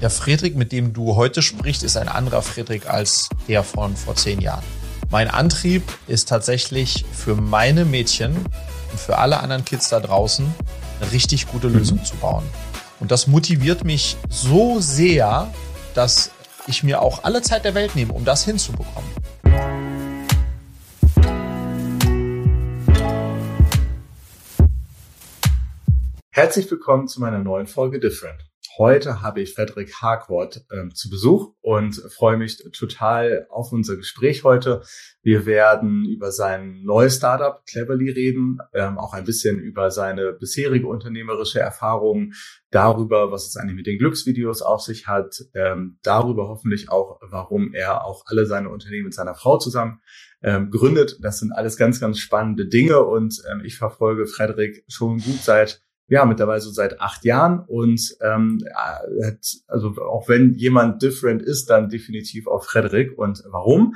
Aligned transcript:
Der 0.00 0.08
Friedrich, 0.08 0.54
mit 0.54 0.72
dem 0.72 0.94
du 0.94 1.14
heute 1.16 1.42
sprichst, 1.42 1.82
ist 1.82 1.98
ein 1.98 2.08
anderer 2.08 2.40
Friedrich 2.40 2.88
als 2.88 3.28
der 3.48 3.62
von 3.62 3.94
vor 3.96 4.16
zehn 4.16 4.40
Jahren. 4.40 4.64
Mein 5.10 5.28
Antrieb 5.28 5.82
ist 6.06 6.26
tatsächlich 6.26 7.04
für 7.12 7.34
meine 7.34 7.84
Mädchen 7.84 8.34
und 8.90 8.98
für 8.98 9.18
alle 9.18 9.40
anderen 9.40 9.62
Kids 9.66 9.90
da 9.90 10.00
draußen 10.00 10.46
eine 11.00 11.12
richtig 11.12 11.48
gute 11.48 11.68
mhm. 11.68 11.76
Lösung 11.76 12.02
zu 12.02 12.16
bauen. 12.16 12.44
Und 12.98 13.10
das 13.10 13.26
motiviert 13.26 13.84
mich 13.84 14.16
so 14.30 14.80
sehr, 14.80 15.52
dass 15.92 16.30
ich 16.66 16.82
mir 16.82 17.02
auch 17.02 17.24
alle 17.24 17.42
Zeit 17.42 17.66
der 17.66 17.74
Welt 17.74 17.94
nehme, 17.94 18.14
um 18.14 18.24
das 18.24 18.46
hinzubekommen. 18.46 19.10
Herzlich 26.30 26.70
willkommen 26.70 27.06
zu 27.06 27.20
meiner 27.20 27.40
neuen 27.40 27.66
Folge 27.66 28.00
Different. 28.00 28.49
Heute 28.80 29.20
habe 29.20 29.42
ich 29.42 29.52
Frederik 29.52 29.92
Harcourt 30.00 30.64
ähm, 30.72 30.94
zu 30.94 31.10
Besuch 31.10 31.52
und 31.60 31.96
freue 32.16 32.38
mich 32.38 32.64
total 32.72 33.46
auf 33.50 33.72
unser 33.72 33.96
Gespräch 33.96 34.42
heute. 34.42 34.80
Wir 35.20 35.44
werden 35.44 36.06
über 36.06 36.32
sein 36.32 36.80
neues 36.82 37.16
Startup 37.16 37.62
Cleverly 37.66 38.08
reden, 38.08 38.56
ähm, 38.72 38.96
auch 38.96 39.12
ein 39.12 39.26
bisschen 39.26 39.58
über 39.58 39.90
seine 39.90 40.32
bisherige 40.32 40.86
unternehmerische 40.86 41.60
Erfahrung, 41.60 42.32
darüber, 42.70 43.30
was 43.30 43.48
es 43.48 43.56
eigentlich 43.58 43.76
mit 43.76 43.86
den 43.86 43.98
Glücksvideos 43.98 44.62
auf 44.62 44.80
sich 44.80 45.06
hat, 45.06 45.44
ähm, 45.52 45.98
darüber 46.02 46.48
hoffentlich 46.48 46.88
auch, 46.88 47.20
warum 47.20 47.74
er 47.74 48.06
auch 48.06 48.22
alle 48.28 48.46
seine 48.46 48.70
Unternehmen 48.70 49.04
mit 49.04 49.14
seiner 49.14 49.34
Frau 49.34 49.58
zusammen 49.58 50.00
ähm, 50.42 50.70
gründet. 50.70 51.18
Das 51.20 51.38
sind 51.38 51.52
alles 51.52 51.76
ganz, 51.76 52.00
ganz 52.00 52.18
spannende 52.18 52.66
Dinge 52.66 53.04
und 53.04 53.42
ähm, 53.52 53.60
ich 53.62 53.76
verfolge 53.76 54.26
Frederik 54.26 54.86
schon 54.88 55.18
gut 55.18 55.42
seit 55.42 55.82
ja, 56.10 56.24
mittlerweile 56.24 56.60
so 56.60 56.70
seit 56.70 57.00
acht 57.00 57.24
Jahren 57.24 57.60
und 57.60 58.16
ähm, 58.20 58.58
hat, 58.74 59.38
also 59.68 59.94
auch 60.02 60.28
wenn 60.28 60.54
jemand 60.54 61.02
different 61.02 61.40
ist, 61.40 61.70
dann 61.70 61.88
definitiv 61.88 62.48
auch 62.48 62.64
Frederik. 62.64 63.16
Und 63.16 63.44
warum? 63.48 63.94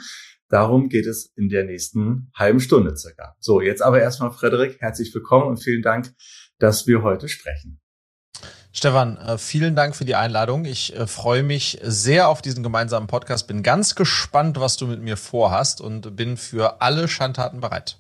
Darum 0.48 0.89
geht 0.89 1.06
es 1.06 1.33
in 1.37 1.48
der 1.48 1.65
nächsten 1.65 2.31
halben 2.37 2.61
Stunde 2.61 2.97
circa. 2.97 3.34
So, 3.41 3.61
jetzt 3.61 3.83
aber 3.83 4.01
erstmal 4.01 4.31
Frederik, 4.31 4.81
herzlich 4.81 5.12
willkommen 5.12 5.48
und 5.48 5.62
vielen 5.62 5.83
Dank, 5.83 6.15
dass 6.61 6.87
wir 6.87 7.03
heute 7.03 7.27
sprechen. 7.29 7.81
Stefan, 8.71 9.17
äh, 9.17 9.37
vielen 9.37 9.75
Dank 9.75 9.97
für 9.97 10.05
die 10.05 10.15
Einladung. 10.15 10.67
Ich 10.67 10.97
äh, 10.97 11.09
freue 11.09 11.43
mich 11.43 11.81
sehr 11.83 12.28
auf 12.28 12.43
diesen 12.43 12.62
gemeinsamen 12.62 13.09
Podcast. 13.09 13.49
Bin 13.49 13.65
ganz 13.65 13.97
gespannt, 13.97 14.61
was 14.61 14.77
du 14.77 14.87
mit 14.87 15.03
mir 15.03 15.17
vorhast 15.17 15.81
und 15.81 16.15
bin 16.15 16.37
für 16.37 16.81
alle 16.81 17.09
Schandtaten 17.09 17.61
bereit. 17.61 17.99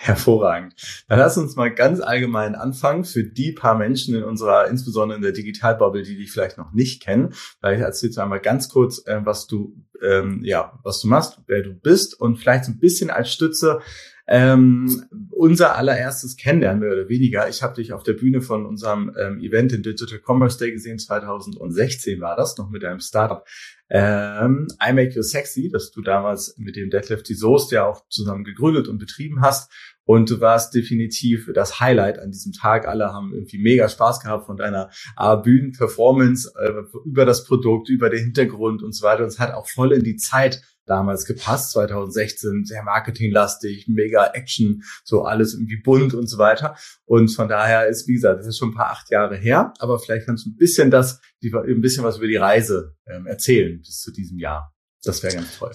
Hervorragend. 0.00 0.76
Dann 1.08 1.18
lass 1.18 1.36
uns 1.36 1.56
mal 1.56 1.74
ganz 1.74 1.98
allgemein 1.98 2.54
anfangen 2.54 3.04
für 3.04 3.24
die 3.24 3.50
paar 3.50 3.76
Menschen 3.76 4.14
in 4.14 4.22
unserer, 4.22 4.68
insbesondere 4.68 5.16
in 5.16 5.22
der 5.22 5.32
Digitalbubble, 5.32 6.04
die 6.04 6.16
dich 6.16 6.30
vielleicht 6.30 6.56
noch 6.56 6.72
nicht 6.72 7.02
kennen. 7.02 7.34
Vielleicht 7.58 7.82
erzählst 7.82 8.16
du 8.16 8.22
einmal 8.22 8.38
ganz 8.38 8.68
kurz, 8.68 9.04
äh, 9.08 9.20
was 9.24 9.48
du, 9.48 9.74
ähm, 10.00 10.40
ja, 10.44 10.78
was 10.84 11.00
du 11.00 11.08
machst, 11.08 11.40
wer 11.48 11.62
du 11.62 11.74
bist 11.74 12.18
und 12.18 12.36
vielleicht 12.36 12.66
so 12.66 12.70
ein 12.70 12.78
bisschen 12.78 13.10
als 13.10 13.32
Stütze 13.32 13.80
ähm, 14.28 15.04
unser 15.30 15.76
allererstes 15.76 16.36
Kennenlernen 16.36 16.80
mehr 16.80 16.92
oder 16.92 17.08
weniger. 17.08 17.48
Ich 17.48 17.62
habe 17.62 17.74
dich 17.74 17.94
auf 17.94 18.02
der 18.02 18.12
Bühne 18.12 18.42
von 18.42 18.66
unserem 18.66 19.10
ähm, 19.18 19.40
Event 19.40 19.72
in 19.72 19.82
Digital 19.82 20.20
Commerce 20.24 20.58
Day 20.58 20.70
gesehen. 20.70 20.98
2016 20.98 22.20
war 22.20 22.36
das 22.36 22.58
noch 22.58 22.68
mit 22.68 22.84
einem 22.84 23.00
Startup. 23.00 23.46
Ähm, 23.88 24.68
I 24.86 24.92
Make 24.92 25.14
You 25.14 25.22
Sexy, 25.22 25.70
das 25.70 25.92
du 25.92 26.02
damals 26.02 26.56
mit 26.58 26.76
dem 26.76 26.90
Deadlift 26.90 27.26
die 27.30 27.34
Soest 27.34 27.72
ja 27.72 27.86
auch 27.86 28.06
zusammen 28.10 28.44
gegründet 28.44 28.86
und 28.86 28.98
betrieben 28.98 29.40
hast. 29.40 29.72
Und 30.04 30.28
du 30.28 30.40
warst 30.40 30.74
definitiv 30.74 31.50
das 31.54 31.80
Highlight 31.80 32.18
an 32.18 32.30
diesem 32.30 32.52
Tag. 32.52 32.86
Alle 32.86 33.12
haben 33.14 33.32
irgendwie 33.32 33.62
mega 33.62 33.88
Spaß 33.88 34.20
gehabt 34.20 34.44
von 34.44 34.58
deiner 34.58 34.90
äh, 35.18 35.36
Bühnenperformance 35.38 36.52
äh, 36.58 36.82
über 37.06 37.24
das 37.24 37.44
Produkt, 37.44 37.88
über 37.88 38.10
den 38.10 38.24
Hintergrund 38.24 38.82
und 38.82 38.92
so 38.92 39.06
weiter. 39.06 39.22
Und 39.22 39.28
es 39.28 39.38
hat 39.38 39.54
auch 39.54 39.68
voll 39.68 39.92
in 39.92 40.04
die 40.04 40.16
Zeit 40.16 40.60
damals 40.88 41.24
gepasst, 41.24 41.72
2016, 41.72 42.64
sehr 42.64 42.82
marketinglastig, 42.82 43.86
mega 43.88 44.26
Action, 44.32 44.82
so 45.04 45.22
alles 45.22 45.54
irgendwie 45.54 45.80
bunt 45.80 46.14
und 46.14 46.26
so 46.26 46.38
weiter. 46.38 46.76
Und 47.04 47.28
von 47.28 47.48
daher 47.48 47.86
ist, 47.88 48.08
wie 48.08 48.14
gesagt, 48.14 48.40
das 48.40 48.46
ist 48.46 48.58
schon 48.58 48.70
ein 48.70 48.74
paar 48.74 48.90
acht 48.90 49.10
Jahre 49.10 49.36
her, 49.36 49.72
aber 49.78 49.98
vielleicht 49.98 50.26
kannst 50.26 50.46
du 50.46 50.50
ein 50.50 50.56
bisschen 50.56 50.90
das, 50.90 51.20
ein 51.42 51.80
bisschen 51.80 52.04
was 52.04 52.18
über 52.18 52.26
die 52.26 52.36
Reise 52.36 52.96
ähm, 53.06 53.26
erzählen 53.26 53.78
bis 53.78 54.00
zu 54.00 54.12
diesem 54.12 54.38
Jahr. 54.38 54.74
Das 55.02 55.22
wäre 55.22 55.34
ganz 55.34 55.58
toll. 55.58 55.72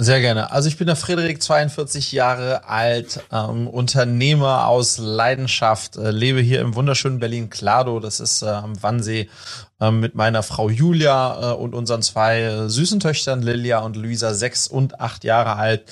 Sehr 0.00 0.20
gerne. 0.20 0.52
Also 0.52 0.68
ich 0.68 0.76
bin 0.76 0.86
der 0.86 0.94
Frederik, 0.94 1.42
42 1.42 2.12
Jahre 2.12 2.68
alt, 2.68 3.18
ähm, 3.32 3.66
Unternehmer 3.66 4.68
aus 4.68 4.98
Leidenschaft, 4.98 5.96
äh, 5.96 6.12
lebe 6.12 6.40
hier 6.40 6.60
im 6.60 6.76
wunderschönen 6.76 7.18
Berlin-Klado, 7.18 7.98
das 7.98 8.20
ist 8.20 8.42
äh, 8.42 8.46
am 8.46 8.80
Wannsee, 8.80 9.28
äh, 9.80 9.90
mit 9.90 10.14
meiner 10.14 10.44
Frau 10.44 10.70
Julia 10.70 11.50
äh, 11.50 11.54
und 11.56 11.74
unseren 11.74 12.02
zwei 12.02 12.42
äh, 12.42 12.68
süßen 12.68 13.00
Töchtern, 13.00 13.42
Lilia 13.42 13.80
und 13.80 13.96
Luisa, 13.96 14.34
sechs 14.34 14.68
und 14.68 15.00
acht 15.00 15.24
Jahre 15.24 15.56
alt. 15.56 15.82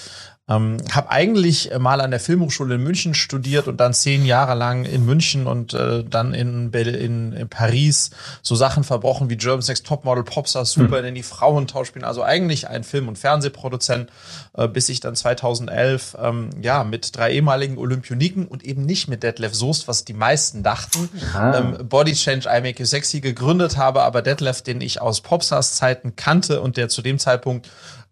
Ähm, 0.49 0.77
habe 0.93 1.11
eigentlich 1.11 1.73
äh, 1.73 1.81
mal 1.81 2.01
an 2.01 2.13
der 2.13 2.21
Filmhochschule 2.21 2.77
in 2.77 2.83
München 2.85 3.15
studiert 3.15 3.67
und 3.67 3.79
dann 3.79 3.93
zehn 3.93 4.25
Jahre 4.25 4.55
lang 4.55 4.85
in 4.85 5.05
München 5.05 5.49
und 5.49 5.75
äh, 5.75 6.05
dann 6.05 6.35
in, 6.35 6.71
in, 6.73 7.33
in, 7.33 7.49
Paris 7.49 8.11
so 8.43 8.55
Sachen 8.55 8.85
verbrochen 8.85 9.29
wie 9.29 9.37
German's 9.37 9.67
Next 9.67 9.85
Topmodel, 9.87 10.23
Popstar, 10.23 10.65
Super, 10.65 11.01
mhm. 11.01 11.09
in 11.09 11.15
die 11.17 11.25
Frauentausch 11.25 11.89
spielen. 11.89 12.05
Also 12.05 12.23
eigentlich 12.23 12.69
ein 12.69 12.85
Film- 12.85 13.09
und 13.09 13.19
Fernsehproduzent, 13.19 14.09
äh, 14.57 14.69
bis 14.69 14.89
ich 14.89 15.01
dann 15.01 15.17
2011 15.17 16.17
ähm, 16.23 16.51
ja 16.63 16.85
mit 16.85 17.17
drei 17.17 17.33
ehemaligen 17.33 17.77
Olympioniken 17.77 18.47
und 18.47 18.63
eben 18.63 18.87
nicht 18.87 19.09
mit 19.09 19.25
Detlef 19.25 19.53
Soest, 19.53 19.89
was 19.89 20.05
die 20.05 20.13
meisten 20.15 20.63
dachten, 20.63 21.09
ähm, 21.37 21.89
Body 21.89 22.13
Change 22.13 22.49
I 22.49 22.61
Make 22.61 22.79
You 22.79 22.87
Sexy 22.87 23.21
gegründet 23.21 23.77
habe, 23.77 24.05
aber 24.05 24.23
Detlef, 24.23 24.63
den 24.63 24.81
ich 24.81 25.01
aus 25.01 25.23
Popstars 25.23 25.75
Zeiten 25.75 26.15
kannte 26.15 26.61
und 26.61 26.77
der 26.77 26.89
zu 26.89 27.03
dem 27.03 27.19
Zeitpunkt 27.19 27.69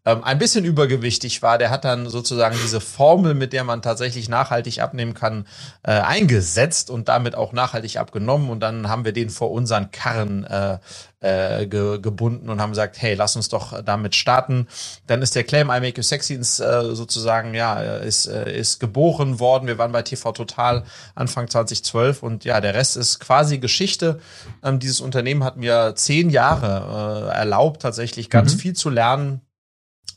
ähm, 0.06 0.22
ein 0.22 0.38
bisschen 0.38 0.64
übergewichtig 0.64 1.40
war, 1.42 1.56
der 1.56 1.70
hat 1.70 1.84
dann 1.84 2.08
sozusagen 2.08 2.56
diese 2.62 2.80
Formel, 2.80 3.34
mit 3.34 3.52
der 3.54 3.64
man 3.64 3.80
tatsächlich 3.80 4.28
nachhaltig 4.28 4.80
abnehmen 4.80 5.14
kann, 5.14 5.46
äh, 5.82 5.92
eingesetzt 5.92 6.90
und 6.90 7.08
damit 7.08 7.34
auch 7.34 7.52
nachhaltig 7.52 7.96
abgenommen. 7.96 8.50
Und 8.50 8.60
dann 8.60 8.88
haben 8.88 9.04
wir 9.04 9.12
den 9.12 9.30
vor 9.30 9.50
unseren 9.50 9.90
Karren 9.90 10.44
äh, 10.44 10.78
äh, 11.20 11.66
ge 11.66 11.98
gebunden 12.00 12.50
und 12.50 12.60
haben 12.60 12.70
gesagt, 12.70 13.00
hey, 13.00 13.14
lass 13.14 13.34
uns 13.34 13.48
doch 13.48 13.82
damit 13.82 14.14
starten. 14.14 14.68
Dann 15.06 15.22
ist 15.22 15.34
der 15.34 15.44
Claim 15.44 15.68
I 15.68 15.80
Make 15.80 15.96
You 15.96 16.02
Sexy 16.02 16.34
ins, 16.34 16.60
äh, 16.60 16.94
sozusagen, 16.94 17.54
ja, 17.54 17.80
ist, 17.80 18.26
äh, 18.26 18.54
ist 18.54 18.80
geboren 18.80 19.40
worden. 19.40 19.66
Wir 19.66 19.78
waren 19.78 19.92
bei 19.92 20.02
TV 20.02 20.32
Total 20.32 20.84
Anfang 21.14 21.48
2012 21.48 22.22
und 22.22 22.44
ja, 22.44 22.60
der 22.60 22.74
Rest 22.74 22.98
ist 22.98 23.20
quasi 23.20 23.56
Geschichte. 23.56 24.20
Ähm, 24.62 24.80
dieses 24.80 25.00
Unternehmen 25.00 25.44
hat 25.44 25.56
mir 25.56 25.94
zehn 25.96 26.28
Jahre 26.28 27.30
äh, 27.30 27.36
erlaubt, 27.36 27.80
tatsächlich 27.80 28.28
ganz 28.28 28.54
mhm. 28.54 28.58
viel 28.58 28.72
zu 28.74 28.90
lernen, 28.90 29.40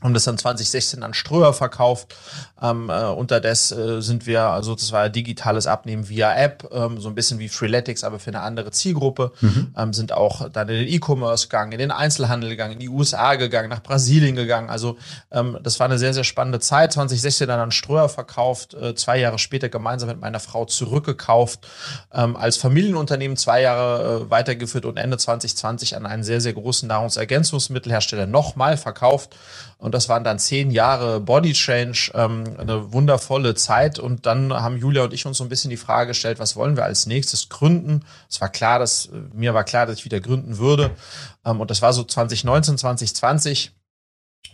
und 0.01 0.13
das 0.13 0.25
dann 0.25 0.37
2016 0.37 1.01
an 1.01 1.13
Ströer 1.13 1.53
verkauft. 1.53 2.15
Ähm, 2.61 2.89
äh, 2.89 3.05
unterdessen 3.05 3.97
äh, 3.97 4.01
sind 4.01 4.27
wir, 4.27 4.43
also 4.43 4.75
das 4.75 4.91
war 4.91 5.09
digitales 5.09 5.65
Abnehmen 5.65 6.07
via 6.07 6.35
App, 6.35 6.69
ähm, 6.71 6.99
so 6.99 7.09
ein 7.09 7.15
bisschen 7.15 7.39
wie 7.39 7.49
Freeletics, 7.49 8.03
aber 8.03 8.19
für 8.19 8.29
eine 8.29 8.41
andere 8.41 8.71
Zielgruppe. 8.71 9.31
Mhm. 9.41 9.73
Ähm, 9.75 9.93
sind 9.93 10.11
auch 10.11 10.49
dann 10.49 10.69
in 10.69 10.85
den 10.85 10.87
E-Commerce 10.87 11.47
gegangen, 11.47 11.71
in 11.71 11.79
den 11.79 11.91
Einzelhandel 11.91 12.49
gegangen, 12.51 12.73
in 12.73 12.79
die 12.79 12.89
USA 12.89 13.35
gegangen, 13.35 13.69
nach 13.69 13.81
Brasilien 13.81 14.35
gegangen. 14.35 14.69
Also 14.69 14.97
ähm, 15.31 15.57
das 15.63 15.79
war 15.79 15.85
eine 15.85 15.97
sehr, 15.97 16.13
sehr 16.13 16.23
spannende 16.23 16.59
Zeit. 16.59 16.93
2016 16.93 17.47
dann 17.47 17.59
an 17.59 17.71
Ströer 17.71 18.09
verkauft, 18.09 18.75
äh, 18.75 18.93
zwei 18.93 19.17
Jahre 19.19 19.39
später 19.39 19.69
gemeinsam 19.69 20.09
mit 20.09 20.21
meiner 20.21 20.39
Frau 20.39 20.65
zurückgekauft, 20.65 21.67
ähm, 22.13 22.35
als 22.35 22.57
Familienunternehmen 22.57 23.35
zwei 23.35 23.61
Jahre 23.61 24.25
äh, 24.27 24.29
weitergeführt 24.29 24.85
und 24.85 24.97
Ende 24.97 25.17
2020 25.17 25.95
an 25.95 26.05
einen 26.05 26.23
sehr, 26.23 26.41
sehr 26.41 26.53
großen 26.53 26.87
Nahrungsergänzungsmittelhersteller 26.87 28.27
nochmal 28.27 28.77
verkauft. 28.77 29.35
Und 29.79 29.93
das 29.93 30.09
waren 30.09 30.23
dann 30.23 30.39
zehn 30.39 30.71
Jahre 30.71 31.19
Body 31.19 31.53
Change, 31.53 32.11
ähm, 32.15 32.55
eine 32.57 32.91
wundervolle 32.93 33.53
Zeit. 33.53 33.99
Und 33.99 34.25
dann 34.25 34.51
haben 34.51 34.77
Julia 34.77 35.03
und 35.03 35.13
ich 35.13 35.25
uns 35.25 35.37
so 35.37 35.43
ein 35.43 35.49
bisschen 35.49 35.69
die 35.69 35.77
Frage 35.77 36.09
gestellt, 36.09 36.39
was 36.39 36.55
wollen 36.55 36.75
wir 36.75 36.83
als 36.83 37.05
nächstes 37.05 37.49
gründen? 37.49 38.03
Es 38.29 38.41
war 38.41 38.49
klar, 38.49 38.79
dass 38.79 39.09
mir 39.33 39.53
war 39.53 39.63
klar, 39.63 39.85
dass 39.85 39.99
ich 39.99 40.05
wieder 40.05 40.19
gründen 40.19 40.57
würde. 40.57 40.91
Ähm, 41.45 41.61
und 41.61 41.69
das 41.69 41.81
war 41.81 41.93
so 41.93 42.03
2019, 42.03 42.77
2020. 42.77 43.71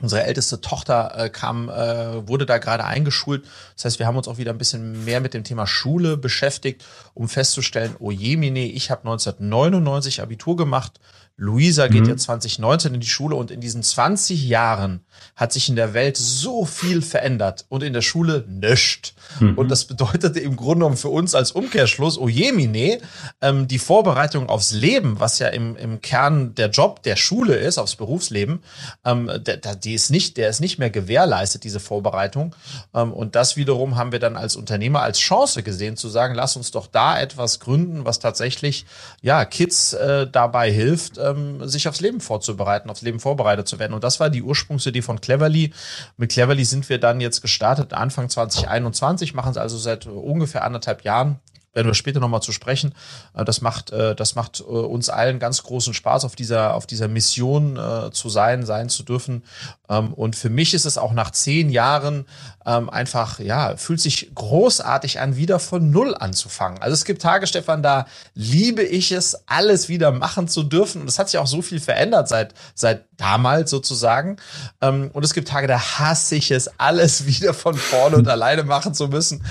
Unsere 0.01 0.23
älteste 0.23 0.59
Tochter 0.59 1.13
äh, 1.15 1.29
kam, 1.29 1.69
äh, 1.69 2.27
wurde 2.27 2.45
da 2.45 2.57
gerade 2.57 2.83
eingeschult. 2.83 3.45
Das 3.75 3.85
heißt, 3.85 3.99
wir 3.99 4.07
haben 4.07 4.17
uns 4.17 4.27
auch 4.27 4.37
wieder 4.37 4.51
ein 4.51 4.57
bisschen 4.57 5.05
mehr 5.05 5.21
mit 5.21 5.33
dem 5.33 5.43
Thema 5.43 5.67
Schule 5.67 6.17
beschäftigt, 6.17 6.83
um 7.13 7.29
festzustellen, 7.29 7.95
oh 7.99 8.11
je, 8.11 8.35
mine, 8.35 8.65
ich 8.65 8.89
habe 8.89 9.01
1999 9.01 10.21
Abitur 10.21 10.57
gemacht, 10.57 10.99
Luisa 11.35 11.87
geht 11.87 12.03
mhm. 12.03 12.09
ja 12.09 12.17
2019 12.17 12.93
in 12.93 12.99
die 12.99 13.07
Schule 13.07 13.35
und 13.35 13.49
in 13.49 13.59
diesen 13.59 13.81
20 13.81 14.47
Jahren 14.47 15.03
hat 15.35 15.51
sich 15.51 15.67
in 15.67 15.75
der 15.75 15.95
Welt 15.95 16.15
so 16.15 16.63
viel 16.63 17.01
verändert 17.01 17.65
und 17.69 17.81
in 17.81 17.93
der 17.93 18.03
Schule 18.03 18.45
nichts. 18.47 19.13
Mhm. 19.39 19.57
Und 19.57 19.69
das 19.69 19.85
bedeutete 19.85 20.39
im 20.39 20.55
Grunde 20.55 20.73
genommen 20.75 20.97
für 20.97 21.09
uns 21.09 21.33
als 21.33 21.51
Umkehrschluss, 21.51 22.19
oh 22.19 22.29
je, 22.29 22.51
mine, 22.51 22.99
ähm, 23.41 23.67
die 23.67 23.79
Vorbereitung 23.79 24.47
aufs 24.47 24.73
Leben, 24.73 25.19
was 25.19 25.39
ja 25.39 25.47
im, 25.47 25.75
im 25.75 26.01
Kern 26.01 26.53
der 26.53 26.69
Job 26.69 27.01
der 27.01 27.15
Schule 27.15 27.55
ist, 27.55 27.79
aufs 27.79 27.95
Berufsleben, 27.95 28.59
ähm, 29.03 29.25
der, 29.39 29.57
der, 29.57 29.75
die 29.75 29.95
ist 29.95 30.11
nicht, 30.11 30.37
der 30.37 30.49
ist 30.49 30.59
nicht 30.59 30.77
mehr 30.77 30.91
gewährleistet, 30.91 31.63
diese 31.63 31.79
Vorbereitung. 31.79 32.55
Ähm, 32.93 33.11
und 33.11 33.35
das 33.35 33.57
wiederum 33.57 33.95
haben 33.95 34.11
wir 34.11 34.19
dann 34.19 34.37
als 34.37 34.55
Unternehmer 34.55 35.01
als 35.01 35.17
Chance 35.17 35.63
gesehen, 35.63 35.97
zu 35.97 36.09
sagen, 36.09 36.35
lass 36.35 36.55
uns 36.55 36.69
doch 36.69 36.85
da 36.85 37.19
etwas 37.19 37.59
gründen, 37.59 38.05
was 38.05 38.19
tatsächlich 38.19 38.85
ja 39.21 39.45
Kids 39.45 39.93
äh, 39.93 40.27
dabei 40.27 40.71
hilft, 40.71 41.17
ähm, 41.23 41.67
sich 41.67 41.87
aufs 41.87 42.01
Leben 42.01 42.19
vorzubereiten, 42.19 42.89
aufs 42.89 43.01
Leben 43.01 43.19
vorbereitet 43.19 43.67
zu 43.67 43.79
werden. 43.79 43.93
Und 43.93 44.03
das 44.03 44.19
war 44.19 44.29
die 44.29 44.43
Ursprungsidee 44.43 45.01
von 45.01 45.21
Cleverly. 45.21 45.73
Mit 46.17 46.31
Cleverly 46.31 46.65
sind 46.65 46.89
wir 46.89 46.99
dann 46.99 47.21
jetzt 47.21 47.41
gestartet, 47.41 47.93
Anfang 47.93 48.29
2021, 48.29 49.33
machen 49.33 49.51
es 49.51 49.57
also 49.57 49.77
seit 49.77 50.05
ungefähr 50.07 50.63
anderthalb 50.63 51.03
Jahren 51.03 51.39
werden 51.73 51.87
wir 51.87 51.93
später 51.93 52.19
nochmal 52.19 52.41
zu 52.41 52.51
sprechen. 52.51 52.93
Äh, 53.33 53.45
das 53.45 53.61
macht, 53.61 53.91
äh, 53.91 54.15
das 54.15 54.35
macht 54.35 54.61
äh, 54.61 54.63
uns 54.63 55.09
allen 55.09 55.39
ganz 55.39 55.63
großen 55.63 55.93
Spaß, 55.93 56.25
auf 56.25 56.35
dieser, 56.35 56.75
auf 56.75 56.85
dieser 56.85 57.07
Mission 57.07 57.79
zu 58.11 58.29
sein, 58.29 58.65
sein 58.65 58.89
zu 58.89 59.03
dürfen. 59.03 59.43
Ähm, 59.89 60.13
und 60.13 60.35
für 60.35 60.49
mich 60.49 60.73
ist 60.73 60.85
es 60.85 60.97
auch 60.97 61.13
nach 61.13 61.31
zehn 61.31 61.69
Jahren 61.69 62.25
ähm, 62.65 62.89
einfach, 62.89 63.39
ja, 63.39 63.75
fühlt 63.75 63.99
sich 63.99 64.33
großartig 64.33 65.19
an, 65.19 65.35
wieder 65.35 65.59
von 65.59 65.91
Null 65.91 66.15
anzufangen. 66.15 66.81
Also 66.81 66.93
es 66.93 67.05
gibt 67.05 67.21
Tage, 67.21 67.47
Stefan, 67.47 67.83
da 67.83 68.05
liebe 68.33 68.83
ich 68.83 69.11
es, 69.11 69.47
alles 69.47 69.89
wieder 69.89 70.11
machen 70.11 70.47
zu 70.47 70.63
dürfen. 70.63 71.01
Und 71.01 71.07
es 71.07 71.19
hat 71.19 71.29
sich 71.29 71.39
auch 71.39 71.47
so 71.47 71.61
viel 71.61 71.79
verändert 71.79 72.29
seit, 72.29 72.53
seit 72.73 73.05
damals 73.17 73.69
sozusagen. 73.69 74.37
Ähm, 74.81 75.09
und 75.13 75.23
es 75.25 75.33
gibt 75.33 75.49
Tage, 75.49 75.67
da 75.67 75.79
hasse 75.79 76.35
ich 76.35 76.51
es, 76.51 76.69
alles 76.79 77.25
wieder 77.25 77.53
von 77.53 77.75
vorne 77.75 78.17
und 78.17 78.27
alleine 78.27 78.63
machen 78.63 78.93
zu 78.93 79.07
müssen. 79.07 79.43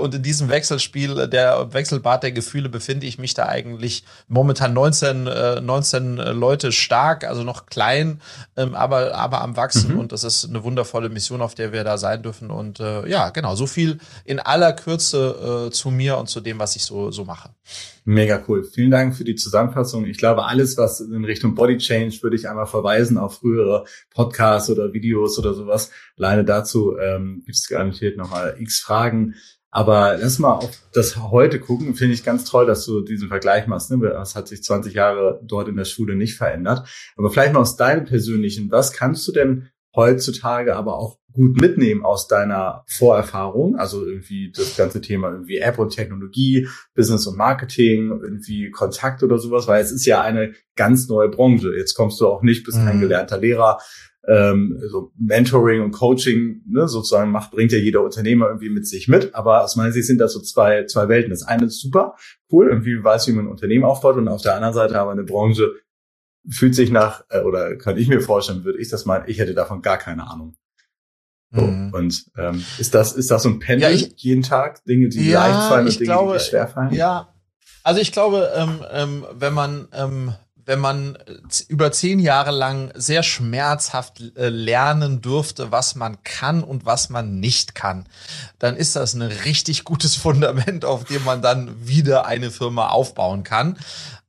Und 0.00 0.14
in 0.14 0.22
diesem 0.22 0.48
Wechselspiel 0.48 1.28
der 1.28 1.65
Wechselbad 1.72 2.22
der 2.22 2.32
Gefühle 2.32 2.68
befinde 2.68 3.06
ich 3.06 3.18
mich 3.18 3.34
da 3.34 3.46
eigentlich 3.46 4.04
momentan 4.28 4.74
19, 4.74 5.26
äh, 5.26 5.60
19 5.60 6.16
Leute 6.16 6.72
stark, 6.72 7.24
also 7.24 7.42
noch 7.42 7.66
klein, 7.66 8.20
ähm, 8.56 8.74
aber, 8.74 9.14
aber 9.14 9.42
am 9.42 9.56
Wachsen. 9.56 9.94
Mhm. 9.94 10.00
Und 10.00 10.12
das 10.12 10.24
ist 10.24 10.48
eine 10.48 10.64
wundervolle 10.64 11.08
Mission, 11.08 11.42
auf 11.42 11.54
der 11.54 11.72
wir 11.72 11.84
da 11.84 11.98
sein 11.98 12.22
dürfen. 12.22 12.50
Und 12.50 12.80
äh, 12.80 13.08
ja, 13.08 13.30
genau, 13.30 13.54
so 13.54 13.66
viel 13.66 13.98
in 14.24 14.40
aller 14.40 14.72
Kürze 14.72 15.66
äh, 15.66 15.70
zu 15.70 15.90
mir 15.90 16.18
und 16.18 16.28
zu 16.28 16.40
dem, 16.40 16.58
was 16.58 16.76
ich 16.76 16.84
so, 16.84 17.10
so 17.10 17.24
mache. 17.24 17.50
Mega 18.04 18.40
cool. 18.46 18.62
Vielen 18.62 18.92
Dank 18.92 19.16
für 19.16 19.24
die 19.24 19.34
Zusammenfassung. 19.34 20.06
Ich 20.06 20.18
glaube, 20.18 20.44
alles, 20.44 20.76
was 20.76 21.00
in 21.00 21.24
Richtung 21.24 21.56
Body 21.56 21.76
Change, 21.76 22.18
würde 22.22 22.36
ich 22.36 22.48
einmal 22.48 22.66
verweisen 22.66 23.18
auf 23.18 23.38
frühere 23.38 23.84
Podcasts 24.14 24.70
oder 24.70 24.92
Videos 24.92 25.38
oder 25.40 25.54
sowas. 25.54 25.90
Alleine 26.16 26.44
dazu 26.44 26.96
ähm, 26.98 27.42
gibt 27.44 27.56
es 27.56 27.68
garantiert 27.68 28.16
nochmal 28.16 28.56
x 28.60 28.78
Fragen. 28.78 29.34
Aber 29.76 30.16
lass 30.18 30.38
mal 30.38 30.54
auf 30.54 30.70
das 30.94 31.18
heute 31.18 31.60
gucken. 31.60 31.94
Finde 31.94 32.14
ich 32.14 32.24
ganz 32.24 32.44
toll, 32.44 32.64
dass 32.64 32.86
du 32.86 33.02
diesen 33.02 33.28
Vergleich 33.28 33.66
machst. 33.66 33.90
Ne? 33.90 33.98
Das 34.08 34.34
hat 34.34 34.48
sich 34.48 34.62
20 34.62 34.94
Jahre 34.94 35.38
dort 35.44 35.68
in 35.68 35.76
der 35.76 35.84
Schule 35.84 36.16
nicht 36.16 36.34
verändert. 36.34 36.88
Aber 37.18 37.28
vielleicht 37.28 37.52
mal 37.52 37.60
aus 37.60 37.76
deinem 37.76 38.06
persönlichen, 38.06 38.70
was 38.70 38.94
kannst 38.94 39.28
du 39.28 39.32
denn 39.32 39.68
heutzutage 39.94 40.76
aber 40.76 40.96
auch 40.96 41.18
gut 41.30 41.60
mitnehmen 41.60 42.06
aus 42.06 42.26
deiner 42.26 42.84
Vorerfahrung? 42.88 43.76
Also 43.76 44.06
irgendwie 44.06 44.50
das 44.50 44.78
ganze 44.78 45.02
Thema 45.02 45.30
irgendwie 45.30 45.58
App 45.58 45.78
und 45.78 45.90
Technologie, 45.90 46.68
Business 46.94 47.26
und 47.26 47.36
Marketing, 47.36 48.18
irgendwie 48.22 48.70
Kontakt 48.70 49.22
oder 49.22 49.36
sowas, 49.38 49.68
weil 49.68 49.82
es 49.82 49.92
ist 49.92 50.06
ja 50.06 50.22
eine 50.22 50.54
ganz 50.74 51.06
neue 51.06 51.28
Branche. 51.28 51.76
Jetzt 51.76 51.92
kommst 51.92 52.18
du 52.22 52.28
auch 52.28 52.40
nicht, 52.40 52.64
bist 52.64 52.78
kein 52.78 52.96
mhm. 52.96 53.00
gelernter 53.02 53.36
Lehrer, 53.36 53.76
ähm, 54.28 54.80
so 54.90 55.12
Mentoring 55.18 55.82
und 55.82 55.92
Coaching 55.92 56.62
ne, 56.66 56.88
sozusagen 56.88 57.30
macht, 57.30 57.52
bringt 57.52 57.72
ja 57.72 57.78
jeder 57.78 58.02
Unternehmer 58.02 58.46
irgendwie 58.46 58.70
mit 58.70 58.86
sich 58.86 59.08
mit. 59.08 59.34
Aber 59.34 59.62
aus 59.62 59.76
meiner 59.76 59.92
Sicht 59.92 60.06
sind 60.06 60.18
das 60.18 60.32
so 60.32 60.40
zwei, 60.40 60.84
zwei 60.86 61.08
Welten. 61.08 61.30
Das 61.30 61.42
eine 61.42 61.66
ist 61.66 61.80
super, 61.80 62.16
cool, 62.50 62.68
irgendwie 62.68 63.02
weiß, 63.02 63.28
wie 63.28 63.32
man 63.32 63.46
ein 63.46 63.50
Unternehmen 63.50 63.84
aufbaut 63.84 64.16
und 64.16 64.28
auf 64.28 64.42
der 64.42 64.54
anderen 64.54 64.74
Seite 64.74 64.98
aber 64.98 65.12
eine 65.12 65.24
Branche 65.24 65.72
fühlt 66.48 66.74
sich 66.74 66.90
nach, 66.90 67.24
äh, 67.30 67.40
oder 67.40 67.76
kann 67.76 67.96
ich 67.96 68.08
mir 68.08 68.20
vorstellen, 68.20 68.64
würde 68.64 68.78
ich 68.80 68.88
das 68.88 69.04
meinen, 69.04 69.24
ich 69.26 69.38
hätte 69.38 69.54
davon 69.54 69.82
gar 69.82 69.98
keine 69.98 70.28
Ahnung. 70.28 70.56
So, 71.52 71.62
mhm. 71.62 71.92
Und 71.92 72.26
ähm, 72.36 72.64
ist 72.78 72.94
das 72.94 73.12
ist 73.12 73.30
das 73.30 73.44
so 73.44 73.48
ein 73.48 73.60
Pendel 73.60 73.90
ja, 73.90 73.94
ich, 73.94 74.12
jeden 74.16 74.42
Tag 74.42 74.84
Dinge, 74.84 75.08
die 75.08 75.30
ja, 75.30 75.46
leicht 75.46 75.68
fallen 75.68 75.86
und 75.86 75.94
Dinge, 75.94 76.04
glaube, 76.04 76.32
die 76.34 76.44
schwer 76.44 76.66
fallen? 76.66 76.92
Ja, 76.92 77.32
also 77.84 78.00
ich 78.00 78.10
glaube, 78.10 78.50
ähm, 78.56 78.84
ähm, 78.90 79.26
wenn 79.32 79.54
man 79.54 79.88
ähm, 79.92 80.34
wenn 80.66 80.80
man 80.80 81.14
äh, 81.14 81.38
über 81.68 81.92
zehn 81.92 82.18
Jahre 82.18 82.50
lang 82.50 82.92
sehr 82.94 83.22
schmerzhaft 83.22 84.20
äh, 84.36 84.48
lernen 84.48 85.22
durfte, 85.22 85.72
was 85.72 85.94
man 85.94 86.22
kann 86.24 86.62
und 86.62 86.84
was 86.84 87.08
man 87.08 87.40
nicht 87.40 87.74
kann, 87.74 88.04
dann 88.58 88.76
ist 88.76 88.96
das 88.96 89.14
ein 89.14 89.22
richtig 89.22 89.84
gutes 89.84 90.16
Fundament, 90.26 90.84
auf 90.84 91.04
dem 91.04 91.24
man 91.24 91.40
dann 91.40 91.86
wieder 91.86 92.26
eine 92.26 92.50
Firma 92.50 92.88
aufbauen 92.88 93.44
kann. 93.44 93.78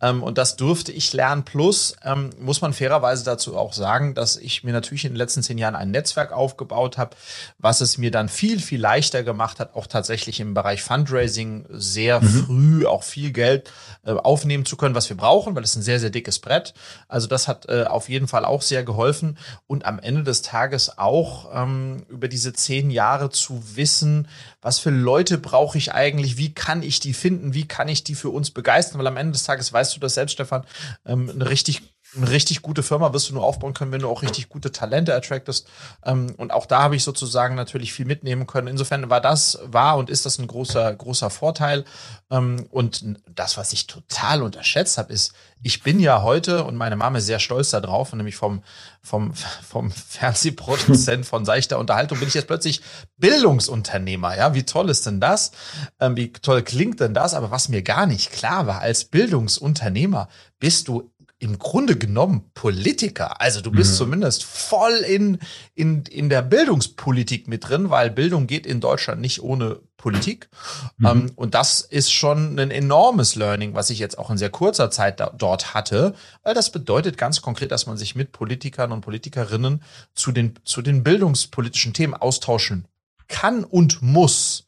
Ähm, 0.01 0.23
und 0.23 0.38
das 0.38 0.55
durfte 0.55 0.91
ich 0.91 1.13
lernen. 1.13 1.44
Plus 1.44 1.95
ähm, 2.03 2.29
muss 2.39 2.61
man 2.61 2.73
fairerweise 2.73 3.23
dazu 3.23 3.57
auch 3.57 3.73
sagen, 3.73 4.13
dass 4.13 4.38
ich 4.38 4.63
mir 4.63 4.73
natürlich 4.73 5.05
in 5.05 5.13
den 5.13 5.17
letzten 5.17 5.44
zehn 5.44 5.57
Jahren 5.57 5.75
ein 5.75 5.91
Netzwerk 5.91 6.31
aufgebaut 6.31 6.97
habe, 6.97 7.15
was 7.57 7.81
es 7.81 7.97
mir 7.97 8.11
dann 8.11 8.29
viel, 8.29 8.59
viel 8.59 8.79
leichter 8.79 9.23
gemacht 9.23 9.59
hat, 9.59 9.75
auch 9.75 9.88
tatsächlich 9.88 10.39
im 10.39 10.53
Bereich 10.53 10.83
Fundraising 10.83 11.65
sehr 11.69 12.21
mhm. 12.21 12.45
früh 12.45 12.85
auch 12.85 13.03
viel 13.03 13.31
Geld 13.31 13.71
äh, 14.05 14.11
aufnehmen 14.11 14.65
zu 14.65 14.77
können, 14.77 14.95
was 14.95 15.09
wir 15.09 15.17
brauchen, 15.17 15.55
weil 15.55 15.63
es 15.63 15.75
ein 15.75 15.81
sehr, 15.81 15.99
sehr 15.99 16.09
dickes 16.11 16.39
Brett. 16.39 16.73
Also 17.07 17.27
das 17.27 17.47
hat 17.47 17.67
äh, 17.67 17.85
auf 17.85 18.09
jeden 18.09 18.27
Fall 18.27 18.45
auch 18.45 18.61
sehr 18.61 18.83
geholfen. 18.83 19.38
Und 19.65 19.85
am 19.85 19.99
Ende 19.99 20.23
des 20.23 20.41
Tages 20.41 20.97
auch 20.97 21.49
ähm, 21.53 22.05
über 22.09 22.27
diese 22.27 22.53
zehn 22.53 22.91
Jahre 22.91 23.29
zu 23.29 23.61
wissen, 23.75 24.27
was 24.68 24.80
für 24.80 24.90
Leute 24.90 25.38
brauche 25.38 25.78
ich 25.78 25.94
eigentlich, 25.94 26.36
wie 26.36 26.54
kann 26.54 26.84
ich 26.84 27.00
die 27.00 27.14
finden, 27.14 27.54
wie 27.54 27.66
kann 27.66 27.88
ich 27.88 28.04
die 28.04 28.16
für 28.16 28.31
uns 28.31 28.52
begeistern, 28.52 29.00
weil 29.00 29.08
am 29.08 29.16
Ende 29.16 29.31
des 29.31 29.44
Tages 29.44 29.72
weißt 29.72 29.96
du 29.96 30.02
das 30.02 30.16
selbst, 30.16 30.34
Stefan, 30.34 30.66
ähm, 31.06 31.30
eine 31.34 31.50
richtig 31.50 31.84
eine 32.15 32.30
richtig 32.30 32.62
gute 32.62 32.83
Firma 32.83 33.12
wirst 33.13 33.30
du 33.30 33.33
nur 33.33 33.44
aufbauen 33.44 33.74
können, 33.74 33.92
wenn 33.92 34.01
du 34.01 34.09
auch 34.09 34.21
richtig 34.21 34.50
gute 34.50 34.71
Talente 34.71 35.13
attractest. 35.13 35.68
Ähm, 36.06 36.33
und 36.38 36.51
auch 36.51 36.65
da 36.65 36.83
habe 36.83 36.95
ich 36.95 37.04
sozusagen 37.04 37.56
natürlich 37.56 37.92
viel 37.94 38.06
mitnehmen 38.06 38.48
können. 38.48 38.68
Insofern 38.68 39.09
war 39.09 39.19
das, 39.19 39.59
war 39.65 39.98
und 39.98 40.09
ist 40.09 40.25
das 40.25 40.39
ein 40.39 40.48
großer, 40.48 40.94
großer 40.95 41.30
Vorteil. 41.30 41.83
Ähm, 42.31 42.68
und 42.71 43.04
das, 43.33 43.57
was 43.57 43.74
ich 43.74 43.88
total 43.88 44.42
unterschätzt 44.42 44.98
habe, 44.98 45.12
ist, 45.12 45.33
ich 45.63 45.83
bin 45.83 46.00
ja 46.00 46.21
heute, 46.21 46.63
und 46.63 46.75
meine 46.75 46.95
Mama 46.95 47.18
ist 47.18 47.25
sehr 47.25 47.39
stolz 47.39 47.71
darauf, 47.71 48.13
nämlich 48.13 48.36
vom, 48.36 48.63
vom, 49.01 49.33
vom 49.33 49.92
Fernsehproduzent 49.92 51.25
von 51.25 51.45
seichter 51.45 51.80
Unterhaltung 51.80 52.19
bin 52.19 52.27
ich 52.27 52.36
jetzt 52.36 52.48
plötzlich 52.48 52.81
Bildungsunternehmer. 53.18 54.38
Ja, 54.38 54.54
wie 54.54 54.63
toll 54.63 54.89
ist 54.89 55.06
denn 55.06 55.19
das? 55.19 55.51
Ähm, 56.00 56.15
wie 56.15 56.31
toll 56.31 56.62
klingt 56.62 57.00
denn 57.00 57.13
das? 57.13 57.33
Aber 57.33 57.51
was 57.51 57.69
mir 57.69 57.81
gar 57.81 58.06
nicht 58.06 58.31
klar 58.31 58.68
war, 58.68 58.80
als 58.80 59.06
Bildungsunternehmer 59.06 60.30
bist 60.59 60.88
du 60.88 61.12
im 61.39 61.60
Grunde 61.60 61.95
genommen 61.95 62.50
Politiker. 62.56 63.42
Also 63.42 63.62
du 63.62 63.72
bist 63.72 63.94
mhm. 63.94 63.98
zumindest 63.98 64.44
voll 64.44 64.94
in, 65.07 65.38
in, 65.75 66.04
in 66.04 66.30
der 66.30 66.42
Bildungspolitik 66.42 67.48
mit 67.48 67.69
drin, 67.69 67.92
weil 67.92 68.10
Bildung 68.10 68.48
geht 68.48 68.66
in 68.66 68.81
Deutschland 68.81 69.22
nicht 69.22 69.44
ohne 69.44 69.80
Politik. 69.98 70.50
Mhm. 70.98 71.06
Ähm, 71.06 71.31
und 71.36 71.54
das 71.54 71.81
ist 71.81 72.12
schon 72.12 72.57
ein 72.60 72.72
enormes 72.72 73.36
Learning, 73.36 73.75
was 73.75 73.92
ich 73.92 74.00
jetzt 74.00 74.18
auch 74.18 74.31
in 74.31 74.38
sehr 74.38 74.50
kurzer 74.50 74.89
Zeit 74.89 75.19
da, 75.19 75.31
dort 75.38 75.75
hatte. 75.75 76.16
Weil 76.42 76.56
das 76.56 76.72
bedeutet 76.72 77.18
ganz 77.18 77.42
konkret, 77.42 77.72
dass 77.72 77.86
man 77.86 77.98
sich 77.98 78.16
mit 78.16 78.31
Politikern 78.31 78.92
und 78.92 79.01
Politikerinnen 79.01 79.83
zu 80.16 80.31
den, 80.31 80.56
zu 80.64 80.81
den 80.81 81.04
bildungspolitischen 81.04 81.94
Themen 81.94 82.16
austauschen 82.16 82.88
kann 83.28 83.64
und 83.64 84.02
muss. 84.02 84.67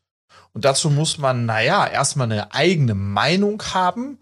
Und 0.53 0.65
dazu 0.65 0.89
muss 0.89 1.18
man, 1.18 1.46
naja, 1.46 1.86
erstmal 1.86 2.32
eine 2.32 2.53
eigene 2.53 2.96
Meinung 2.96 3.62
haben 3.74 4.18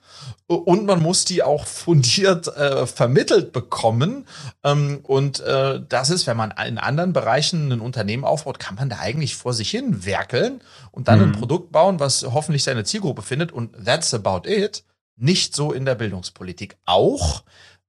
und 0.47 0.85
man 0.85 1.01
muss 1.01 1.25
die 1.25 1.41
auch 1.41 1.65
fundiert 1.65 2.47
äh, 2.47 2.85
vermittelt 2.85 3.53
bekommen. 3.53 4.25
Ähm, 4.63 4.99
und 5.03 5.39
äh, 5.39 5.81
das 5.87 6.09
ist, 6.09 6.27
wenn 6.27 6.37
man 6.37 6.53
in 6.65 6.77
anderen 6.77 7.13
Bereichen 7.13 7.71
ein 7.71 7.79
Unternehmen 7.79 8.25
aufbaut, 8.25 8.59
kann 8.59 8.75
man 8.75 8.89
da 8.89 8.99
eigentlich 8.99 9.35
vor 9.35 9.53
sich 9.53 9.69
hin 9.69 10.05
werkeln 10.05 10.61
und 10.91 11.07
dann 11.07 11.19
mhm. 11.19 11.25
ein 11.25 11.31
Produkt 11.33 11.71
bauen, 11.71 11.99
was 11.99 12.23
hoffentlich 12.23 12.63
seine 12.63 12.83
Zielgruppe 12.83 13.21
findet. 13.21 13.51
Und 13.51 13.85
that's 13.85 14.13
about 14.13 14.47
it. 14.47 14.83
Nicht 15.15 15.55
so 15.55 15.71
in 15.71 15.85
der 15.85 15.95
Bildungspolitik. 15.95 16.77
Auch, 16.85 17.43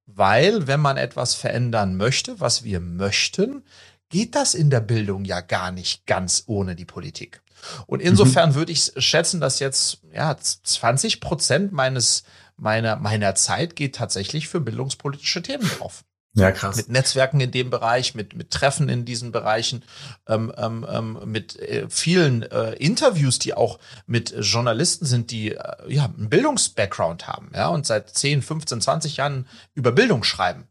weil 0.05 0.65
wenn 0.65 0.79
man 0.79 0.97
etwas 0.97 1.35
verändern 1.35 1.95
möchte, 1.95 2.39
was 2.39 2.63
wir 2.63 2.79
möchten, 2.79 3.63
geht 4.09 4.35
das 4.35 4.53
in 4.55 4.69
der 4.69 4.81
Bildung 4.81 5.23
ja 5.23 5.41
gar 5.41 5.71
nicht 5.71 6.05
ganz 6.07 6.43
ohne 6.47 6.75
die 6.75 6.85
Politik. 6.85 7.41
Und 7.87 8.01
insofern 8.01 8.51
mhm. 8.51 8.55
würde 8.55 8.71
ich 8.71 8.91
schätzen, 8.97 9.39
dass 9.39 9.59
jetzt 9.59 10.01
ja 10.13 10.35
20 10.37 11.21
Prozent 11.21 11.71
meines 11.71 12.23
meiner 12.57 12.97
meiner 12.97 13.35
Zeit 13.35 13.75
geht 13.75 13.95
tatsächlich 13.95 14.47
für 14.47 14.59
bildungspolitische 14.59 15.41
Themen 15.41 15.69
drauf. 15.77 16.03
Ja, 16.33 16.51
krass. 16.51 16.75
Mit 16.75 16.89
Netzwerken 16.89 17.39
in 17.39 17.51
dem 17.51 17.69
Bereich, 17.69 18.13
mit, 18.13 18.35
mit 18.35 18.51
Treffen 18.51 18.87
in 18.87 19.03
diesen 19.03 19.31
Bereichen, 19.31 19.83
ähm, 20.27 20.53
ähm, 20.57 20.85
ähm 20.87 21.19
mit 21.25 21.57
äh, 21.57 21.87
vielen 21.89 22.43
äh, 22.43 22.73
Interviews, 22.73 23.39
die 23.39 23.55
auch 23.55 23.79
mit 24.05 24.35
Journalisten 24.39 25.05
sind, 25.05 25.31
die 25.31 25.53
äh, 25.53 25.61
ja 25.87 26.05
einen 26.05 26.29
Bildungsbackground 26.29 27.27
haben, 27.27 27.51
ja, 27.55 27.67
und 27.67 27.85
seit 27.85 28.09
10, 28.09 28.43
15, 28.43 28.81
20 28.81 29.17
Jahren 29.17 29.47
über 29.73 29.91
Bildung 29.91 30.23
schreiben. 30.23 30.67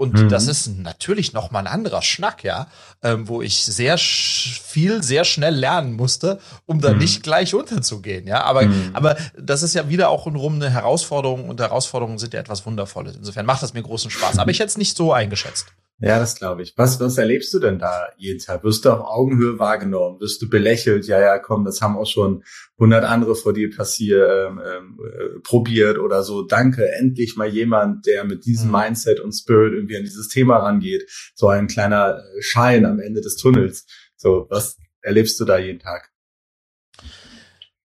Und 0.00 0.14
mhm. 0.14 0.28
das 0.30 0.46
ist 0.46 0.78
natürlich 0.78 1.34
noch 1.34 1.50
mal 1.50 1.58
ein 1.58 1.66
anderer 1.66 2.00
Schnack, 2.00 2.42
ja, 2.42 2.68
ähm, 3.02 3.28
wo 3.28 3.42
ich 3.42 3.66
sehr 3.66 3.98
viel, 3.98 5.02
sehr 5.02 5.24
schnell 5.24 5.54
lernen 5.54 5.92
musste, 5.92 6.40
um 6.64 6.80
da 6.80 6.94
mhm. 6.94 7.00
nicht 7.00 7.22
gleich 7.22 7.54
unterzugehen, 7.54 8.26
ja. 8.26 8.42
Aber, 8.44 8.62
mhm. 8.62 8.92
aber 8.94 9.18
das 9.38 9.62
ist 9.62 9.74
ja 9.74 9.90
wieder 9.90 10.08
auch 10.08 10.24
rum 10.24 10.54
eine 10.54 10.70
Herausforderung 10.70 11.50
und 11.50 11.60
Herausforderungen 11.60 12.16
sind 12.16 12.32
ja 12.32 12.40
etwas 12.40 12.64
Wundervolles. 12.64 13.14
Insofern 13.14 13.44
macht 13.44 13.62
das 13.62 13.74
mir 13.74 13.82
großen 13.82 14.10
Spaß. 14.10 14.38
Aber 14.38 14.50
ich 14.50 14.60
hätte 14.60 14.68
es 14.68 14.78
nicht 14.78 14.96
so 14.96 15.12
eingeschätzt. 15.12 15.66
Ja, 16.02 16.18
das 16.18 16.34
glaube 16.34 16.62
ich. 16.62 16.72
Was, 16.76 16.98
was 16.98 17.18
erlebst 17.18 17.52
du 17.52 17.58
denn 17.58 17.78
da 17.78 18.08
jeden 18.16 18.38
Tag? 18.38 18.64
Wirst 18.64 18.86
du 18.86 18.90
auf 18.90 19.00
Augenhöhe 19.00 19.58
wahrgenommen? 19.58 20.18
Wirst 20.18 20.40
du 20.40 20.48
belächelt? 20.48 21.06
Ja, 21.06 21.20
ja, 21.20 21.38
komm, 21.38 21.66
das 21.66 21.82
haben 21.82 21.98
auch 21.98 22.06
schon 22.06 22.42
hundert 22.78 23.04
andere 23.04 23.34
vor 23.36 23.52
dir 23.52 23.70
passiert, 23.70 24.30
ähm, 24.30 24.62
ähm, 24.64 24.98
äh, 25.04 25.40
probiert 25.40 25.98
oder 25.98 26.22
so. 26.22 26.42
Danke, 26.42 26.90
endlich 26.90 27.36
mal 27.36 27.48
jemand, 27.48 28.06
der 28.06 28.24
mit 28.24 28.46
diesem 28.46 28.68
mhm. 28.68 28.78
Mindset 28.78 29.20
und 29.20 29.32
Spirit 29.32 29.74
irgendwie 29.74 29.98
an 29.98 30.04
dieses 30.04 30.28
Thema 30.28 30.56
rangeht. 30.56 31.04
So 31.34 31.48
ein 31.48 31.66
kleiner 31.66 32.22
Schein 32.40 32.86
am 32.86 32.98
Ende 32.98 33.20
des 33.20 33.36
Tunnels. 33.36 33.84
So, 34.16 34.46
was 34.48 34.78
erlebst 35.02 35.38
du 35.38 35.44
da 35.44 35.58
jeden 35.58 35.80
Tag? 35.80 36.10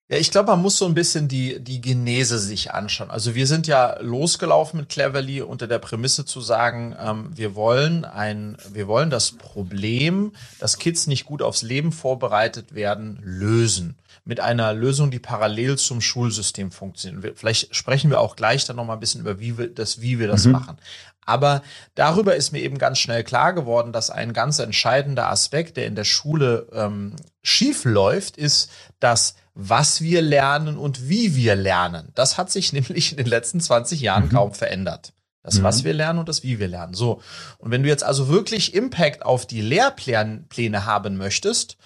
Ja, 0.07 0.17
ich 0.17 0.29
glaube, 0.29 0.51
man 0.51 0.61
muss 0.61 0.77
so 0.77 0.85
ein 0.85 0.93
bisschen 0.93 1.27
die, 1.27 1.59
die 1.59 1.81
Genese 1.81 2.37
sich 2.37 2.71
anschauen. 2.71 3.09
Also 3.09 3.33
wir 3.33 3.47
sind 3.47 3.65
ja 3.65 3.99
losgelaufen 4.01 4.79
mit 4.79 4.89
Cleverly 4.89 5.41
unter 5.41 5.65
der 5.65 5.79
Prämisse 5.79 6.25
zu 6.25 6.41
sagen, 6.41 6.95
ähm, 6.99 7.31
wir 7.33 7.55
wollen 7.55 8.05
ein, 8.05 8.55
wir 8.71 8.87
wollen 8.87 9.09
das 9.09 9.31
Problem, 9.31 10.33
dass 10.59 10.77
Kids 10.77 11.07
nicht 11.07 11.25
gut 11.25 11.41
aufs 11.41 11.63
Leben 11.63 11.91
vorbereitet 11.91 12.75
werden, 12.75 13.19
lösen. 13.23 13.97
Mit 14.25 14.39
einer 14.39 14.73
Lösung, 14.73 15.09
die 15.09 15.19
parallel 15.19 15.77
zum 15.79 16.01
Schulsystem 16.01 16.71
funktioniert. 16.71 17.39
Vielleicht 17.39 17.75
sprechen 17.75 18.11
wir 18.11 18.19
auch 18.19 18.35
gleich 18.35 18.65
dann 18.65 18.75
noch 18.75 18.85
mal 18.85 18.93
ein 18.93 18.99
bisschen 18.99 19.21
über 19.21 19.39
wie 19.39 19.57
wir 19.57 19.73
das, 19.73 20.01
wie 20.01 20.19
wir 20.19 20.27
das 20.27 20.45
mhm. 20.45 20.51
machen. 20.51 20.77
Aber 21.25 21.63
darüber 21.95 22.35
ist 22.35 22.51
mir 22.51 22.61
eben 22.61 22.77
ganz 22.77 22.99
schnell 22.99 23.23
klar 23.23 23.53
geworden, 23.53 23.91
dass 23.91 24.11
ein 24.11 24.33
ganz 24.33 24.59
entscheidender 24.59 25.31
Aspekt, 25.31 25.77
der 25.77 25.87
in 25.87 25.95
der 25.95 26.03
Schule 26.03 26.67
ähm, 26.71 27.15
schief 27.41 27.85
läuft, 27.85 28.37
ist, 28.37 28.69
dass 28.99 29.35
was 29.55 30.01
wir 30.01 30.21
lernen 30.21 30.77
und 30.77 31.09
wie 31.09 31.35
wir 31.35 31.55
lernen. 31.55 32.11
Das 32.13 32.37
hat 32.37 32.51
sich 32.51 32.73
nämlich 32.73 33.11
in 33.11 33.17
den 33.17 33.25
letzten 33.25 33.59
20 33.59 34.01
Jahren 34.01 34.25
mhm. 34.25 34.29
kaum 34.29 34.53
verändert. 34.53 35.13
Das, 35.41 35.61
was 35.61 35.81
mhm. 35.81 35.85
wir 35.85 35.93
lernen 35.93 36.19
und 36.19 36.29
das, 36.29 36.41
wie 36.43 36.59
wir 36.59 36.67
lernen. 36.67 36.95
So. 36.95 37.21
Und 37.59 37.69
wenn 37.69 37.83
du 37.83 37.89
jetzt 37.89 38.03
also 38.03 38.29
wirklich 38.29 38.73
Impact 38.73 39.23
auf 39.23 39.45
die 39.45 39.61
Lehrpläne 39.61 40.85
haben 40.85 41.17
möchtest, 41.17 41.77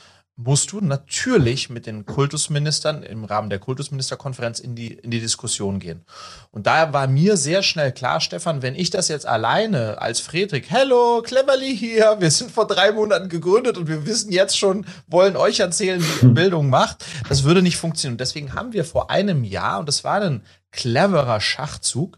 musst 0.41 0.72
du 0.72 0.79
natürlich 0.79 1.69
mit 1.69 1.86
den 1.86 2.05
Kultusministern 2.05 3.03
im 3.03 3.25
Rahmen 3.25 3.50
der 3.50 3.60
Kultusministerkonferenz 3.60 4.60
in 4.60 4.74
die, 4.74 4.93
in 4.93 5.12
die 5.12 5.19
Diskussion 5.19 5.79
gehen. 5.79 6.05
Und 6.51 6.65
da 6.65 6.93
war 6.93 7.08
mir 7.08 7.36
sehr 7.36 7.62
schnell 7.62 7.91
klar, 7.91 8.22
Stefan, 8.22 8.62
wenn 8.62 8.74
ich 8.74 8.89
das 8.89 9.10
jetzt 9.10 9.25
alleine 9.25 10.01
als 10.01 10.22
Friedrich, 10.22 10.69
hello, 10.69 11.22
Cleverly 11.24 11.75
hier, 11.75 12.15
wir 12.19 12.31
sind 12.31 12.51
vor 12.51 12.67
drei 12.67 12.93
Monaten 12.93 13.27
gegründet 13.27 13.77
und 13.77 13.89
wir 13.89 14.05
wissen 14.05 14.31
jetzt 14.31 14.58
schon, 14.58 14.86
wollen 15.08 15.36
euch 15.36 15.60
erzählen, 15.60 16.01
wie 16.01 16.27
ihr 16.27 16.34
Bildung 16.34 16.69
macht, 16.69 17.03
das 17.27 17.43
würde 17.43 17.62
nicht 17.62 17.75
funktionieren. 17.75 18.17
Deswegen 18.17 18.53
haben 18.53 18.72
wir 18.72 18.86
vor 18.86 19.12
einem 19.12 19.43
Jahr, 19.43 19.79
und 19.79 19.89
das 19.89 20.05
war 20.05 20.22
ein 20.22 20.41
cleverer 20.72 21.41
Schachzug, 21.41 22.17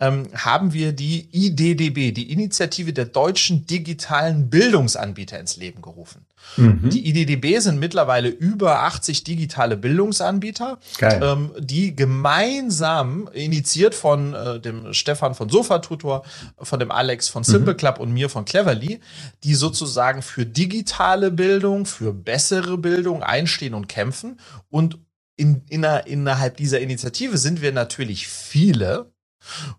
ähm, 0.00 0.28
haben 0.34 0.72
wir 0.72 0.92
die 0.92 1.28
IDDB, 1.32 2.12
die 2.12 2.30
Initiative 2.32 2.92
der 2.92 3.06
deutschen 3.06 3.66
digitalen 3.66 4.48
Bildungsanbieter 4.48 5.38
ins 5.40 5.56
Leben 5.56 5.82
gerufen. 5.82 6.24
Mhm. 6.56 6.90
Die 6.90 7.08
IDDB 7.08 7.58
sind 7.58 7.80
mittlerweile 7.80 8.28
über 8.28 8.82
80 8.82 9.24
digitale 9.24 9.76
Bildungsanbieter, 9.76 10.78
ähm, 11.00 11.50
die 11.58 11.96
gemeinsam 11.96 13.28
initiiert 13.32 13.94
von 13.94 14.34
äh, 14.34 14.60
dem 14.60 14.92
Stefan 14.94 15.34
von 15.34 15.48
Sofa 15.48 15.80
Tutor, 15.80 16.24
von 16.58 16.78
dem 16.78 16.90
Alex 16.90 17.28
von 17.28 17.42
Simple 17.42 17.72
mhm. 17.72 17.78
Club 17.78 17.98
und 17.98 18.12
mir 18.12 18.28
von 18.28 18.44
Cleverly, 18.44 19.00
die 19.42 19.54
sozusagen 19.54 20.22
für 20.22 20.46
digitale 20.46 21.30
Bildung, 21.32 21.86
für 21.86 22.12
bessere 22.12 22.78
Bildung 22.78 23.22
einstehen 23.22 23.74
und 23.74 23.88
kämpfen 23.88 24.38
und 24.70 24.98
in, 25.36 25.62
inner, 25.68 26.06
innerhalb 26.06 26.56
dieser 26.56 26.80
Initiative 26.80 27.38
sind 27.38 27.62
wir 27.62 27.70
natürlich 27.72 28.26
viele, 28.26 29.12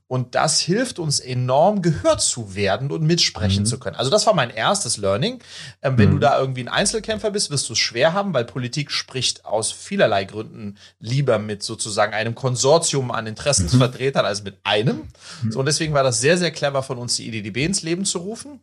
und 0.08 0.36
das 0.36 0.60
hilft 0.60 1.00
uns 1.00 1.20
enorm, 1.20 1.82
gehört 1.82 2.22
zu 2.22 2.56
werden 2.56 2.92
und 2.92 3.04
mitsprechen 3.04 3.63
mhm. 3.63 3.68
zu 3.68 3.80
können. 3.80 3.96
Also 3.96 4.10
das 4.10 4.25
war 4.25 4.34
mein 4.34 4.50
erstes 4.50 4.98
Learning. 4.98 5.39
Ähm, 5.82 5.98
wenn 5.98 6.10
mhm. 6.10 6.13
du 6.13 6.20
da 6.20 6.39
irgendwie 6.39 6.62
ein 6.62 6.68
Einzelkämpfer 6.68 7.32
bist, 7.32 7.51
wirst 7.51 7.70
du 7.70 7.74
es 7.74 7.80
schwer 7.80 8.13
haben, 8.13 8.34
weil 8.34 8.46
Politik 8.46 8.92
spricht 8.92 9.46
aus 9.46 9.72
vielerlei 9.72 10.25
Gründen 10.25 10.78
lieber 11.00 11.39
mit 11.39 11.63
sozusagen 11.63 12.13
einem 12.13 12.36
Konsortium 12.36 13.12
an 13.12 13.28
Interessensvertretern 13.28 14.24
mhm. 14.24 14.28
als 14.28 14.44
mit 14.44 14.58
einem. 14.63 15.08
Mhm. 15.44 15.51
So, 15.51 15.60
und 15.60 15.66
deswegen 15.66 15.94
war 15.94 16.04
das 16.04 16.22
sehr, 16.22 16.38
sehr 16.38 16.51
clever 16.51 16.84
von 16.84 16.98
uns, 16.98 17.16
die 17.16 17.28
IDDB 17.28 17.66
ins 17.66 17.84
Leben 17.84 18.06
zu 18.06 18.20
rufen 18.20 18.62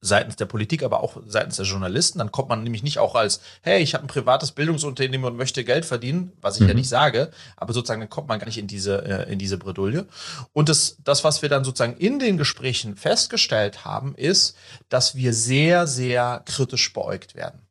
seitens 0.00 0.36
der 0.36 0.46
Politik, 0.46 0.82
aber 0.82 1.02
auch 1.02 1.16
seitens 1.26 1.56
der 1.56 1.64
Journalisten. 1.64 2.18
Dann 2.18 2.32
kommt 2.32 2.48
man 2.48 2.62
nämlich 2.62 2.82
nicht 2.82 2.98
auch 2.98 3.14
als, 3.14 3.40
hey, 3.62 3.82
ich 3.82 3.94
habe 3.94 4.04
ein 4.04 4.08
privates 4.08 4.52
Bildungsunternehmen 4.52 5.26
und 5.26 5.36
möchte 5.36 5.64
Geld 5.64 5.84
verdienen, 5.84 6.32
was 6.40 6.56
ich 6.56 6.62
mhm. 6.62 6.68
ja 6.68 6.74
nicht 6.74 6.88
sage, 6.88 7.30
aber 7.56 7.72
sozusagen 7.72 8.00
dann 8.00 8.10
kommt 8.10 8.28
man 8.28 8.38
gar 8.38 8.46
nicht 8.46 8.58
in 8.58 8.66
diese, 8.66 9.04
äh, 9.04 9.32
in 9.32 9.38
diese 9.38 9.58
Bredouille. 9.58 10.06
Und 10.52 10.68
das, 10.68 10.96
das, 11.02 11.24
was 11.24 11.42
wir 11.42 11.48
dann 11.48 11.64
sozusagen 11.64 11.96
in 11.96 12.18
den 12.18 12.36
Gesprächen 12.36 12.96
festgestellt 12.96 13.84
haben, 13.84 14.14
ist, 14.14 14.56
dass 14.88 15.14
wir 15.14 15.32
sehr, 15.32 15.86
sehr 15.86 16.42
kritisch 16.44 16.92
beäugt 16.92 17.34
werden. 17.34 17.66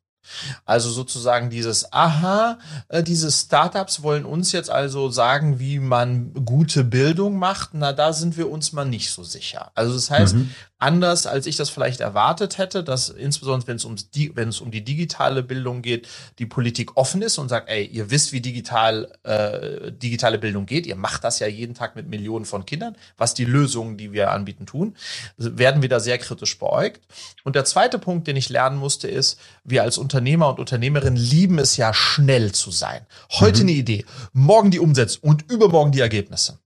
Also 0.64 0.90
sozusagen 0.90 1.50
dieses, 1.50 1.92
aha, 1.92 2.58
äh, 2.88 3.02
diese 3.02 3.30
Startups 3.30 4.02
wollen 4.02 4.24
uns 4.24 4.52
jetzt 4.52 4.70
also 4.70 5.08
sagen, 5.08 5.58
wie 5.58 5.78
man 5.78 6.32
gute 6.44 6.84
Bildung 6.84 7.36
macht. 7.36 7.70
Na, 7.74 7.92
da 7.92 8.12
sind 8.12 8.36
wir 8.36 8.50
uns 8.50 8.72
mal 8.72 8.84
nicht 8.84 9.10
so 9.10 9.22
sicher. 9.22 9.70
Also 9.74 9.94
das 9.94 10.10
heißt, 10.10 10.34
mhm 10.34 10.50
anders, 10.78 11.26
als 11.26 11.46
ich 11.46 11.56
das 11.56 11.70
vielleicht 11.70 12.00
erwartet 12.00 12.58
hätte, 12.58 12.84
dass 12.84 13.08
insbesondere 13.08 13.68
wenn 13.68 13.76
es 13.76 13.84
um 13.84 13.96
die, 14.14 14.36
wenn 14.36 14.50
es 14.50 14.60
um 14.60 14.70
die 14.70 14.84
digitale 14.84 15.42
Bildung 15.42 15.80
geht, 15.80 16.06
die 16.38 16.46
Politik 16.46 16.96
offen 16.96 17.22
ist 17.22 17.38
und 17.38 17.48
sagt, 17.48 17.70
ey, 17.70 17.84
ihr 17.86 18.10
wisst, 18.10 18.32
wie 18.32 18.40
digital 18.40 19.10
äh, 19.22 19.90
digitale 19.92 20.38
Bildung 20.38 20.66
geht, 20.66 20.86
ihr 20.86 20.96
macht 20.96 21.24
das 21.24 21.38
ja 21.38 21.46
jeden 21.46 21.74
Tag 21.74 21.96
mit 21.96 22.08
Millionen 22.08 22.44
von 22.44 22.66
Kindern, 22.66 22.96
was 23.16 23.32
die 23.32 23.46
Lösungen, 23.46 23.96
die 23.96 24.12
wir 24.12 24.30
anbieten, 24.32 24.66
tun, 24.66 24.96
werden 25.38 25.80
wir 25.80 25.88
da 25.88 25.98
sehr 25.98 26.18
kritisch 26.18 26.58
beäugt. 26.58 27.00
Und 27.44 27.56
der 27.56 27.64
zweite 27.64 27.98
Punkt, 27.98 28.26
den 28.26 28.36
ich 28.36 28.50
lernen 28.50 28.76
musste, 28.76 29.08
ist, 29.08 29.38
wir 29.64 29.82
als 29.82 29.96
Unternehmer 29.96 30.50
und 30.50 30.58
Unternehmerinnen 30.58 31.16
lieben 31.16 31.58
es 31.58 31.76
ja 31.78 31.94
schnell 31.94 32.52
zu 32.52 32.70
sein. 32.70 33.06
Heute 33.30 33.62
mhm. 33.62 33.68
eine 33.68 33.78
Idee, 33.78 34.04
morgen 34.32 34.70
die 34.70 34.80
Umsetzung 34.80 35.30
und 35.30 35.50
übermorgen 35.50 35.92
die 35.92 36.00
Ergebnisse. 36.00 36.58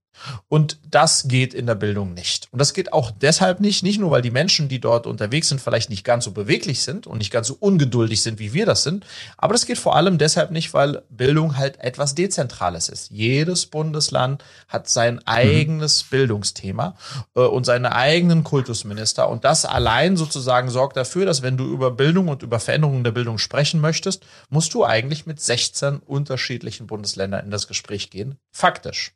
Und 0.47 0.77
das 0.89 1.27
geht 1.27 1.53
in 1.53 1.65
der 1.65 1.75
Bildung 1.75 2.13
nicht. 2.13 2.47
Und 2.51 2.59
das 2.59 2.73
geht 2.73 2.93
auch 2.93 3.11
deshalb 3.11 3.59
nicht, 3.59 3.83
nicht 3.83 3.99
nur, 3.99 4.11
weil 4.11 4.21
die 4.21 4.31
Menschen, 4.31 4.69
die 4.69 4.79
dort 4.79 5.07
unterwegs 5.07 5.49
sind, 5.49 5.61
vielleicht 5.61 5.89
nicht 5.89 6.03
ganz 6.03 6.25
so 6.25 6.31
beweglich 6.31 6.81
sind 6.81 7.07
und 7.07 7.17
nicht 7.17 7.31
ganz 7.31 7.47
so 7.47 7.57
ungeduldig 7.59 8.21
sind, 8.21 8.39
wie 8.39 8.53
wir 8.53 8.65
das 8.65 8.83
sind. 8.83 9.05
Aber 9.37 9.53
das 9.53 9.65
geht 9.65 9.77
vor 9.77 9.95
allem 9.95 10.17
deshalb 10.17 10.51
nicht, 10.51 10.73
weil 10.73 11.03
Bildung 11.09 11.57
halt 11.57 11.79
etwas 11.79 12.15
Dezentrales 12.15 12.89
ist. 12.89 13.11
Jedes 13.11 13.65
Bundesland 13.65 14.43
hat 14.67 14.89
sein 14.89 15.15
mhm. 15.15 15.21
eigenes 15.25 16.03
mhm. 16.03 16.07
Bildungsthema 16.09 16.95
äh, 17.35 17.41
und 17.41 17.65
seine 17.65 17.95
eigenen 17.95 18.43
Kultusminister. 18.43 19.29
Und 19.29 19.45
das 19.45 19.65
allein 19.65 20.17
sozusagen 20.17 20.69
sorgt 20.69 20.97
dafür, 20.97 21.25
dass 21.25 21.41
wenn 21.41 21.57
du 21.57 21.65
über 21.65 21.91
Bildung 21.91 22.27
und 22.27 22.43
über 22.43 22.59
Veränderungen 22.59 23.03
der 23.03 23.11
Bildung 23.11 23.37
sprechen 23.37 23.81
möchtest, 23.81 24.25
musst 24.49 24.73
du 24.73 24.85
eigentlich 24.85 25.25
mit 25.25 25.39
16 25.39 25.99
unterschiedlichen 25.99 26.87
Bundesländern 26.87 27.45
in 27.45 27.51
das 27.51 27.67
Gespräch 27.67 28.09
gehen. 28.09 28.37
Faktisch. 28.51 29.13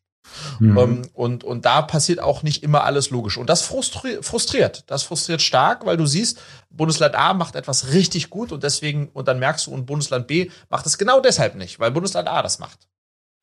Mhm. 0.59 0.77
Ähm, 0.77 1.01
und, 1.13 1.43
und 1.43 1.65
da 1.65 1.81
passiert 1.81 2.19
auch 2.19 2.43
nicht 2.43 2.63
immer 2.63 2.83
alles 2.83 3.09
logisch. 3.09 3.37
Und 3.37 3.49
das 3.49 3.61
frustri 3.61 4.19
frustriert. 4.21 4.83
Das 4.87 5.03
frustriert 5.03 5.41
stark, 5.41 5.85
weil 5.85 5.97
du 5.97 6.05
siehst, 6.05 6.39
Bundesland 6.69 7.15
A 7.15 7.33
macht 7.33 7.55
etwas 7.55 7.93
richtig 7.93 8.29
gut 8.29 8.51
und 8.51 8.63
deswegen, 8.63 9.09
und 9.09 9.27
dann 9.27 9.39
merkst 9.39 9.67
du, 9.67 9.71
und 9.71 9.85
Bundesland 9.85 10.27
B 10.27 10.49
macht 10.69 10.85
es 10.85 10.97
genau 10.97 11.19
deshalb 11.19 11.55
nicht, 11.55 11.79
weil 11.79 11.91
Bundesland 11.91 12.27
A 12.27 12.41
das 12.41 12.59
macht. 12.59 12.87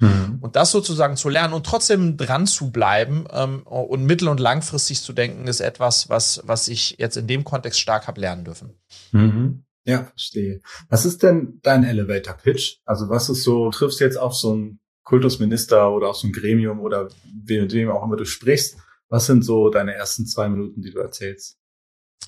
Mhm. 0.01 0.39
Und 0.41 0.57
das 0.57 0.71
sozusagen 0.73 1.17
zu 1.17 1.29
lernen 1.29 1.55
und 1.55 1.65
trotzdem 1.65 2.17
dran 2.17 2.47
zu 2.47 2.71
bleiben 2.71 3.27
ähm, 3.31 3.63
und 3.63 4.05
mittel- 4.05 4.29
und 4.29 4.41
langfristig 4.41 5.01
zu 5.01 5.13
denken, 5.13 5.47
ist 5.47 5.61
etwas, 5.61 6.09
was, 6.09 6.43
was 6.45 6.69
ich 6.69 6.97
jetzt 6.99 7.17
in 7.17 7.27
dem 7.27 7.45
Kontext 7.45 7.81
stark 7.81 8.09
habe 8.09 8.21
lernen 8.21 8.45
dürfen. 8.45 8.75
Mhm. 9.13 9.65
Ja, 9.85 10.05
verstehe. 10.05 10.61
Was 10.89 11.05
ist 11.05 11.23
denn 11.23 11.59
dein 11.63 11.85
Elevator 11.85 12.35
Pitch? 12.35 12.79
Also 12.85 13.09
was 13.09 13.29
ist 13.29 13.43
so, 13.43 13.71
triffst 13.71 14.01
du 14.01 14.05
jetzt 14.05 14.17
auf 14.17 14.35
so 14.35 14.55
ein 14.55 14.81
Kultusminister 15.05 15.91
oder 15.91 16.09
auch 16.09 16.15
so 16.15 16.27
ein 16.27 16.33
Gremium 16.33 16.81
oder 16.81 17.09
mit 17.47 17.73
wem 17.73 17.91
auch 17.91 18.05
immer 18.05 18.17
du 18.17 18.25
sprichst. 18.25 18.77
Was 19.09 19.27
sind 19.27 19.45
so 19.45 19.69
deine 19.69 19.95
ersten 19.95 20.27
zwei 20.27 20.49
Minuten, 20.49 20.81
die 20.81 20.91
du 20.91 20.99
erzählst? 21.01 21.59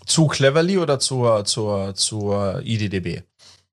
Zu 0.06 0.26
Cleverly 0.26 0.78
oder 0.78 0.98
zur, 0.98 1.44
zur, 1.44 1.94
zur 1.94 2.60
IDDB? 2.62 3.22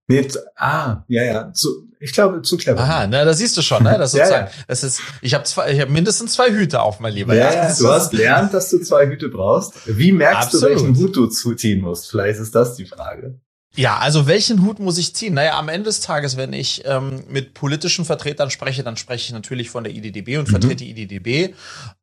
Nee, 0.07 0.27
ah, 0.57 1.03
ja, 1.07 1.23
ja, 1.23 1.53
zu, 1.53 1.87
ich 1.99 2.11
glaube 2.11 2.41
zu 2.41 2.57
clever. 2.57 2.81
Aha, 2.81 3.07
na, 3.07 3.23
da 3.23 3.33
siehst 3.33 3.55
du 3.55 3.61
schon, 3.61 3.83
ne? 3.83 3.97
Das, 3.97 4.11
sozusagen, 4.11 4.47
ja, 4.51 4.51
ja. 4.51 4.63
das 4.67 4.83
ist, 4.83 5.01
ich 5.21 5.33
habe 5.33 5.45
zwei, 5.45 5.71
ich 5.71 5.79
habe 5.79 5.91
mindestens 5.91 6.33
zwei 6.33 6.51
Hüte 6.51 6.81
auf, 6.81 6.99
mein 6.99 7.13
Lieber. 7.13 7.33
Ja, 7.33 7.53
ja 7.53 7.73
du 7.73 7.87
hast 7.87 8.11
gelernt, 8.11 8.53
dass 8.53 8.69
du 8.69 8.79
zwei 8.79 9.07
Hüte 9.07 9.29
brauchst. 9.29 9.73
Wie 9.85 10.11
merkst 10.11 10.55
Absolut. 10.55 10.65
du, 10.65 10.81
welchen 10.81 10.97
Hut 10.97 11.15
du 11.15 11.27
zuziehen 11.27 11.81
musst? 11.81 12.09
Vielleicht 12.09 12.39
ist 12.39 12.53
das 12.53 12.75
die 12.75 12.85
Frage. 12.85 13.39
Ja, 13.73 13.99
also 13.99 14.27
welchen 14.27 14.65
Hut 14.65 14.79
muss 14.79 14.97
ich 14.97 15.15
ziehen? 15.15 15.33
Naja, 15.33 15.57
am 15.57 15.69
Ende 15.69 15.85
des 15.85 16.01
Tages, 16.01 16.35
wenn 16.35 16.51
ich 16.51 16.83
ähm, 16.85 17.23
mit 17.29 17.53
politischen 17.53 18.03
Vertretern 18.03 18.49
spreche, 18.49 18.83
dann 18.83 18.97
spreche 18.97 19.27
ich 19.27 19.31
natürlich 19.31 19.69
von 19.69 19.85
der 19.85 19.93
IDDB 19.93 20.37
und 20.37 20.49
mhm. 20.49 20.51
vertrete 20.51 20.83
die 20.83 20.91
IDDB 20.91 21.55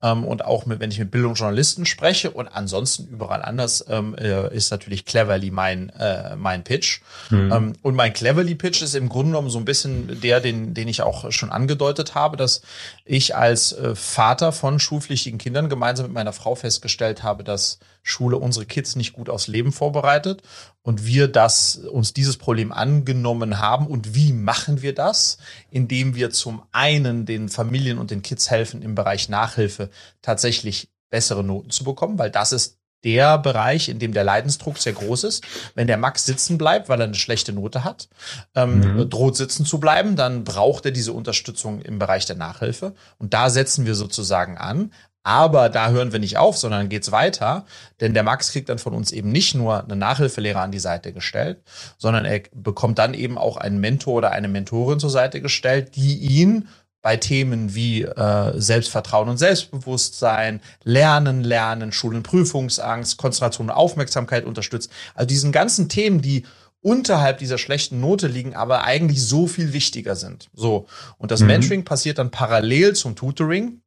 ähm, 0.03 0.25
und 0.25 0.47
auch 0.47 0.65
mit, 0.65 0.81
wenn 0.81 0.91
ich 0.91 0.99
mit 0.99 1.11
Bildungsjournalisten 1.11 1.85
spreche 1.85 2.31
und 2.31 2.49
ansonsten 2.49 3.09
überall 3.09 3.43
anders 3.43 3.85
ähm, 3.91 4.15
äh, 4.15 4.55
ist 4.55 4.71
natürlich 4.71 5.05
Cleverly 5.05 5.51
mein 5.51 5.91
äh, 5.91 6.37
mein 6.37 6.65
Pitch 6.65 7.03
mhm. 7.29 7.53
ähm, 7.53 7.73
und 7.83 7.95
mein 7.95 8.15
Cleverly 8.15 8.55
Pitch 8.55 8.81
ist 8.81 8.95
im 8.95 9.11
Grunde 9.11 9.33
genommen 9.33 9.51
so 9.51 9.59
ein 9.59 9.67
bisschen 9.67 10.23
der, 10.23 10.41
den 10.41 10.73
den 10.73 10.89
ich 10.89 11.03
auch 11.03 11.31
schon 11.31 11.51
angedeutet 11.51 12.15
habe, 12.15 12.39
dass 12.39 12.63
ich 13.05 13.37
als 13.37 13.73
äh, 13.73 13.95
Vater 13.95 14.53
von 14.53 14.81
schulpflichtigen 14.81 15.39
Kindern 15.39 15.69
gemeinsam 15.69 16.07
mit 16.07 16.15
meiner 16.15 16.33
Frau 16.33 16.55
festgestellt 16.55 17.23
habe, 17.23 17.45
dass 17.45 17.79
Schule 18.09 18.39
unsere 18.39 18.67
Kids 18.67 18.97
nicht 18.97 19.13
gut 19.13 19.29
aufs 19.29 19.49
Leben 19.49 19.73
vorbereitet 19.73 20.43
und 20.83 21.05
wir 21.05 21.29
das 21.29 21.77
uns 21.77 22.15
dieses 22.15 22.37
Problem 22.37 22.73
angenommen 22.73 23.59
haben 23.59 23.87
und 23.87 24.15
wie 24.15 24.33
machen 24.33 24.83
wir 24.83 24.95
das, 24.95 25.39
indem 25.71 26.15
wir 26.15 26.31
zum 26.31 26.63
einen 26.73 27.27
den 27.27 27.49
Familien 27.49 27.99
und 27.99 28.11
den 28.11 28.23
Kids 28.23 28.51
helfen 28.51 28.83
im 28.83 28.95
Bereich 28.95 29.29
Nachhilfe 29.29 29.91
tatsächlich 30.23 30.89
bessere 31.11 31.45
Noten 31.45 31.71
zu 31.71 31.85
bekommen, 31.85 32.19
weil 32.19 32.31
das 32.31 32.53
ist 32.53 32.79
der 33.05 33.39
Bereich, 33.39 33.89
in 33.89 33.99
dem 33.99 34.13
der 34.13 34.25
Leidensdruck 34.25 34.79
sehr 34.79 34.93
groß 34.93 35.25
ist. 35.25 35.45
Wenn 35.75 35.87
der 35.87 35.99
Max 35.99 36.27
sitzen 36.27 36.59
bleibt, 36.59 36.89
weil 36.89 37.01
er 37.01 37.07
eine 37.07 37.15
schlechte 37.15 37.53
Note 37.53 37.85
hat, 37.85 38.09
ähm, 38.55 38.81
mhm. 38.81 39.11
droht 39.11 39.37
sitzen 39.37 39.65
zu 39.65 39.79
bleiben, 39.79 40.17
dann 40.17 40.45
braucht 40.45 40.85
er 40.85 40.91
diese 40.91 41.13
Unterstützung 41.13 41.81
im 41.81 41.99
Bereich 41.99 42.27
der 42.27 42.37
Nachhilfe. 42.37 42.95
Und 43.19 43.35
da 43.35 43.51
setzen 43.51 43.87
wir 43.87 43.95
sozusagen 43.95 44.59
an. 44.59 44.93
Aber 45.29 45.69
da 45.69 45.91
hören 45.91 46.11
wir 46.13 46.21
nicht 46.21 46.39
auf, 46.39 46.57
sondern 46.57 46.89
geht's 46.89 47.13
weiter, 47.13 47.67
denn 48.01 48.15
der 48.15 48.23
Max 48.23 48.51
kriegt 48.51 48.71
dann 48.71 48.79
von 48.79 48.95
uns 48.95 49.13
eben 49.13 49.31
nicht 49.31 49.55
nur 49.55 49.85
einen 49.85 49.99
Nachhilfelehrer 49.99 50.63
an 50.63 50.73
die 50.73 50.79
Seite 50.79 51.13
gestellt, 51.13 51.61
sondern 51.99 52.25
er 52.25 52.45
bekommt 52.55 52.99
dann 52.99 53.13
eben 53.13 53.37
auch 53.37 53.59
einen 53.59 53.79
Mentor 53.79 54.15
oder 54.15 54.31
eine 54.31 54.49
Mentorin 54.49 55.01
zur 55.01 55.11
Seite 55.11 55.43
gestellt, 55.43 55.97
die 55.97 56.17
ihn 56.17 56.69
bei 57.03 57.19
Themen 57.19 57.75
wie 57.75 58.05
äh, 58.05 58.59
Selbstvertrauen 58.59 59.29
und 59.29 59.37
Selbstbewusstsein, 59.37 60.63
Lernen, 60.83 61.45
Lernen, 61.45 61.93
Schulen, 61.93 62.23
Prüfungsangst, 62.23 63.19
Konzentration 63.19 63.69
und 63.69 63.77
Aufmerksamkeit 63.77 64.47
unterstützt. 64.47 64.91
Also 65.15 65.27
diesen 65.27 65.53
ganzen 65.53 65.91
Themen, 65.91 66.23
die 66.23 66.47
unterhalb 66.81 67.37
dieser 67.37 67.59
schlechten 67.59 68.01
Note 68.01 68.29
liegen, 68.29 68.57
aber 68.57 68.85
eigentlich 68.85 69.23
so 69.23 69.47
viel 69.47 69.75
wichtiger 69.75 70.17
sind. 70.17 70.49
So. 70.55 70.87
Und 71.19 71.33
das 71.33 71.41
mhm. 71.41 71.49
Mentoring 71.49 71.85
passiert 71.85 72.17
dann 72.17 72.31
parallel 72.31 72.95
zum 72.95 73.15
Tutoring 73.15 73.83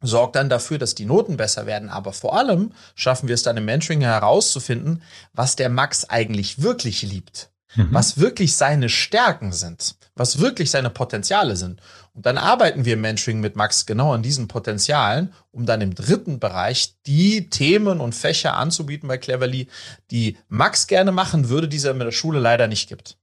sorgt 0.00 0.36
dann 0.36 0.48
dafür, 0.48 0.78
dass 0.78 0.94
die 0.94 1.04
Noten 1.04 1.36
besser 1.36 1.66
werden. 1.66 1.88
Aber 1.88 2.12
vor 2.12 2.36
allem 2.36 2.72
schaffen 2.94 3.28
wir 3.28 3.34
es 3.34 3.42
dann 3.42 3.56
im 3.56 3.64
Mentoring 3.64 4.00
herauszufinden, 4.00 5.02
was 5.32 5.56
der 5.56 5.68
Max 5.68 6.04
eigentlich 6.04 6.62
wirklich 6.62 7.02
liebt, 7.02 7.50
mhm. 7.74 7.88
was 7.90 8.18
wirklich 8.18 8.56
seine 8.56 8.88
Stärken 8.88 9.52
sind, 9.52 9.96
was 10.14 10.38
wirklich 10.38 10.70
seine 10.70 10.90
Potenziale 10.90 11.56
sind. 11.56 11.80
Und 12.14 12.26
dann 12.26 12.38
arbeiten 12.38 12.84
wir 12.84 12.94
im 12.94 13.00
Mentoring 13.00 13.40
mit 13.40 13.56
Max 13.56 13.86
genau 13.86 14.12
an 14.12 14.22
diesen 14.22 14.48
Potenzialen, 14.48 15.32
um 15.50 15.66
dann 15.66 15.80
im 15.80 15.94
dritten 15.94 16.40
Bereich 16.40 16.94
die 17.06 17.50
Themen 17.50 18.00
und 18.00 18.14
Fächer 18.14 18.56
anzubieten 18.56 19.08
bei 19.08 19.18
Cleverly, 19.18 19.68
die 20.10 20.36
Max 20.48 20.86
gerne 20.86 21.12
machen 21.12 21.48
würde, 21.48 21.68
die 21.68 21.76
es 21.76 21.84
in 21.84 21.98
der 21.98 22.12
Schule 22.12 22.40
leider 22.40 22.66
nicht 22.66 22.88
gibt. 22.88 23.17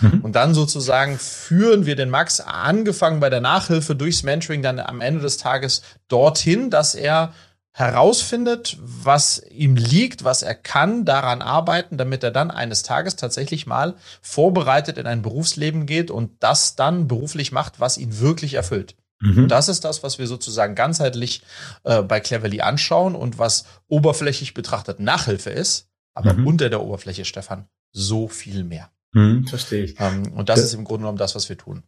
Mhm. 0.00 0.20
Und 0.20 0.32
dann 0.36 0.54
sozusagen 0.54 1.18
führen 1.18 1.86
wir 1.86 1.96
den 1.96 2.10
Max, 2.10 2.40
angefangen 2.40 3.20
bei 3.20 3.30
der 3.30 3.40
Nachhilfe 3.40 3.94
durchs 3.94 4.22
Mentoring, 4.22 4.62
dann 4.62 4.80
am 4.80 5.00
Ende 5.00 5.20
des 5.20 5.36
Tages 5.36 5.82
dorthin, 6.08 6.70
dass 6.70 6.94
er 6.94 7.32
herausfindet, 7.72 8.78
was 8.80 9.42
ihm 9.50 9.74
liegt, 9.74 10.22
was 10.22 10.42
er 10.42 10.54
kann, 10.54 11.04
daran 11.04 11.42
arbeiten, 11.42 11.98
damit 11.98 12.22
er 12.22 12.30
dann 12.30 12.52
eines 12.52 12.84
Tages 12.84 13.16
tatsächlich 13.16 13.66
mal 13.66 13.96
vorbereitet 14.22 14.96
in 14.96 15.08
ein 15.08 15.22
Berufsleben 15.22 15.84
geht 15.84 16.12
und 16.12 16.30
das 16.40 16.76
dann 16.76 17.08
beruflich 17.08 17.50
macht, 17.50 17.80
was 17.80 17.98
ihn 17.98 18.20
wirklich 18.20 18.54
erfüllt. 18.54 18.94
Mhm. 19.20 19.48
das 19.48 19.68
ist 19.68 19.84
das, 19.84 20.02
was 20.02 20.18
wir 20.18 20.26
sozusagen 20.26 20.74
ganzheitlich 20.74 21.42
äh, 21.84 22.02
bei 22.02 22.20
Cleverly 22.20 22.60
anschauen 22.60 23.14
und 23.14 23.38
was 23.38 23.64
oberflächlich 23.88 24.54
betrachtet 24.54 25.00
Nachhilfe 25.00 25.50
ist, 25.50 25.88
aber 26.14 26.34
mhm. 26.34 26.46
unter 26.46 26.68
der 26.68 26.82
Oberfläche, 26.82 27.24
Stefan, 27.24 27.66
so 27.92 28.28
viel 28.28 28.64
mehr. 28.64 28.90
Hm, 29.14 29.46
verstehe 29.46 29.84
ich. 29.84 29.94
Ähm, 30.00 30.32
und 30.32 30.48
das, 30.48 30.60
das 30.60 30.68
ist 30.68 30.74
im 30.74 30.84
Grunde 30.84 31.02
genommen 31.02 31.18
das, 31.18 31.34
was 31.34 31.48
wir 31.48 31.56
tun. 31.56 31.84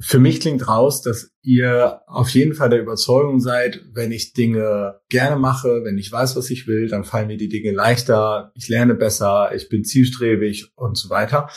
Für 0.00 0.20
mich 0.20 0.40
klingt 0.40 0.68
raus, 0.68 1.02
dass 1.02 1.32
ihr 1.42 2.02
auf 2.06 2.30
jeden 2.30 2.54
Fall 2.54 2.70
der 2.70 2.80
Überzeugung 2.80 3.40
seid, 3.40 3.84
wenn 3.92 4.12
ich 4.12 4.32
Dinge 4.32 5.00
gerne 5.08 5.36
mache, 5.36 5.82
wenn 5.82 5.98
ich 5.98 6.12
weiß, 6.12 6.36
was 6.36 6.50
ich 6.50 6.68
will, 6.68 6.86
dann 6.86 7.02
fallen 7.02 7.26
mir 7.26 7.36
die 7.36 7.48
Dinge 7.48 7.72
leichter, 7.72 8.52
ich 8.54 8.68
lerne 8.68 8.94
besser, 8.94 9.50
ich 9.56 9.68
bin 9.68 9.82
zielstrebig 9.82 10.70
und 10.76 10.96
so 10.96 11.10
weiter. 11.10 11.48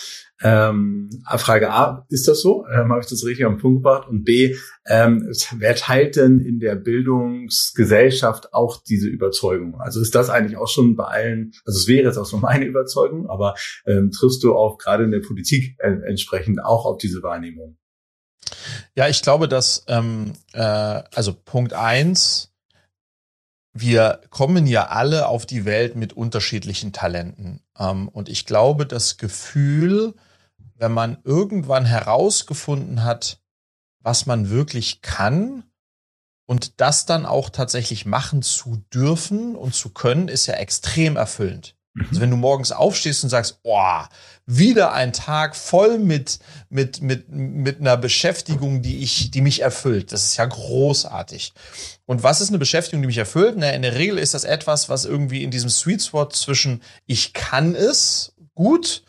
Ähm, 0.42 1.10
Frage 1.38 1.72
A, 1.72 2.08
ist 2.10 2.28
das 2.28 2.42
so? 2.42 2.66
Ähm, 2.74 2.92
Habe 2.92 3.02
ich 3.02 3.10
das 3.10 3.24
richtig 3.24 3.46
am 3.46 3.60
Punkt 3.60 3.84
gebracht? 3.84 4.08
Und 4.10 4.24
B, 4.24 4.56
ähm, 4.88 5.32
wer 5.58 5.76
teilt 5.76 6.16
denn 6.16 6.40
in 6.40 6.60
der 6.60 6.76
Bildungsgesellschaft 6.76 8.56
auch 8.56 8.82
diese 8.82 9.08
Überzeugung? 9.08 9.80
Also 9.80 10.02
ist 10.02 10.16
das 10.16 10.32
eigentlich 10.32 10.58
auch 10.58 10.68
schon 10.68 10.96
bei 10.96 11.04
allen, 11.04 11.52
also 11.64 11.78
es 11.78 11.88
wäre 11.88 12.08
jetzt 12.08 12.18
auch 12.18 12.26
so 12.26 12.38
meine 12.38 12.66
Überzeugung, 12.66 13.30
aber 13.30 13.54
ähm, 13.86 14.10
triffst 14.10 14.44
du 14.44 14.56
auch 14.56 14.80
gerade 14.80 15.04
in 15.04 15.12
der 15.12 15.22
Politik 15.22 15.76
äh, 15.78 15.92
entsprechend 16.08 16.64
auch 16.64 16.86
auf 16.86 16.98
diese 16.98 17.22
Wahrnehmung? 17.22 17.78
Ja, 18.96 19.08
ich 19.08 19.22
glaube, 19.22 19.48
dass, 19.48 19.84
ähm, 19.88 20.34
äh, 20.54 20.60
also 20.62 21.34
Punkt 21.34 21.74
eins, 21.74 22.52
wir 23.74 24.22
kommen 24.30 24.68
ja 24.68 24.88
alle 24.88 25.28
auf 25.28 25.46
die 25.46 25.66
Welt 25.66 25.96
mit 25.96 26.14
unterschiedlichen 26.14 26.92
Talenten. 26.92 27.62
Ähm, 27.78 28.08
und 28.10 28.30
ich 28.30 28.46
glaube, 28.46 28.86
das 28.86 29.18
Gefühl, 29.18 30.14
wenn 30.76 30.92
man 30.92 31.18
irgendwann 31.24 31.86
herausgefunden 31.86 33.04
hat, 33.04 33.40
was 34.00 34.26
man 34.26 34.50
wirklich 34.50 35.02
kann 35.02 35.64
und 36.48 36.82
das 36.82 37.06
dann 37.06 37.26
auch 37.26 37.50
tatsächlich 37.50 38.06
machen 38.06 38.42
zu 38.42 38.84
dürfen 38.94 39.56
und 39.56 39.74
zu 39.74 39.90
können, 39.90 40.28
ist 40.28 40.48
ja 40.48 40.56
extrem 40.56 41.16
erfüllend. 41.16 41.76
Also 41.98 42.20
mhm. 42.20 42.22
wenn 42.22 42.30
du 42.32 42.38
morgens 42.38 42.72
aufstehst 42.72 43.24
und 43.24 43.30
sagst, 43.30 43.60
oh, 43.64 44.00
wieder 44.46 44.94
ein 44.94 45.14
Tag 45.14 45.56
voll 45.56 46.00
mit, 46.00 46.40
mit, 46.70 47.02
mit, 47.02 47.30
mit 47.30 47.80
einer 47.80 47.98
Beschäftigung, 47.98 48.82
die 48.82 49.04
ich, 49.04 49.32
die 49.32 49.42
mich 49.42 49.62
erfüllt. 49.62 50.12
Das 50.12 50.24
ist 50.24 50.38
ja 50.38 50.46
großartig. 50.46 51.54
Und 52.06 52.24
was 52.24 52.42
ist 52.42 52.50
eine 52.50 52.60
Beschäftigung, 52.60 53.02
die 53.02 53.08
mich 53.08 53.18
erfüllt? 53.18 53.56
Na, 53.58 53.72
in 53.72 53.82
der 53.82 53.96
Regel 53.96 54.18
ist 54.18 54.34
das 54.34 54.44
etwas, 54.44 54.90
was 54.90 55.06
irgendwie 55.06 55.44
in 55.44 55.52
diesem 55.52 55.70
Sweet 55.70 56.02
Spot 56.02 56.30
zwischen 56.30 56.82
ich 57.06 57.34
kann 57.34 57.76
es 57.76 58.34
gut 58.56 59.04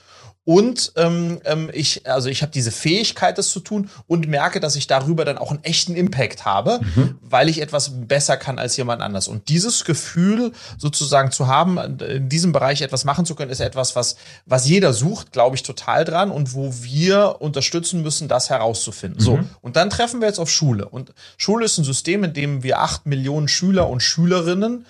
und 0.44 0.92
ähm, 0.96 1.40
ähm, 1.44 1.70
ich, 1.72 2.04
also 2.08 2.28
ich 2.28 2.42
habe 2.42 2.50
diese 2.50 2.72
Fähigkeit, 2.72 3.38
das 3.38 3.50
zu 3.50 3.60
tun 3.60 3.88
und 4.08 4.26
merke, 4.26 4.58
dass 4.58 4.74
ich 4.74 4.88
darüber 4.88 5.24
dann 5.24 5.38
auch 5.38 5.52
einen 5.52 5.62
echten 5.62 5.94
Impact 5.94 6.44
habe, 6.44 6.80
mhm. 6.96 7.16
weil 7.20 7.48
ich 7.48 7.60
etwas 7.60 7.92
besser 8.08 8.36
kann 8.36 8.58
als 8.58 8.76
jemand 8.76 9.02
anders. 9.02 9.28
Und 9.28 9.48
dieses 9.48 9.84
Gefühl 9.84 10.50
sozusagen 10.78 11.30
zu 11.30 11.46
haben, 11.46 11.78
in 12.00 12.28
diesem 12.28 12.50
Bereich 12.50 12.82
etwas 12.82 13.04
machen 13.04 13.24
zu 13.24 13.36
können, 13.36 13.52
ist 13.52 13.60
etwas, 13.60 13.94
was, 13.94 14.16
was 14.44 14.68
jeder 14.68 14.92
sucht, 14.92 15.30
glaube 15.30 15.54
ich, 15.54 15.62
total 15.62 16.04
dran 16.04 16.32
und 16.32 16.54
wo 16.54 16.74
wir 16.82 17.36
unterstützen 17.40 18.02
müssen, 18.02 18.26
das 18.26 18.50
herauszufinden. 18.50 19.20
Mhm. 19.20 19.24
So. 19.24 19.38
Und 19.60 19.76
dann 19.76 19.90
treffen 19.90 20.20
wir 20.20 20.26
jetzt 20.26 20.40
auf 20.40 20.50
Schule. 20.50 20.88
Und 20.88 21.12
Schule 21.36 21.66
ist 21.66 21.78
ein 21.78 21.84
System, 21.84 22.24
in 22.24 22.32
dem 22.32 22.64
wir 22.64 22.80
acht 22.80 23.06
Millionen 23.06 23.46
Schüler 23.46 23.88
und 23.88 24.02
Schülerinnen 24.02 24.86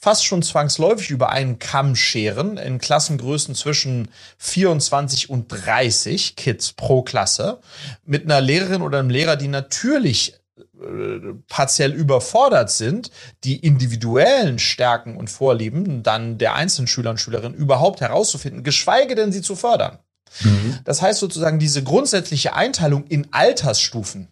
fast 0.00 0.24
schon 0.24 0.42
zwangsläufig 0.42 1.10
über 1.10 1.30
einen 1.30 1.58
Kamm 1.58 1.94
scheren 1.94 2.56
in 2.56 2.78
Klassengrößen 2.78 3.54
zwischen 3.54 4.08
24 4.38 5.28
und 5.28 5.48
30 5.48 6.36
Kids 6.36 6.72
pro 6.72 7.02
Klasse 7.02 7.58
mit 8.04 8.24
einer 8.24 8.40
Lehrerin 8.40 8.82
oder 8.82 8.98
einem 8.98 9.10
Lehrer, 9.10 9.36
die 9.36 9.48
natürlich 9.48 10.34
äh, 10.56 11.34
partiell 11.48 11.92
überfordert 11.92 12.70
sind, 12.70 13.10
die 13.44 13.56
individuellen 13.56 14.58
Stärken 14.58 15.16
und 15.16 15.28
Vorlieben 15.28 16.02
dann 16.02 16.38
der 16.38 16.54
einzelnen 16.54 16.86
Schüler 16.86 17.10
und 17.10 17.20
Schülerinnen 17.20 17.56
überhaupt 17.56 18.00
herauszufinden, 18.00 18.64
geschweige 18.64 19.14
denn 19.14 19.32
sie 19.32 19.42
zu 19.42 19.54
fördern. 19.54 19.98
Mhm. 20.40 20.78
Das 20.84 21.02
heißt 21.02 21.20
sozusagen 21.20 21.58
diese 21.58 21.82
grundsätzliche 21.82 22.54
Einteilung 22.54 23.06
in 23.08 23.32
Altersstufen. 23.32 24.28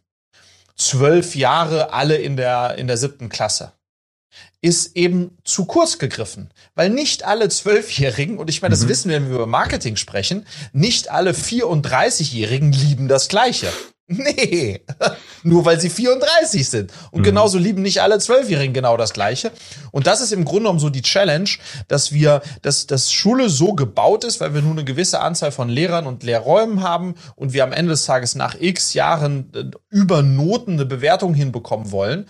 Zwölf 0.77 1.35
Jahre 1.35 1.93
alle 1.93 2.17
in 2.17 2.37
der, 2.37 2.79
in 2.79 2.87
der 2.87 2.97
siebten 2.97 3.29
Klasse 3.29 3.73
ist 4.61 4.97
eben 4.97 5.39
zu 5.45 5.67
kurz 5.67 5.99
gegriffen. 5.99 6.51
Weil 6.75 6.91
nicht 6.91 7.25
alle 7.25 7.49
Zwölfjährigen, 7.49 8.39
und 8.39 8.51
ich 8.51 8.63
meine, 8.63 8.73
das 8.73 8.85
mhm. 8.85 8.89
wissen 8.89 9.09
wir, 9.11 9.17
wenn 9.17 9.29
wir 9.29 9.37
über 9.37 9.47
Marketing 9.47 9.97
sprechen, 9.97 10.47
nicht 10.73 11.11
alle 11.11 11.33
34-Jährigen 11.33 12.73
lieben 12.73 13.09
das 13.09 13.29
Gleiche. 13.29 13.69
Nee, 14.11 14.81
nur 15.43 15.67
weil 15.67 15.79
sie 15.79 15.91
34 15.91 16.67
sind. 16.67 16.93
Und 17.11 17.21
mhm. 17.21 17.25
genauso 17.25 17.59
lieben 17.59 17.83
nicht 17.83 18.01
alle 18.01 18.19
Zwölfjährigen 18.19 18.73
genau 18.73 18.97
das 18.97 19.13
Gleiche. 19.13 19.53
Und 19.91 20.07
das 20.07 20.23
ist 20.23 20.33
im 20.33 20.47
Grunde 20.47 20.63
genommen 20.63 20.79
so 20.79 20.89
die 20.89 21.03
Challenge, 21.03 21.51
dass 21.89 22.11
wir, 22.11 22.41
dass, 22.63 22.87
dass 22.87 23.13
Schule 23.13 23.51
so 23.51 23.75
gebaut 23.75 24.25
ist, 24.25 24.41
weil 24.41 24.55
wir 24.55 24.63
nur 24.63 24.73
eine 24.73 24.85
gewisse 24.85 25.21
Anzahl 25.21 25.53
von 25.53 25.69
Lehrern 25.69 26.07
und 26.07 26.23
Lehrräumen 26.23 26.83
haben 26.83 27.17
und 27.37 27.53
wir 27.53 27.65
am 27.65 27.73
Ende 27.75 27.91
des 27.91 28.07
Tages 28.07 28.35
nach 28.35 28.57
x 28.59 28.95
Jahren 28.95 29.53
äh, 29.55 29.65
über 29.91 30.23
Noten 30.23 30.73
eine 30.73 30.87
Bewertung 30.87 31.35
hinbekommen 31.35 31.91
wollen, 31.91 32.27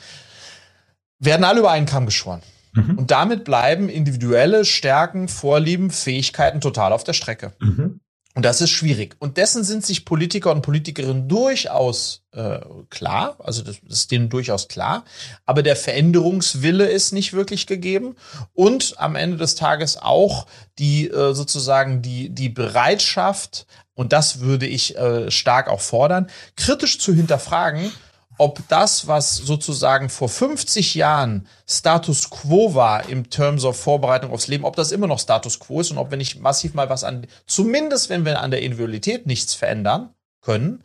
werden 1.19 1.45
alle 1.45 1.61
über 1.61 1.71
einen 1.71 1.87
Kamm 1.87 2.07
geschoren. 2.07 2.43
Mhm. 2.73 2.99
Und 2.99 3.11
damit 3.11 3.45
bleiben 3.45 3.89
individuelle 3.89 4.65
Stärken, 4.65 5.29
Vorlieben, 5.29 5.91
Fähigkeiten 5.91 6.61
total 6.61 6.93
auf 6.93 7.05
der 7.05 7.13
Strecke. 7.13 7.53
Mhm. 7.61 8.01
Und 8.35 8.45
das 8.45 8.61
ist 8.61 8.71
schwierig. 8.71 9.17
Und 9.19 9.37
dessen 9.37 9.65
sind 9.65 9.85
sich 9.85 10.05
Politiker 10.05 10.53
und 10.53 10.63
Politikerinnen 10.63 11.29
durchaus 11.29 12.23
äh, 12.31 12.61
klar. 12.89 13.37
Also 13.41 13.63
das 13.63 13.79
ist 13.89 14.13
denen 14.13 14.29
durchaus 14.29 14.69
klar. 14.69 15.05
Aber 15.45 15.65
der 15.65 15.75
Veränderungswille 15.75 16.87
ist 16.87 17.13
nicht 17.13 17.33
wirklich 17.33 17.67
gegeben. 17.67 18.15
Und 18.55 18.95
am 18.99 19.17
Ende 19.17 19.39
des 19.39 19.57
Tages 19.57 19.97
auch 19.97 20.47
die 20.79 21.09
äh, 21.09 21.35
sozusagen 21.35 22.01
die, 22.01 22.31
die 22.31 22.49
Bereitschaft, 22.49 23.67
und 23.95 24.13
das 24.13 24.39
würde 24.39 24.67
ich 24.67 24.97
äh, 24.97 25.33
stark 25.33 25.67
auch 25.67 25.81
fordern, 25.81 26.31
kritisch 26.55 27.01
zu 27.01 27.13
hinterfragen, 27.13 27.91
ob 28.39 28.67
das, 28.69 29.07
was 29.07 29.37
sozusagen 29.37 30.09
vor 30.09 30.29
50 30.29 30.95
Jahren 30.95 31.47
Status 31.69 32.31
quo 32.31 32.75
war 32.75 33.09
im 33.09 33.31
Terms 33.31 33.65
of 33.65 33.79
Vorbereitung 33.79 34.31
aufs 34.31 34.49
Leben, 34.49 34.65
ob 34.65 34.77
das 34.77 34.93
immer 34.93 35.07
noch 35.07 35.19
Status 35.19 35.59
quo 35.59 35.81
ist 35.81 35.91
und 35.91 35.99
ob 35.99 36.11
wir 36.11 36.19
nicht 36.19 36.41
massiv 36.41 36.73
mal 36.73 36.89
was 36.89 37.05
an, 37.05 37.27
zumindest 37.47 38.09
wenn 38.09 38.25
wir 38.25 38.41
an 38.41 38.51
der 38.51 38.63
Individualität 38.63 39.27
nichts 39.27 39.55
verändern 39.55 40.11
können, 40.41 40.83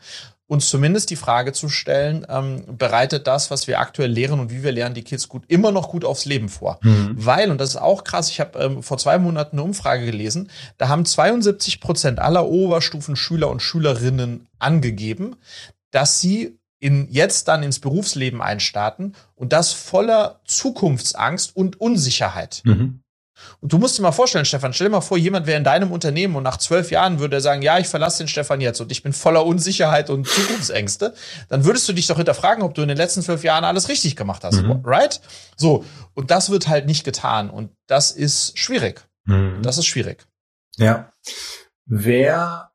uns 0.47 0.69
zumindest 0.69 1.09
die 1.09 1.15
Frage 1.15 1.53
zu 1.53 1.69
stellen, 1.69 2.25
ähm, 2.29 2.77
bereitet 2.77 3.27
das, 3.27 3.49
was 3.49 3.67
wir 3.67 3.79
aktuell 3.79 4.11
lehren 4.11 4.39
und 4.39 4.51
wie 4.51 4.63
wir 4.63 4.71
lernen, 4.71 4.93
die 4.93 5.03
Kids 5.03 5.29
gut, 5.29 5.43
immer 5.47 5.71
noch 5.71 5.89
gut 5.89 6.03
aufs 6.03 6.25
Leben 6.25 6.49
vor. 6.49 6.79
Mhm. 6.81 7.15
Weil, 7.17 7.49
und 7.49 7.59
das 7.59 7.69
ist 7.69 7.77
auch 7.77 8.03
krass, 8.03 8.29
ich 8.29 8.39
habe 8.39 8.59
ähm, 8.59 8.83
vor 8.83 8.97
zwei 8.97 9.17
Monaten 9.17 9.57
eine 9.57 9.63
Umfrage 9.63 10.05
gelesen, 10.05 10.49
da 10.77 10.89
haben 10.89 11.05
72 11.05 11.79
Prozent 11.79 12.19
aller 12.19 12.45
Oberstufenschüler 12.47 13.49
und 13.49 13.61
Schülerinnen 13.61 14.47
angegeben, 14.59 15.37
dass 15.91 16.19
sie 16.19 16.59
in, 16.83 17.07
jetzt 17.09 17.47
dann 17.47 17.63
ins 17.63 17.79
Berufsleben 17.79 18.41
einstarten 18.41 19.15
und 19.35 19.53
das 19.53 19.71
voller 19.71 20.41
Zukunftsangst 20.45 21.55
und 21.55 21.79
Unsicherheit. 21.79 22.61
Mhm. 22.65 22.99
Und 23.61 23.71
du 23.71 23.77
musst 23.77 23.97
dir 23.97 24.01
mal 24.01 24.11
vorstellen, 24.11 24.43
Stefan, 24.43 24.73
stell 24.73 24.87
dir 24.87 24.91
mal 24.91 25.01
vor, 25.01 25.17
jemand 25.17 25.47
wäre 25.47 25.57
in 25.57 25.63
deinem 25.63 25.93
Unternehmen 25.93 26.35
und 26.35 26.43
nach 26.43 26.57
zwölf 26.57 26.91
Jahren 26.91 27.19
würde 27.19 27.37
er 27.37 27.41
sagen, 27.41 27.61
ja, 27.61 27.79
ich 27.79 27.87
verlasse 27.87 28.23
den 28.23 28.27
Stefan 28.27 28.59
jetzt 28.59 28.81
und 28.81 28.91
ich 28.91 29.01
bin 29.01 29.13
voller 29.13 29.45
Unsicherheit 29.45 30.09
und 30.09 30.27
Zukunftsängste. 30.27 31.13
Dann 31.47 31.63
würdest 31.63 31.87
du 31.87 31.93
dich 31.93 32.07
doch 32.07 32.17
hinterfragen, 32.17 32.63
ob 32.63 32.73
du 32.73 32.81
in 32.81 32.89
den 32.89 32.97
letzten 32.97 33.21
zwölf 33.21 33.43
Jahren 33.45 33.63
alles 33.63 33.87
richtig 33.87 34.17
gemacht 34.17 34.43
hast, 34.43 34.61
mhm. 34.61 34.81
right? 34.83 35.21
So. 35.55 35.85
Und 36.13 36.31
das 36.31 36.49
wird 36.49 36.67
halt 36.67 36.85
nicht 36.85 37.05
getan 37.05 37.49
und 37.49 37.71
das 37.87 38.11
ist 38.11 38.59
schwierig. 38.59 39.07
Mhm. 39.23 39.61
Das 39.61 39.77
ist 39.77 39.85
schwierig. 39.85 40.25
Ja. 40.75 41.11
Wer 41.85 42.72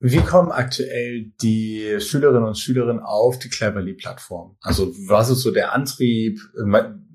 wie 0.00 0.20
kommen 0.20 0.52
aktuell 0.52 1.32
die 1.42 1.96
Schülerinnen 1.98 2.44
und 2.44 2.56
Schüler 2.56 3.02
auf 3.04 3.38
die 3.38 3.48
Cleverly-Plattform? 3.48 4.56
Also 4.60 4.94
was 5.08 5.28
ist 5.28 5.40
so 5.40 5.50
der 5.50 5.72
Antrieb? 5.72 6.38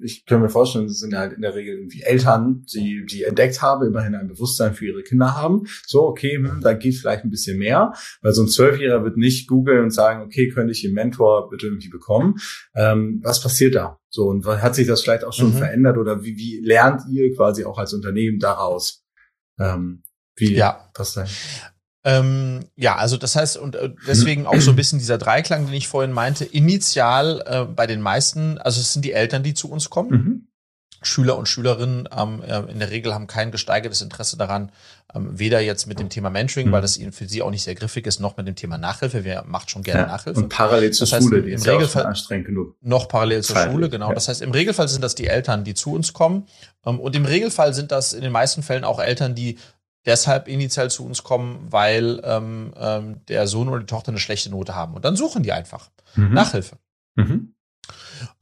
Ich 0.02 0.26
kann 0.26 0.42
mir 0.42 0.50
vorstellen, 0.50 0.86
es 0.86 1.00
sind 1.00 1.16
halt 1.16 1.32
in 1.32 1.42
der 1.42 1.56
Regel 1.56 1.76
irgendwie 1.76 2.02
Eltern, 2.02 2.66
die, 2.74 3.06
die 3.06 3.24
entdeckt 3.24 3.62
haben, 3.62 3.88
immerhin 3.88 4.16
ein 4.16 4.28
Bewusstsein 4.28 4.74
für 4.74 4.86
ihre 4.86 5.04
Kinder 5.04 5.38
haben. 5.38 5.64
So, 5.88 6.04
okay, 6.04 6.36
hm, 6.36 6.60
da 6.62 6.74
geht 6.74 6.96
vielleicht 6.96 7.24
ein 7.24 7.30
bisschen 7.30 7.58
mehr, 7.58 7.94
weil 8.22 8.34
so 8.34 8.44
ein 8.44 8.50
Zwölfjähriger 8.50 9.06
wird 9.06 9.16
nicht 9.16 9.48
googeln 9.48 9.84
und 9.84 9.92
sagen, 9.92 10.22
okay, 10.22 10.50
könnte 10.50 10.74
ich 10.74 10.84
einen 10.84 10.94
Mentor 10.94 11.50
bitte 11.50 11.68
irgendwie 11.68 11.90
bekommen? 11.90 12.36
Ähm, 12.76 13.22
was 13.24 13.42
passiert 13.42 13.76
da? 13.76 13.98
So, 14.10 14.28
und 14.28 14.46
hat 14.46 14.76
sich 14.76 14.88
das 14.88 15.02
vielleicht 15.02 15.24
auch 15.24 15.34
schon 15.34 15.54
mhm. 15.54 15.58
verändert 15.58 15.98
oder 15.98 16.24
wie, 16.24 16.36
wie 16.36 16.60
lernt 16.60 17.04
ihr 17.10 17.34
quasi 17.34 17.64
auch 17.64 17.78
als 17.78 17.94
Unternehmen 17.94 18.40
daraus? 18.40 19.06
Ähm, 19.58 20.04
wie 20.36 20.54
ja. 20.54 20.90
was 20.96 21.14
denn? 21.14 21.28
Ähm, 22.06 22.66
ja, 22.76 22.96
also 22.96 23.18
das 23.18 23.36
heißt, 23.36 23.58
und 23.58 23.76
äh, 23.76 23.92
deswegen 24.08 24.46
auch 24.46 24.60
so 24.60 24.72
ein 24.72 24.76
bisschen 24.76 25.00
dieser 25.00 25.18
Dreiklang, 25.18 25.66
den 25.66 25.74
ich 25.74 25.88
vorhin 25.88 26.12
meinte, 26.12 26.44
initial 26.44 27.42
äh, 27.46 27.64
bei 27.64 27.88
den 27.88 28.02
meisten, 28.02 28.58
also 28.58 28.82
es 28.82 28.92
sind 28.92 29.06
die 29.06 29.14
Eltern, 29.14 29.44
die 29.44 29.54
zu 29.54 29.70
uns 29.70 29.90
kommen. 29.90 30.10
Mhm. 30.12 30.48
Schüler 31.06 31.38
und 31.38 31.48
Schülerinnen 31.48 32.08
ähm, 32.18 32.42
äh, 32.42 32.60
in 32.72 32.80
der 32.80 32.90
Regel 32.90 33.14
haben 33.14 33.28
kein 33.28 33.52
gesteigertes 33.52 34.02
Interesse 34.02 34.38
daran, 34.38 34.72
ähm, 35.14 35.38
weder 35.38 35.60
jetzt 35.60 35.86
mit 35.86 36.00
dem 36.00 36.10
Thema 36.10 36.30
Mentoring, 36.30 36.68
mhm. 36.68 36.72
weil 36.72 36.82
das 36.82 36.98
ihnen 36.98 37.12
für 37.12 37.28
sie 37.28 37.42
auch 37.42 37.52
nicht 37.52 37.64
sehr 37.64 37.76
griffig 37.76 38.08
ist, 38.08 38.20
noch 38.20 38.38
mit 38.38 38.48
dem 38.48 38.56
Thema 38.56 38.78
Nachhilfe. 38.78 39.24
Wer 39.24 39.44
macht 39.44 39.70
schon 39.70 39.84
gerne 39.84 40.02
ja, 40.02 40.08
Nachhilfe? 40.08 40.40
Und 40.40 40.50
parallel 40.50 40.92
zur 40.92 41.06
das 41.06 41.14
heißt, 41.14 41.24
Schule, 41.24 41.42
die 41.42 41.52
im 41.52 41.56
ist 41.56 41.68
Regelfall 41.68 42.04
ja 42.04 42.10
anstrengend 42.10 42.48
genug. 42.48 42.76
Noch 42.82 43.08
parallel 43.08 43.44
zur 43.44 43.58
Schule, 43.58 43.90
genau. 43.90 44.10
Ja. 44.10 44.14
Das 44.16 44.28
heißt, 44.28 44.42
im 44.42 44.52
Regelfall 44.52 44.88
sind 44.88 45.04
das 45.04 45.16
die 45.16 45.28
Eltern, 45.28 45.64
die 45.64 45.74
zu 45.74 45.94
uns 45.94 46.14
kommen. 46.14 46.48
Ähm, 46.86 47.00
und 47.00 47.16
im 47.16 47.26
Regelfall 47.26 47.74
sind 47.74 47.92
das 47.92 48.14
in 48.14 48.22
den 48.22 48.32
meisten 48.32 48.64
Fällen 48.64 48.84
auch 48.84 49.00
Eltern, 49.00 49.36
die 49.36 49.58
deshalb 50.06 50.48
initial 50.48 50.90
zu 50.90 51.06
uns 51.06 51.24
kommen, 51.24 51.68
weil 51.70 52.22
ähm, 52.24 52.74
ähm, 52.78 53.26
der 53.28 53.48
Sohn 53.48 53.70
oder 53.70 53.80
die 53.80 53.86
Tochter 53.86 54.10
eine 54.10 54.20
schlechte 54.20 54.50
Note 54.50 54.76
haben. 54.76 54.94
Und 54.94 55.06
dann 55.06 55.16
suchen 55.16 55.44
die 55.44 55.52
einfach 55.52 55.90
mhm. 56.16 56.34
Nachhilfe. 56.34 56.78
Mhm. 57.16 57.56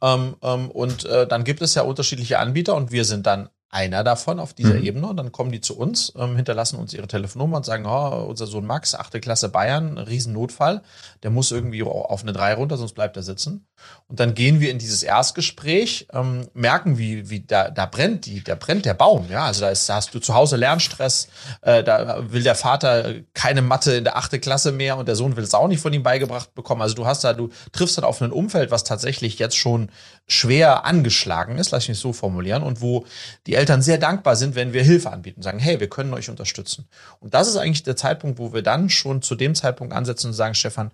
Ähm, 0.02 0.36
ähm, 0.42 0.72
und 0.72 1.06
äh, 1.06 1.28
dann 1.28 1.44
gibt 1.44 1.62
es 1.62 1.76
ja 1.76 1.84
unterschiedliche 1.84 2.40
Anbieter 2.40 2.76
und 2.76 2.92
wir 2.92 3.06
sind 3.06 3.26
dann 3.26 3.50
einer 3.72 4.04
davon 4.04 4.40
auf 4.40 4.54
dieser 4.54 4.76
mhm. 4.76 4.84
Ebene. 4.84 5.08
Und 5.08 5.18
dann 5.18 5.32
kommen 5.32 5.52
die 5.52 5.62
zu 5.62 5.78
uns, 5.78 6.14
ähm, 6.18 6.36
hinterlassen 6.36 6.78
uns 6.78 6.94
ihre 6.94 7.08
Telefonnummer 7.08 7.58
und 7.58 7.66
sagen, 7.66 7.86
oh, 7.86 8.26
unser 8.28 8.46
Sohn 8.46 8.66
Max, 8.66 8.94
achte 8.94 9.22
Klasse 9.22 9.48
Bayern, 9.48 9.98
Riesennotfall, 9.98 10.82
der 11.24 11.32
muss 11.32 11.52
irgendwie 11.52 11.82
auf 11.84 12.22
eine 12.22 12.34
drei 12.34 12.54
runter, 12.54 12.76
sonst 12.78 12.94
bleibt 12.94 13.16
er 13.16 13.24
sitzen. 13.24 13.66
Und 14.08 14.20
dann 14.20 14.36
gehen 14.36 14.60
wir 14.60 14.72
in 14.72 14.78
dieses 14.78 15.04
Erstgespräch, 15.04 16.08
ähm, 16.12 16.50
merken, 16.54 16.98
wie, 16.98 17.30
wie 17.30 17.40
da, 17.40 17.72
da 17.72 17.86
brennt 17.86 18.26
die, 18.26 18.44
da 18.44 18.56
brennt 18.56 18.86
der 18.86 18.94
Baum. 18.94 19.28
Ja, 19.30 19.46
also 19.46 19.62
da, 19.62 19.70
ist, 19.70 19.88
da 19.88 19.96
hast 19.96 20.14
du 20.14 20.20
zu 20.20 20.34
Hause 20.34 20.58
Lernstress, 20.58 21.30
äh, 21.62 21.82
da 21.82 22.30
will 22.30 22.44
der 22.44 22.56
Vater 22.56 23.16
keine 23.34 23.62
Mathe 23.62 23.94
in 23.96 24.04
der 24.04 24.18
achte 24.18 24.40
Klasse 24.40 24.74
mehr 24.74 24.98
und 24.98 25.08
der 25.08 25.16
Sohn 25.16 25.38
will 25.38 25.46
es 25.46 25.54
auch 25.54 25.70
nicht 25.70 25.82
von 25.82 25.94
ihm 25.94 26.04
beigebracht 26.04 26.54
bekommen. 26.54 26.82
Also 26.82 26.96
du 26.96 27.06
hast 27.06 27.24
da, 27.24 27.32
du 27.32 27.50
triffst 27.72 27.98
dann 27.98 28.04
auf 28.04 28.22
ein 28.22 28.32
Umfeld, 28.32 28.70
was 28.70 28.84
tatsächlich 28.84 29.40
jetzt 29.40 29.56
schon 29.56 29.90
schwer 30.28 30.86
angeschlagen 30.86 31.58
ist, 31.58 31.72
lass 31.72 31.84
ich 31.84 31.90
mich 31.90 32.00
so 32.00 32.14
formulieren, 32.14 32.64
und 32.64 32.82
wo 32.82 33.06
die 33.48 33.56
Eltern 33.62 33.82
sehr 33.82 33.98
dankbar 33.98 34.36
sind, 34.36 34.56
wenn 34.56 34.74
wir 34.74 34.84
Hilfe 34.84 35.12
anbieten, 35.12 35.42
sagen, 35.42 35.60
hey, 35.60 35.80
wir 35.80 35.88
können 35.88 36.14
euch 36.14 36.30
unterstützen. 36.30 36.88
Und 37.20 37.34
das 37.36 37.48
ist 37.48 37.58
eigentlich 37.58 37.84
der 37.84 37.96
Zeitpunkt, 37.96 38.40
wo 38.40 38.54
wir 38.54 38.64
dann 38.64 38.90
schon 38.90 39.22
zu 39.22 39.36
dem 39.36 39.54
Zeitpunkt 39.54 39.94
ansetzen 39.94 40.28
und 40.28 40.34
sagen, 40.34 40.56
Stefan, 40.56 40.92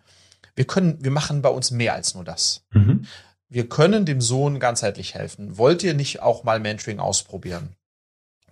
wir 0.55 0.65
können, 0.65 1.01
wir 1.01 1.11
machen 1.11 1.41
bei 1.41 1.49
uns 1.49 1.71
mehr 1.71 1.93
als 1.93 2.13
nur 2.13 2.23
das. 2.23 2.65
Mhm. 2.71 3.05
Wir 3.47 3.69
können 3.69 4.05
dem 4.05 4.19
Sohn 4.19 4.59
ganzheitlich 4.59 5.15
helfen. 5.15 5.57
Wollt 5.57 5.81
ihr 5.81 5.93
nicht 5.93 6.21
auch 6.21 6.43
mal 6.43 6.59
Mentoring 6.59 6.99
ausprobieren? 6.99 7.75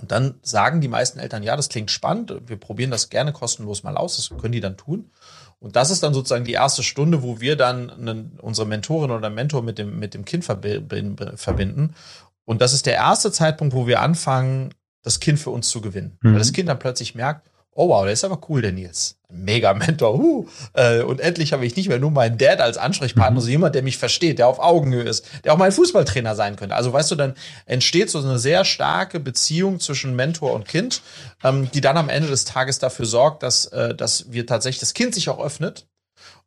Und 0.02 0.12
dann 0.12 0.40
sagen 0.42 0.82
die 0.82 0.88
meisten 0.88 1.20
Eltern, 1.20 1.44
ja, 1.44 1.56
das 1.56 1.70
klingt 1.70 1.92
spannend, 1.92 2.34
wir 2.48 2.58
probieren 2.58 2.92
das 2.92 3.10
gerne 3.10 3.32
kostenlos 3.34 3.84
mal 3.84 3.98
aus, 3.98 4.18
das 4.18 4.30
können 4.38 4.52
die 4.52 4.60
dann 4.60 4.78
tun. 4.78 5.12
Und 5.60 5.76
das 5.76 5.90
ist 5.90 6.04
dann 6.04 6.14
sozusagen 6.14 6.46
die 6.46 6.54
erste 6.54 6.84
Stunde, 6.84 7.24
wo 7.24 7.40
wir 7.40 7.56
dann 7.56 7.90
einen, 7.90 8.38
unsere 8.42 8.68
Mentorin 8.68 9.12
oder 9.12 9.30
Mentor 9.30 9.64
mit 9.64 9.78
dem, 9.78 9.98
mit 10.00 10.14
dem 10.14 10.26
Kind 10.26 10.44
verbinden. 10.46 11.96
Und 12.46 12.62
das 12.62 12.74
ist 12.74 12.86
der 12.86 12.94
erste 12.94 13.32
Zeitpunkt, 13.32 13.74
wo 13.74 13.88
wir 13.88 14.02
anfangen, 14.02 14.74
das 15.02 15.20
Kind 15.20 15.40
für 15.40 15.50
uns 15.50 15.70
zu 15.70 15.82
gewinnen. 15.82 16.18
Mhm. 16.22 16.34
Weil 16.34 16.40
das 16.40 16.54
Kind 16.54 16.70
dann 16.70 16.80
plötzlich 16.80 17.16
merkt, 17.16 17.48
oh 17.76 17.90
wow, 17.90 18.04
der 18.04 18.14
ist 18.14 18.24
aber 18.24 18.40
cool, 18.50 18.62
der 18.62 18.72
Nils. 18.72 19.18
Mega 19.30 19.74
Mentor. 19.74 20.18
Huh. 20.18 20.48
Äh, 20.74 21.02
und 21.02 21.20
endlich 21.20 21.52
habe 21.52 21.66
ich 21.66 21.76
nicht 21.76 21.90
mehr 21.90 22.00
nur 22.00 22.10
meinen 22.10 22.38
Dad 22.38 22.62
als 22.62 22.78
Ansprechpartner, 22.78 23.32
mhm. 23.32 23.42
sondern 23.42 23.52
jemand, 23.52 23.76
der 23.76 23.84
mich 23.84 23.98
versteht, 23.98 24.40
der 24.40 24.48
auf 24.48 24.60
Augenhöhe 24.60 25.04
ist, 25.04 25.26
der 25.44 25.54
auch 25.54 25.58
mein 25.58 25.74
Fußballtrainer 25.74 26.36
sein 26.36 26.56
könnte. 26.56 26.76
Also 26.76 26.94
weißt 26.94 27.12
du, 27.12 27.16
dann 27.16 27.36
entsteht 27.66 28.10
so 28.10 28.20
eine 28.20 28.40
sehr 28.40 28.64
starke 28.64 29.20
Beziehung 29.20 29.80
zwischen 29.82 30.16
Mentor 30.16 30.54
und 30.54 30.68
Kind, 30.68 31.02
ähm, 31.44 31.70
die 31.74 31.82
dann 31.82 31.98
am 31.98 32.10
Ende 32.10 32.30
des 32.30 32.46
Tages 32.46 32.80
dafür 32.80 33.06
sorgt, 33.06 33.44
dass, 33.44 33.66
äh, 33.66 33.94
dass 33.94 34.32
wir 34.32 34.48
tatsächlich 34.48 34.80
das 34.80 34.94
Kind 34.94 35.14
sich 35.14 35.30
auch 35.30 35.40
öffnet 35.40 35.86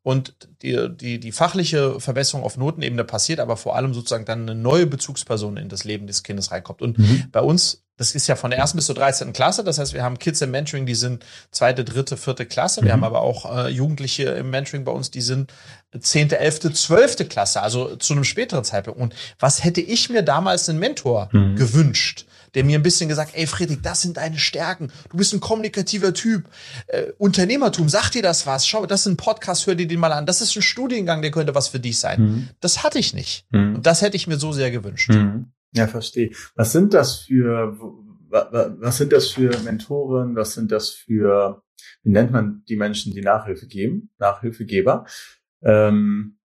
und 0.03 0.37
die, 0.63 0.89
die, 0.95 1.21
die 1.21 1.33
fachliche 1.33 2.01
Verbesserung 2.01 2.45
auf 2.45 2.57
Notenebene 2.57 3.05
passiert, 3.05 3.41
aber 3.41 3.57
vor 3.57 3.77
allem 3.77 3.95
sozusagen 3.95 4.25
dann 4.25 4.43
eine 4.43 4.55
neue 4.55 4.87
Bezugsperson 4.87 5.57
in 5.57 5.69
das 5.69 5.85
Leben 5.85 6.07
des 6.07 6.23
Kindes 6.23 6.51
reinkommt. 6.51 6.83
Und 6.83 6.99
mhm. 6.99 7.25
bei 7.31 7.41
uns 7.41 7.85
das 7.99 8.15
ist 8.15 8.27
ja 8.29 8.37
von 8.37 8.51
der 8.51 8.59
ersten 8.59 8.79
bis 8.79 8.87
zur 8.87 8.95
13. 8.95 9.33
Klasse. 9.33 9.65
Das 9.65 9.79
heißt, 9.79 9.93
wir 9.93 10.03
haben 10.03 10.19
Kids 10.19 10.41
im 10.41 10.51
Mentoring, 10.53 10.87
die 10.87 10.95
sind 10.95 11.25
zweite, 11.51 11.85
dritte, 11.85 12.17
vierte 12.17 12.47
Klasse. 12.47 12.83
Wir 12.83 12.89
mhm. 12.89 12.93
haben 12.93 13.05
aber 13.05 13.21
auch 13.21 13.55
äh, 13.55 13.69
Jugendliche 13.69 14.25
im 14.31 14.51
Mentoring 14.51 14.85
bei 14.85 14.93
uns, 14.93 15.11
die 15.11 15.21
sind 15.21 15.53
zehnte, 16.01 16.39
elfte, 16.39 16.73
zwölfte 16.73 17.27
Klasse, 17.27 17.61
also 17.61 17.97
zu 17.97 18.15
einem 18.15 18.25
späteren 18.25 18.65
Zeitpunkt. 18.65 19.01
Und 19.01 19.15
was 19.39 19.65
hätte 19.65 19.81
ich 19.81 20.09
mir 20.11 20.23
damals 20.23 20.69
einen 20.69 20.79
Mentor 20.79 21.29
mhm. 21.33 21.57
gewünscht? 21.57 22.25
der 22.55 22.65
mir 22.65 22.79
ein 22.79 22.83
bisschen 22.83 23.11
gesagt, 23.11 23.33
ey 23.35 23.47
Friedrich, 23.47 23.81
das 23.83 24.01
sind 24.01 24.17
deine 24.17 24.39
Stärken. 24.39 24.91
Du 25.11 25.19
bist 25.19 25.35
ein 25.35 25.41
kommunikativer 25.41 26.15
Typ. 26.15 26.49
Äh, 26.87 27.13
Unternehmertum, 27.19 27.91
sag 27.91 28.11
dir 28.11 28.23
das 28.23 28.47
was. 28.47 28.67
Schau, 28.67 28.87
das 28.87 29.03
ist 29.03 29.07
ein 29.07 29.17
Podcast, 29.17 29.67
hör 29.67 29.75
dir 29.75 29.87
den 29.87 30.01
mal 30.01 30.13
an. 30.13 30.27
Das 30.27 30.41
ist 30.41 30.57
ein 30.57 30.63
Studiengang, 30.63 31.23
der 31.23 31.31
könnte 31.31 31.55
was 31.55 31.69
für 31.69 31.79
dich 31.79 31.99
sein. 31.99 32.21
Mhm. 32.21 32.49
Das 32.61 32.83
hatte 32.83 32.99
ich 32.99 33.13
nicht. 33.15 33.45
Mhm. 33.51 33.77
Und 33.77 33.87
das 33.87 34.03
hätte 34.03 34.17
ich 34.17 34.27
mir 34.27 34.39
so 34.39 34.53
sehr 34.53 34.71
gewünscht. 34.71 35.11
Mhm. 35.11 35.53
Ja, 35.75 35.87
verstehe. 35.87 36.31
Was 36.55 36.73
sind 36.73 36.95
das 36.95 37.21
für, 37.21 37.77
was 38.31 38.97
sind 38.97 39.13
das 39.13 39.29
für 39.29 39.51
Mentoren? 39.65 40.37
Was 40.37 40.55
sind 40.55 40.73
das 40.73 40.91
für, 40.91 41.63
wie 42.03 42.11
nennt 42.11 42.33
man 42.33 42.63
die 42.69 42.77
Menschen, 42.77 43.13
die 43.13 43.21
Nachhilfe 43.21 43.67
geben? 43.67 44.11
Nachhilfegeber. 44.19 45.07
Ähm, 45.63 46.39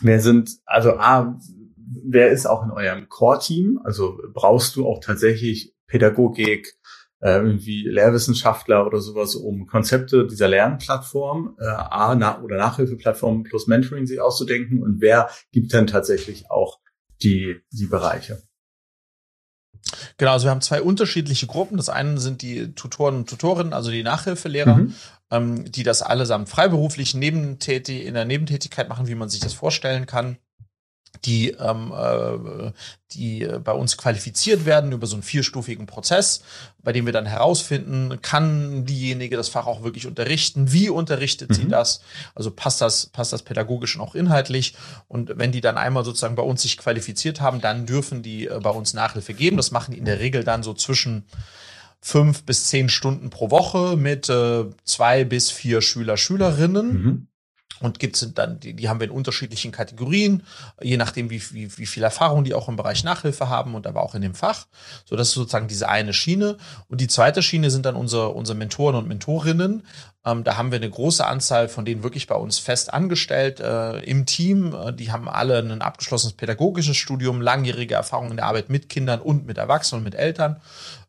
wer 0.00 0.20
sind, 0.20 0.50
also 0.64 0.94
A, 0.94 1.38
wer 1.76 2.30
ist 2.30 2.46
auch 2.46 2.64
in 2.64 2.70
eurem 2.70 3.08
Core-Team? 3.08 3.80
Also 3.84 4.18
brauchst 4.32 4.76
du 4.76 4.86
auch 4.86 5.00
tatsächlich 5.00 5.74
Pädagogik, 5.86 6.78
äh, 7.20 7.36
irgendwie 7.36 7.88
Lehrwissenschaftler 7.88 8.86
oder 8.86 9.00
sowas, 9.00 9.34
um 9.34 9.66
Konzepte 9.66 10.26
dieser 10.26 10.48
Lernplattform, 10.48 11.56
äh, 11.58 11.64
A, 11.66 12.14
na, 12.14 12.40
oder 12.42 12.56
Nachhilfeplattform 12.56 13.44
plus 13.44 13.66
Mentoring 13.66 14.06
sich 14.06 14.20
auszudenken? 14.20 14.82
Und 14.82 15.00
wer 15.00 15.30
gibt 15.52 15.72
dann 15.72 15.86
tatsächlich 15.86 16.50
auch 16.50 16.80
die, 17.22 17.60
die 17.70 17.86
Bereiche? 17.86 18.42
Genau, 20.16 20.32
also 20.32 20.46
wir 20.46 20.50
haben 20.50 20.60
zwei 20.60 20.82
unterschiedliche 20.82 21.46
Gruppen. 21.46 21.76
Das 21.76 21.88
eine 21.88 22.18
sind 22.18 22.42
die 22.42 22.74
Tutoren 22.74 23.16
und 23.16 23.28
Tutorinnen, 23.28 23.72
also 23.72 23.90
die 23.90 24.02
Nachhilfelehrer, 24.02 24.76
mhm. 24.76 24.94
ähm, 25.30 25.70
die 25.70 25.82
das 25.82 26.02
allesamt 26.02 26.48
freiberuflich 26.48 27.14
nebentätig, 27.14 28.04
in 28.06 28.14
der 28.14 28.24
Nebentätigkeit 28.24 28.88
machen, 28.88 29.08
wie 29.08 29.14
man 29.14 29.28
sich 29.28 29.40
das 29.40 29.54
vorstellen 29.54 30.06
kann 30.06 30.38
die, 31.24 31.50
ähm, 31.50 31.92
äh, 31.96 32.72
die 33.12 33.46
bei 33.62 33.72
uns 33.72 33.96
qualifiziert 33.96 34.66
werden 34.66 34.92
über 34.92 35.06
so 35.06 35.16
einen 35.16 35.22
vierstufigen 35.22 35.86
Prozess, 35.86 36.42
bei 36.82 36.92
dem 36.92 37.06
wir 37.06 37.12
dann 37.12 37.26
herausfinden, 37.26 38.20
kann 38.22 38.84
diejenige 38.84 39.36
das 39.36 39.48
Fach 39.48 39.66
auch 39.66 39.82
wirklich 39.82 40.06
unterrichten, 40.06 40.72
wie 40.72 40.88
unterrichtet 40.88 41.50
mhm. 41.50 41.54
sie 41.54 41.68
das, 41.68 42.00
also 42.34 42.50
passt 42.50 42.80
das, 42.80 43.06
passt 43.06 43.32
das 43.32 43.42
pädagogisch 43.42 43.96
und 43.96 44.02
auch 44.02 44.14
inhaltlich 44.14 44.74
und 45.08 45.32
wenn 45.36 45.52
die 45.52 45.60
dann 45.60 45.78
einmal 45.78 46.04
sozusagen 46.04 46.34
bei 46.34 46.42
uns 46.42 46.62
sich 46.62 46.76
qualifiziert 46.76 47.40
haben, 47.40 47.60
dann 47.60 47.86
dürfen 47.86 48.22
die 48.22 48.46
äh, 48.46 48.60
bei 48.62 48.70
uns 48.70 48.94
Nachhilfe 48.94 49.34
geben. 49.34 49.56
Das 49.56 49.70
machen 49.70 49.92
die 49.92 49.98
in 49.98 50.04
der 50.04 50.20
Regel 50.20 50.44
dann 50.44 50.62
so 50.62 50.74
zwischen 50.74 51.24
fünf 52.00 52.44
bis 52.44 52.66
zehn 52.66 52.90
Stunden 52.90 53.30
pro 53.30 53.50
Woche 53.50 53.96
mit 53.96 54.28
äh, 54.28 54.64
zwei 54.84 55.24
bis 55.24 55.50
vier 55.50 55.80
Schüler, 55.80 56.18
Schülerinnen. 56.18 56.92
Mhm. 56.92 57.26
Und 57.80 57.98
gibt's 57.98 58.26
dann, 58.34 58.60
die, 58.60 58.74
die 58.74 58.88
haben 58.88 59.00
wir 59.00 59.06
in 59.06 59.12
unterschiedlichen 59.12 59.72
Kategorien, 59.72 60.44
je 60.80 60.96
nachdem, 60.96 61.30
wie, 61.30 61.42
wie, 61.52 61.76
wie 61.76 61.86
viel 61.86 62.02
Erfahrung 62.02 62.44
die 62.44 62.54
auch 62.54 62.68
im 62.68 62.76
Bereich 62.76 63.04
Nachhilfe 63.04 63.48
haben 63.48 63.74
und 63.74 63.86
aber 63.86 64.02
auch 64.02 64.14
in 64.14 64.22
dem 64.22 64.34
Fach. 64.34 64.66
So, 65.04 65.16
das 65.16 65.28
ist 65.28 65.34
sozusagen 65.34 65.68
diese 65.68 65.88
eine 65.88 66.12
Schiene. 66.12 66.56
Und 66.88 67.00
die 67.00 67.08
zweite 67.08 67.42
Schiene 67.42 67.70
sind 67.70 67.84
dann 67.84 67.96
unsere, 67.96 68.30
unsere 68.30 68.56
Mentoren 68.56 68.96
und 68.96 69.08
Mentorinnen. 69.08 69.82
Ähm, 70.24 70.44
da 70.44 70.56
haben 70.56 70.70
wir 70.70 70.76
eine 70.76 70.88
große 70.88 71.26
Anzahl 71.26 71.68
von 71.68 71.84
denen 71.84 72.02
wirklich 72.02 72.26
bei 72.26 72.36
uns 72.36 72.58
fest 72.58 72.94
angestellt 72.94 73.60
äh, 73.60 73.98
im 74.00 74.24
Team. 74.24 74.74
Äh, 74.74 74.92
die 74.92 75.12
haben 75.12 75.28
alle 75.28 75.58
ein 75.58 75.82
abgeschlossenes 75.82 76.34
pädagogisches 76.34 76.96
Studium, 76.96 77.40
langjährige 77.40 77.94
Erfahrung 77.94 78.30
in 78.30 78.36
der 78.36 78.46
Arbeit 78.46 78.70
mit 78.70 78.88
Kindern 78.88 79.20
und 79.20 79.46
mit 79.46 79.58
Erwachsenen 79.58 80.00
und 80.00 80.04
mit 80.04 80.14
Eltern 80.14 80.60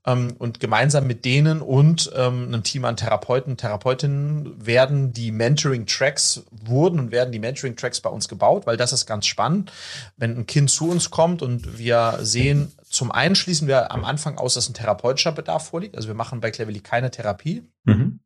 ähm, 0.06 0.36
und 0.38 0.60
gemeinsam 0.60 1.08
mit 1.08 1.26
denen 1.26 1.62
und 1.62 2.12
ähm, 2.15 2.48
einem 2.48 2.63
Team 2.63 2.86
an 2.86 2.98
Therapeuten, 2.98 3.58
Therapeutinnen 3.58 4.65
werden 4.65 5.13
die 5.13 5.32
Mentoring-Tracks 5.32 6.44
wurden 6.52 7.00
und 7.00 7.12
werden 7.12 7.32
die 7.32 7.39
Mentoring-Tracks 7.39 8.02
bei 8.02 8.10
uns 8.10 8.28
gebaut, 8.28 8.65
weil 8.65 8.78
das 8.78 8.94
ist 8.94 9.06
ganz 9.06 9.26
spannend. 9.26 9.72
Wenn 10.18 10.38
ein 10.38 10.48
Kind 10.48 10.70
zu 10.70 10.89
uns 10.89 11.10
kommt 11.10 11.41
und 11.41 11.78
wir 11.78 12.20
sehen, 12.22 12.72
zum 12.88 13.12
einen 13.12 13.36
schließen 13.36 13.68
wir 13.68 13.91
am 13.91 14.06
Anfang 14.06 14.38
aus, 14.38 14.54
dass 14.54 14.70
ein 14.70 14.74
therapeutischer 14.74 15.32
Bedarf 15.32 15.68
vorliegt. 15.68 15.96
Also 15.96 16.08
wir 16.08 16.15
machen 16.15 16.39
bei 16.39 16.52
Cleverly 16.52 16.80
keine 16.80 17.12
Therapie. 17.12 17.63
Mhm. 17.84 18.20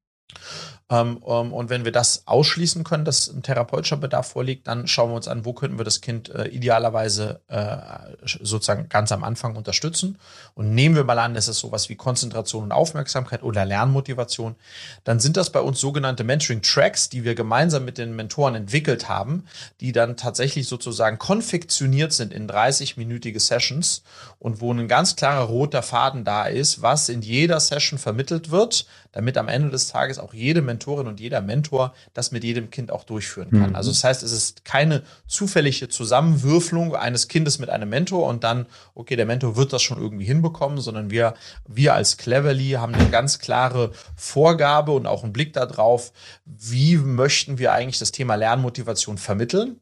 Ähm, 0.89 1.17
und 1.17 1.69
wenn 1.69 1.85
wir 1.85 1.91
das 1.91 2.23
ausschließen 2.25 2.83
können, 2.83 3.05
dass 3.05 3.27
ein 3.27 3.43
therapeutischer 3.43 3.97
Bedarf 3.97 4.29
vorliegt, 4.29 4.67
dann 4.67 4.87
schauen 4.87 5.11
wir 5.11 5.15
uns 5.15 5.27
an, 5.27 5.45
wo 5.45 5.53
könnten 5.53 5.77
wir 5.77 5.85
das 5.85 6.01
Kind 6.01 6.29
äh, 6.29 6.47
idealerweise 6.47 7.41
äh, 7.47 7.77
sozusagen 8.25 8.89
ganz 8.89 9.11
am 9.11 9.23
Anfang 9.23 9.55
unterstützen. 9.55 10.17
Und 10.55 10.73
nehmen 10.73 10.95
wir 10.95 11.03
mal 11.03 11.19
an, 11.19 11.35
es 11.35 11.47
ist 11.47 11.59
sowas 11.59 11.89
wie 11.89 11.95
Konzentration 11.95 12.63
und 12.63 12.71
Aufmerksamkeit 12.71 13.43
oder 13.43 13.65
Lernmotivation, 13.65 14.55
dann 15.03 15.19
sind 15.19 15.37
das 15.37 15.51
bei 15.51 15.61
uns 15.61 15.79
sogenannte 15.79 16.23
Mentoring-Tracks, 16.23 17.09
die 17.09 17.23
wir 17.23 17.35
gemeinsam 17.35 17.85
mit 17.85 17.97
den 17.97 18.15
Mentoren 18.15 18.55
entwickelt 18.55 19.07
haben, 19.07 19.45
die 19.81 19.91
dann 19.91 20.17
tatsächlich 20.17 20.67
sozusagen 20.67 21.19
konfektioniert 21.19 22.13
sind 22.13 22.33
in 22.33 22.49
30-minütige 22.49 23.39
Sessions 23.39 24.03
und 24.39 24.61
wo 24.61 24.73
ein 24.73 24.87
ganz 24.87 25.15
klarer 25.15 25.45
roter 25.45 25.83
Faden 25.83 26.23
da 26.23 26.45
ist, 26.45 26.81
was 26.81 27.09
in 27.09 27.21
jeder 27.21 27.59
Session 27.59 27.99
vermittelt 27.99 28.49
wird, 28.49 28.85
damit 29.11 29.37
am 29.37 29.47
Ende 29.47 29.69
des 29.69 29.87
Tages 29.87 30.19
auch 30.19 30.33
jede 30.33 30.61
Mentorin 30.61 31.07
und 31.07 31.19
jeder 31.19 31.41
Mentor 31.41 31.93
das 32.13 32.31
mit 32.31 32.43
jedem 32.43 32.69
Kind 32.69 32.91
auch 32.91 33.03
durchführen 33.03 33.49
kann. 33.51 33.69
Mhm. 33.71 33.75
Also 33.75 33.91
das 33.91 34.03
heißt, 34.03 34.23
es 34.23 34.31
ist 34.31 34.65
keine 34.65 35.03
zufällige 35.27 35.89
Zusammenwürfelung 35.89 36.95
eines 36.95 37.27
Kindes 37.27 37.59
mit 37.59 37.69
einem 37.69 37.89
Mentor 37.89 38.27
und 38.27 38.43
dann, 38.43 38.67
okay, 38.93 39.15
der 39.15 39.25
Mentor 39.25 39.55
wird 39.55 39.73
das 39.73 39.81
schon 39.81 39.99
irgendwie 39.99 40.25
hinbekommen, 40.25 40.79
sondern 40.79 41.09
wir, 41.09 41.33
wir 41.67 41.93
als 41.95 42.17
Cleverly 42.17 42.71
haben 42.71 42.93
eine 42.93 43.09
ganz 43.09 43.39
klare 43.39 43.91
Vorgabe 44.15 44.91
und 44.91 45.07
auch 45.07 45.23
einen 45.23 45.33
Blick 45.33 45.53
darauf, 45.53 46.11
wie 46.45 46.97
möchten 46.97 47.57
wir 47.57 47.73
eigentlich 47.73 47.99
das 47.99 48.11
Thema 48.11 48.35
Lernmotivation 48.35 49.17
vermitteln. 49.17 49.79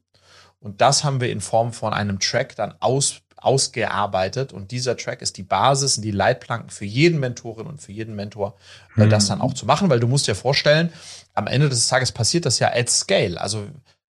Und 0.60 0.80
das 0.80 1.04
haben 1.04 1.20
wir 1.20 1.30
in 1.30 1.40
Form 1.40 1.72
von 1.72 1.92
einem 1.92 2.18
Track 2.18 2.56
dann 2.56 2.74
aus 2.80 3.20
ausgearbeitet 3.42 4.52
und 4.52 4.70
dieser 4.70 4.96
Track 4.96 5.22
ist 5.22 5.36
die 5.36 5.42
Basis 5.42 5.96
und 5.96 6.02
die 6.02 6.10
Leitplanken 6.10 6.70
für 6.70 6.84
jeden 6.84 7.20
Mentorin 7.20 7.66
und 7.66 7.80
für 7.80 7.92
jeden 7.92 8.14
Mentor, 8.14 8.56
mhm. 8.96 9.10
das 9.10 9.26
dann 9.26 9.40
auch 9.40 9.54
zu 9.54 9.66
machen, 9.66 9.90
weil 9.90 10.00
du 10.00 10.08
musst 10.08 10.26
dir 10.26 10.34
vorstellen, 10.34 10.92
am 11.34 11.46
Ende 11.46 11.68
des 11.68 11.88
Tages 11.88 12.12
passiert 12.12 12.46
das 12.46 12.58
ja 12.58 12.72
at 12.74 12.90
scale. 12.90 13.40
Also 13.40 13.66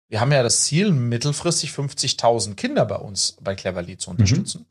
wir 0.09 0.19
haben 0.19 0.31
ja 0.31 0.43
das 0.43 0.63
Ziel, 0.65 0.91
mittelfristig 0.91 1.71
50.000 1.71 2.55
Kinder 2.55 2.85
bei 2.85 2.97
uns 2.97 3.37
bei 3.41 3.55
Cleverly 3.55 3.97
zu 3.97 4.09
unterstützen. 4.11 4.65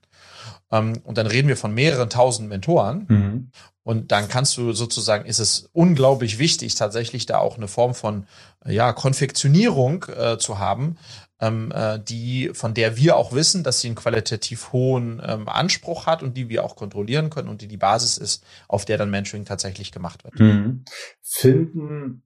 Mhm. 0.70 1.00
und 1.04 1.18
dann 1.18 1.26
reden 1.26 1.48
wir 1.48 1.56
von 1.58 1.74
mehreren 1.74 2.08
tausend 2.08 2.48
Mentoren. 2.48 3.06
Mhm. 3.08 3.50
Und 3.84 4.12
dann 4.12 4.28
kannst 4.28 4.56
du 4.56 4.72
sozusagen, 4.72 5.26
ist 5.26 5.40
es 5.40 5.68
unglaublich 5.72 6.38
wichtig, 6.38 6.76
tatsächlich 6.76 7.26
da 7.26 7.38
auch 7.38 7.56
eine 7.56 7.66
Form 7.66 7.94
von 7.94 8.26
ja, 8.64 8.92
Konfektionierung 8.92 10.04
äh, 10.04 10.38
zu 10.38 10.60
haben, 10.60 10.98
ähm, 11.42 11.72
äh, 11.74 11.98
die, 11.98 12.50
von 12.54 12.72
der 12.72 12.96
wir 12.96 13.16
auch 13.16 13.32
wissen, 13.32 13.64
dass 13.64 13.80
sie 13.80 13.88
einen 13.88 13.96
qualitativ 13.96 14.72
hohen 14.72 15.20
ähm, 15.26 15.48
Anspruch 15.48 16.06
hat 16.06 16.22
und 16.22 16.36
die 16.36 16.48
wir 16.48 16.64
auch 16.64 16.76
kontrollieren 16.76 17.28
können 17.28 17.48
und 17.48 17.60
die 17.60 17.68
die 17.68 17.76
Basis 17.76 18.16
ist, 18.16 18.44
auf 18.68 18.84
der 18.84 18.96
dann 18.96 19.10
Mentoring 19.10 19.44
tatsächlich 19.44 19.90
gemacht 19.92 20.24
wird. 20.24 20.38
Mhm. 20.38 20.84
Finden 21.20 22.22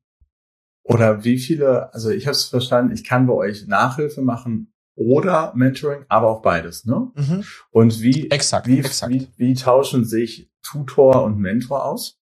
oder 0.82 1.24
wie 1.24 1.38
viele, 1.38 1.92
also 1.94 2.10
ich 2.10 2.26
habe 2.26 2.36
es 2.36 2.44
verstanden, 2.44 2.92
ich 2.92 3.02
kann 3.02 3.26
bei 3.26 3.32
euch 3.32 3.66
Nachhilfe 3.66 4.22
machen 4.22 4.72
oder 4.94 5.52
Mentoring, 5.56 6.04
aber 6.08 6.28
auch 6.28 6.42
beides, 6.42 6.84
ne? 6.84 7.10
Mhm. 7.14 7.44
Und 7.70 8.00
wie, 8.02 8.30
exakt, 8.30 8.66
wie, 8.66 8.78
exakt. 8.78 9.12
Wie, 9.12 9.28
wie 9.36 9.54
tauschen 9.54 10.04
sich 10.04 10.50
Tutor 10.62 11.24
und 11.24 11.38
Mentor 11.38 11.84
aus? 11.84 12.20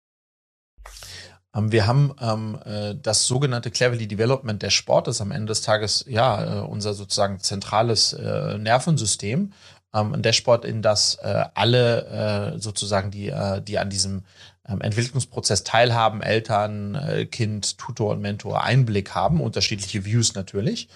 Ähm, 1.55 1.71
wir 1.71 1.87
haben 1.87 2.13
ähm, 2.21 2.57
äh, 2.65 2.95
das 3.01 3.25
sogenannte 3.25 3.71
Cleverly 3.71 4.07
Development 4.07 4.61
der 4.61 4.69
Sport, 4.69 5.07
das 5.07 5.17
ist 5.17 5.21
am 5.21 5.31
Ende 5.31 5.47
des 5.47 5.61
Tages 5.61 6.05
ja 6.07 6.61
äh, 6.61 6.61
unser 6.61 6.93
sozusagen 6.93 7.39
zentrales 7.39 8.13
äh, 8.13 8.57
Nervensystem. 8.57 9.53
Ähm, 9.93 10.13
ein 10.13 10.21
Dashboard, 10.21 10.65
in 10.65 10.81
das 10.81 11.15
äh, 11.15 11.45
alle 11.53 12.53
äh, 12.55 12.59
sozusagen, 12.59 13.11
die, 13.11 13.29
äh, 13.29 13.61
die 13.61 13.79
an 13.79 13.89
diesem 13.89 14.23
ähm, 14.67 14.81
Entwicklungsprozess 14.81 15.63
teilhaben, 15.63 16.21
Eltern, 16.21 16.95
äh, 16.95 17.25
Kind, 17.25 17.77
Tutor 17.77 18.11
und 18.11 18.21
Mentor 18.21 18.63
Einblick 18.63 19.15
haben, 19.15 19.39
unterschiedliche 19.39 20.03
Views 20.03 20.35
natürlich. 20.35 20.89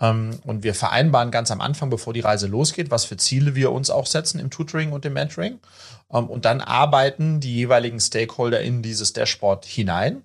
Ähm, 0.00 0.38
und 0.44 0.62
wir 0.62 0.74
vereinbaren 0.74 1.30
ganz 1.30 1.50
am 1.50 1.60
Anfang, 1.60 1.90
bevor 1.90 2.12
die 2.12 2.20
Reise 2.20 2.46
losgeht, 2.46 2.90
was 2.90 3.04
für 3.04 3.16
Ziele 3.16 3.54
wir 3.54 3.72
uns 3.72 3.90
auch 3.90 4.06
setzen 4.06 4.38
im 4.38 4.50
Tutoring 4.50 4.92
und 4.92 5.04
im 5.04 5.14
Mentoring. 5.14 5.58
Ähm, 6.12 6.28
und 6.28 6.44
dann 6.44 6.60
arbeiten 6.60 7.40
die 7.40 7.54
jeweiligen 7.54 8.00
Stakeholder 8.00 8.60
in 8.60 8.82
dieses 8.82 9.12
Dashboard 9.12 9.64
hinein. 9.64 10.22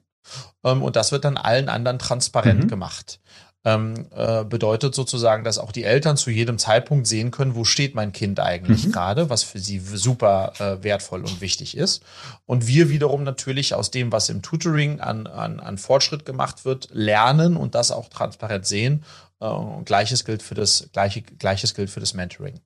Ähm, 0.63 0.81
und 0.81 0.95
das 0.95 1.11
wird 1.11 1.25
dann 1.25 1.37
allen 1.37 1.69
anderen 1.69 1.99
transparent 1.99 2.65
mhm. 2.65 2.67
gemacht. 2.67 3.19
Ähm, 3.63 4.07
äh, 4.15 4.43
bedeutet 4.43 4.95
sozusagen, 4.95 5.43
dass 5.43 5.59
auch 5.59 5.71
die 5.71 5.83
Eltern 5.83 6.17
zu 6.17 6.31
jedem 6.31 6.57
Zeitpunkt 6.57 7.05
sehen 7.05 7.29
können, 7.29 7.53
wo 7.53 7.63
steht 7.63 7.93
mein 7.93 8.11
Kind 8.11 8.39
eigentlich 8.39 8.87
mhm. 8.87 8.91
gerade, 8.91 9.29
was 9.29 9.43
für 9.43 9.59
sie 9.59 9.77
super 9.77 10.53
äh, 10.57 10.83
wertvoll 10.83 11.21
und 11.21 11.41
wichtig 11.41 11.77
ist. 11.77 12.01
Und 12.47 12.65
wir 12.65 12.89
wiederum 12.89 13.23
natürlich 13.23 13.75
aus 13.75 13.91
dem, 13.91 14.11
was 14.11 14.29
im 14.29 14.41
Tutoring 14.41 14.99
an, 14.99 15.27
an, 15.27 15.59
an 15.59 15.77
Fortschritt 15.77 16.25
gemacht 16.25 16.65
wird, 16.65 16.89
lernen 16.91 17.55
und 17.55 17.75
das 17.75 17.91
auch 17.91 18.09
transparent 18.09 18.65
sehen. 18.65 19.03
Äh, 19.39 19.51
gleiches 19.85 20.25
gilt 20.25 20.41
für 20.41 20.55
das 20.55 20.89
gleiche, 20.91 21.21
gleiches 21.21 21.75
gilt 21.75 21.91
für 21.91 21.99
das 21.99 22.15
Mentoring 22.15 22.61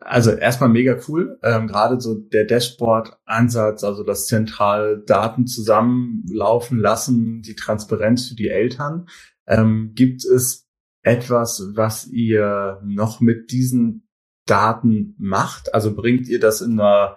also 0.00 0.30
erstmal 0.30 0.70
mega 0.70 0.98
cool. 1.08 1.38
Ähm, 1.42 1.66
Gerade 1.66 2.00
so 2.00 2.14
der 2.14 2.44
Dashboard-Ansatz, 2.44 3.84
also 3.84 4.02
das 4.02 4.26
zentral 4.26 5.02
Daten 5.06 5.46
zusammenlaufen 5.46 6.78
lassen, 6.78 7.42
die 7.42 7.54
Transparenz 7.54 8.28
für 8.28 8.34
die 8.34 8.48
Eltern. 8.48 9.06
Ähm, 9.46 9.92
gibt 9.94 10.24
es 10.24 10.68
etwas, 11.02 11.70
was 11.74 12.06
ihr 12.06 12.80
noch 12.84 13.20
mit 13.20 13.50
diesen 13.52 14.08
Daten 14.46 15.14
macht? 15.18 15.74
Also 15.74 15.94
bringt 15.94 16.28
ihr 16.28 16.40
das 16.40 16.60
in 16.60 16.80
einer 16.80 17.16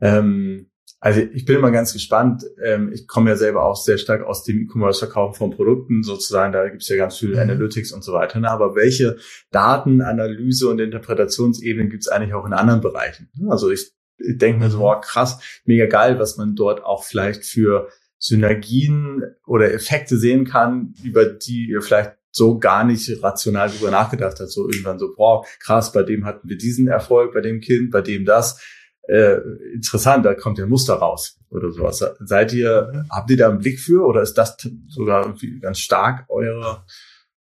ähm, 0.00 0.70
also 1.00 1.20
ich 1.20 1.46
bin 1.46 1.56
immer 1.56 1.70
ganz 1.70 1.94
gespannt. 1.94 2.44
Ähm, 2.62 2.92
ich 2.92 3.08
komme 3.08 3.30
ja 3.30 3.36
selber 3.36 3.64
auch 3.64 3.76
sehr 3.76 3.96
stark 3.96 4.22
aus 4.22 4.44
dem 4.44 4.60
E-Commerce-Verkaufen 4.60 5.34
von 5.34 5.50
Produkten 5.50 6.02
sozusagen. 6.02 6.52
Da 6.52 6.68
gibt 6.68 6.82
es 6.82 6.88
ja 6.90 6.96
ganz 6.96 7.16
viel 7.16 7.30
mhm. 7.30 7.38
Analytics 7.38 7.92
und 7.92 8.04
so 8.04 8.12
weiter. 8.12 8.38
Ne? 8.38 8.50
Aber 8.50 8.76
welche 8.76 9.16
Datenanalyse 9.50 10.68
und 10.68 10.78
Interpretationsebenen 10.78 11.88
gibt 11.88 12.02
es 12.02 12.08
eigentlich 12.08 12.34
auch 12.34 12.44
in 12.44 12.52
anderen 12.52 12.82
Bereichen? 12.82 13.30
Also 13.48 13.70
ich, 13.70 13.92
ich 14.18 14.36
denke 14.36 14.60
mir 14.60 14.70
so, 14.70 14.86
oh, 14.86 15.00
krass, 15.00 15.40
mega 15.64 15.86
geil, 15.86 16.18
was 16.18 16.36
man 16.36 16.54
dort 16.54 16.84
auch 16.84 17.04
vielleicht 17.04 17.46
für 17.46 17.88
Synergien 18.18 19.22
oder 19.46 19.72
Effekte 19.72 20.18
sehen 20.18 20.44
kann, 20.44 20.92
über 21.02 21.24
die 21.24 21.70
ihr 21.70 21.80
vielleicht 21.80 22.12
so 22.30 22.58
gar 22.58 22.84
nicht 22.84 23.10
rational 23.22 23.70
drüber 23.70 23.90
nachgedacht 23.90 24.38
hat. 24.38 24.50
So 24.50 24.68
irgendwann 24.68 24.98
so, 24.98 25.14
boah, 25.16 25.46
krass, 25.60 25.92
bei 25.92 26.02
dem 26.02 26.26
hatten 26.26 26.46
wir 26.46 26.58
diesen 26.58 26.88
Erfolg, 26.88 27.32
bei 27.32 27.40
dem 27.40 27.60
Kind, 27.60 27.90
bei 27.90 28.02
dem 28.02 28.26
das 28.26 28.60
äh, 29.02 29.36
interessant, 29.74 30.24
da 30.24 30.34
kommt 30.34 30.58
ja 30.58 30.64
ein 30.64 30.70
Muster 30.70 30.94
raus 30.94 31.38
oder 31.50 31.70
sowas. 31.70 32.04
Seid 32.20 32.52
ihr, 32.52 32.90
mhm. 32.92 33.08
habt 33.10 33.30
ihr 33.30 33.36
da 33.36 33.48
einen 33.48 33.58
Blick 33.58 33.80
für 33.80 34.06
oder 34.06 34.22
ist 34.22 34.34
das 34.34 34.56
sogar 34.88 35.24
irgendwie 35.24 35.60
ganz 35.60 35.78
stark 35.78 36.26
eure, 36.28 36.84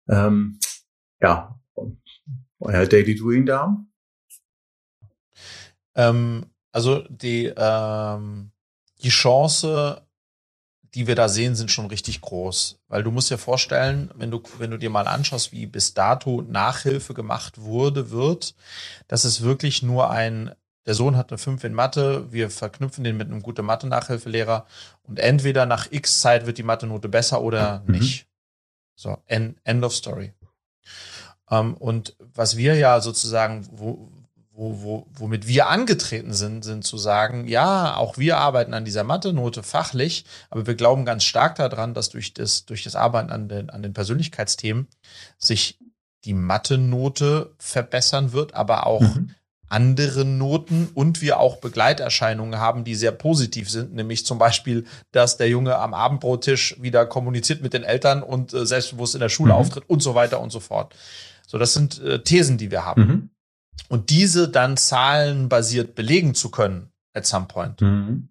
ähm, 0.08 0.60
ja, 1.22 1.60
euer 2.60 2.86
Daily 2.86 3.16
Doing 3.16 3.46
da? 3.46 3.78
Ähm, 5.96 6.46
Also 6.76 7.06
die, 7.08 7.54
ähm, 7.56 8.52
die 9.04 9.10
Chance, 9.10 10.02
die 10.96 11.06
wir 11.06 11.13
da 11.13 11.30
sehen, 11.30 11.56
sind 11.56 11.70
schon 11.70 11.86
richtig 11.86 12.20
groß. 12.22 12.80
Weil 12.88 13.04
du 13.04 13.12
musst 13.12 13.30
dir 13.30 13.38
vorstellen, 13.38 14.10
wenn 14.16 14.32
du, 14.32 14.42
wenn 14.58 14.72
du 14.72 14.78
dir 14.78 14.89
mal 14.89 15.08
anschaust, 15.08 15.52
wie 15.52 15.68
bis 15.68 15.94
dato 15.94 16.42
Nachhilfe 16.42 17.13
gemacht 17.13 17.62
wurde, 17.62 18.10
wird, 18.10 18.56
das 19.08 19.24
ist 19.24 19.44
wirklich 19.44 19.84
nur 19.84 20.10
ein, 20.10 20.56
der 20.86 20.93
Sohn 20.93 21.15
hat 21.15 21.32
eine 21.32 21.38
5 21.38 21.63
in 21.63 21.74
Mathe, 21.74 22.32
wir 22.32 22.50
verknüpfen 22.50 23.04
den 23.04 23.17
mit 23.17 23.28
einem 23.28 23.41
guten 23.41 23.65
Mathe-Nachhilfelehrer 23.65 24.65
und 25.04 25.19
entweder 25.19 25.65
nach 25.65 25.91
X 25.91 26.22
Zeit 26.22 26.46
wird 26.46 26.58
die 26.58 26.63
Mathe-Note 26.63 27.10
besser 27.10 27.41
oder 27.41 27.84
mhm. 27.86 28.00
nicht. 28.00 28.28
So, 28.96 29.17
end, 29.26 29.58
end 29.63 29.84
of 29.84 29.96
story. 29.96 30.34
Ähm, 31.50 31.76
und 31.76 32.15
was 32.19 32.58
wir 32.58 32.76
ja 32.76 33.00
sozusagen, 33.02 33.67
wo, 33.72 34.12
wo, 34.52 34.82
wo, 34.84 35.08
womit 35.13 35.48
wir 35.48 35.67
angetreten 35.67 36.34
sind, 36.34 36.63
sind 36.63 36.84
zu 36.84 36.98
sagen, 36.98 37.48
ja, 37.48 37.96
auch 37.96 38.17
wir 38.17 38.38
arbeiten 38.38 38.74
an 38.74 38.86
dieser 38.86 39.04
Mathe-Note 39.04 39.63
fachlich, 39.63 40.26
aber 40.50 40.67
wir 40.67 40.76
glauben 40.76 41.06
ganz 41.06 41.24
stark 41.24 41.56
daran, 41.56 41.93
dass 41.93 42.10
durch 42.10 42.34
das, 42.34 42.65
durch 42.65 42.84
das 42.84 42.96
Arbeiten 42.96 43.32
an 43.32 43.50
den, 43.50 43.69
an 43.69 43.82
den 43.82 43.93
Persönlichkeitsthemen 43.93 44.88
sich 45.38 45.80
die 46.26 46.34
Mathe-Note 46.34 47.54
verbessern 47.58 48.32
wird, 48.32 48.54
aber 48.54 48.86
auch 48.86 49.02
mhm. 49.02 49.32
Andere 49.73 50.23
Noten 50.23 50.89
und 50.93 51.21
wir 51.21 51.39
auch 51.39 51.57
Begleiterscheinungen 51.57 52.59
haben, 52.59 52.83
die 52.83 52.95
sehr 52.95 53.12
positiv 53.12 53.69
sind, 53.69 53.93
nämlich 53.93 54.25
zum 54.25 54.38
Beispiel, 54.38 54.86
dass 55.12 55.38
der 55.38 55.49
Junge 55.49 55.77
am 55.77 55.93
Abendbrottisch 55.93 56.75
wieder 56.79 57.05
kommuniziert 57.05 57.62
mit 57.62 57.73
den 57.73 57.83
Eltern 57.83 58.23
und 58.23 58.53
äh, 58.53 58.65
selbstbewusst 58.65 59.15
in 59.15 59.21
der 59.21 59.29
Schule 59.29 59.53
mhm. 59.53 59.59
auftritt 59.59 59.83
und 59.88 60.01
so 60.01 60.15
weiter 60.15 60.39
und 60.39 60.51
so 60.51 60.59
fort. 60.59 60.95
So, 61.45 61.57
das 61.57 61.73
sind 61.73 62.01
äh, 62.01 62.23
Thesen, 62.23 62.57
die 62.57 62.71
wir 62.71 62.86
haben. 62.86 63.01
Mhm 63.01 63.29
und 63.89 64.09
diese 64.09 64.49
dann 64.49 64.77
zahlenbasiert 64.77 65.95
belegen 65.95 66.33
zu 66.36 66.49
können 66.49 66.91
at 67.13 67.25
some 67.25 67.45
point. 67.45 67.81
Mhm. 67.81 68.29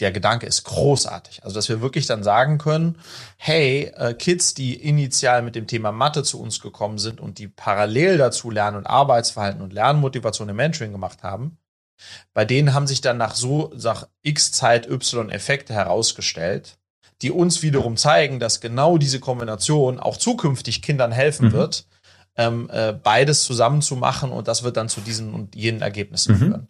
Der 0.00 0.12
Gedanke 0.12 0.46
ist 0.46 0.64
großartig. 0.64 1.42
Also, 1.42 1.54
dass 1.56 1.68
wir 1.68 1.80
wirklich 1.80 2.06
dann 2.06 2.22
sagen 2.22 2.58
können, 2.58 2.98
hey, 3.36 3.92
äh, 3.96 4.14
Kids, 4.14 4.54
die 4.54 4.74
initial 4.74 5.42
mit 5.42 5.56
dem 5.56 5.66
Thema 5.66 5.90
Mathe 5.90 6.22
zu 6.22 6.40
uns 6.40 6.60
gekommen 6.60 6.98
sind 6.98 7.20
und 7.20 7.38
die 7.38 7.48
parallel 7.48 8.18
dazu 8.18 8.50
Lernen 8.50 8.76
und 8.76 8.86
Arbeitsverhalten 8.86 9.60
und 9.60 9.72
Lernmotivation 9.72 10.48
im 10.48 10.56
Mentoring 10.56 10.92
gemacht 10.92 11.22
haben, 11.22 11.58
bei 12.32 12.44
denen 12.44 12.74
haben 12.74 12.86
sich 12.86 13.00
dann 13.00 13.16
nach 13.16 13.34
so, 13.34 13.72
nach 13.76 14.06
X 14.22 14.52
Zeit 14.52 14.88
Y 14.88 15.30
Effekte 15.30 15.74
herausgestellt, 15.74 16.78
die 17.22 17.32
uns 17.32 17.62
wiederum 17.62 17.96
zeigen, 17.96 18.38
dass 18.38 18.60
genau 18.60 18.98
diese 18.98 19.18
Kombination 19.18 19.98
auch 19.98 20.16
zukünftig 20.16 20.82
Kindern 20.82 21.10
helfen 21.10 21.48
mhm. 21.48 21.52
wird, 21.52 21.86
ähm, 22.38 22.70
äh, 22.72 22.92
beides 22.92 23.44
zusammen 23.44 23.82
zu 23.82 23.96
machen 23.96 24.30
und 24.30 24.48
das 24.48 24.62
wird 24.62 24.76
dann 24.76 24.88
zu 24.88 25.00
diesen 25.00 25.34
und 25.34 25.56
jenen 25.56 25.82
Ergebnissen 25.82 26.34
mhm. 26.34 26.38
führen. 26.38 26.68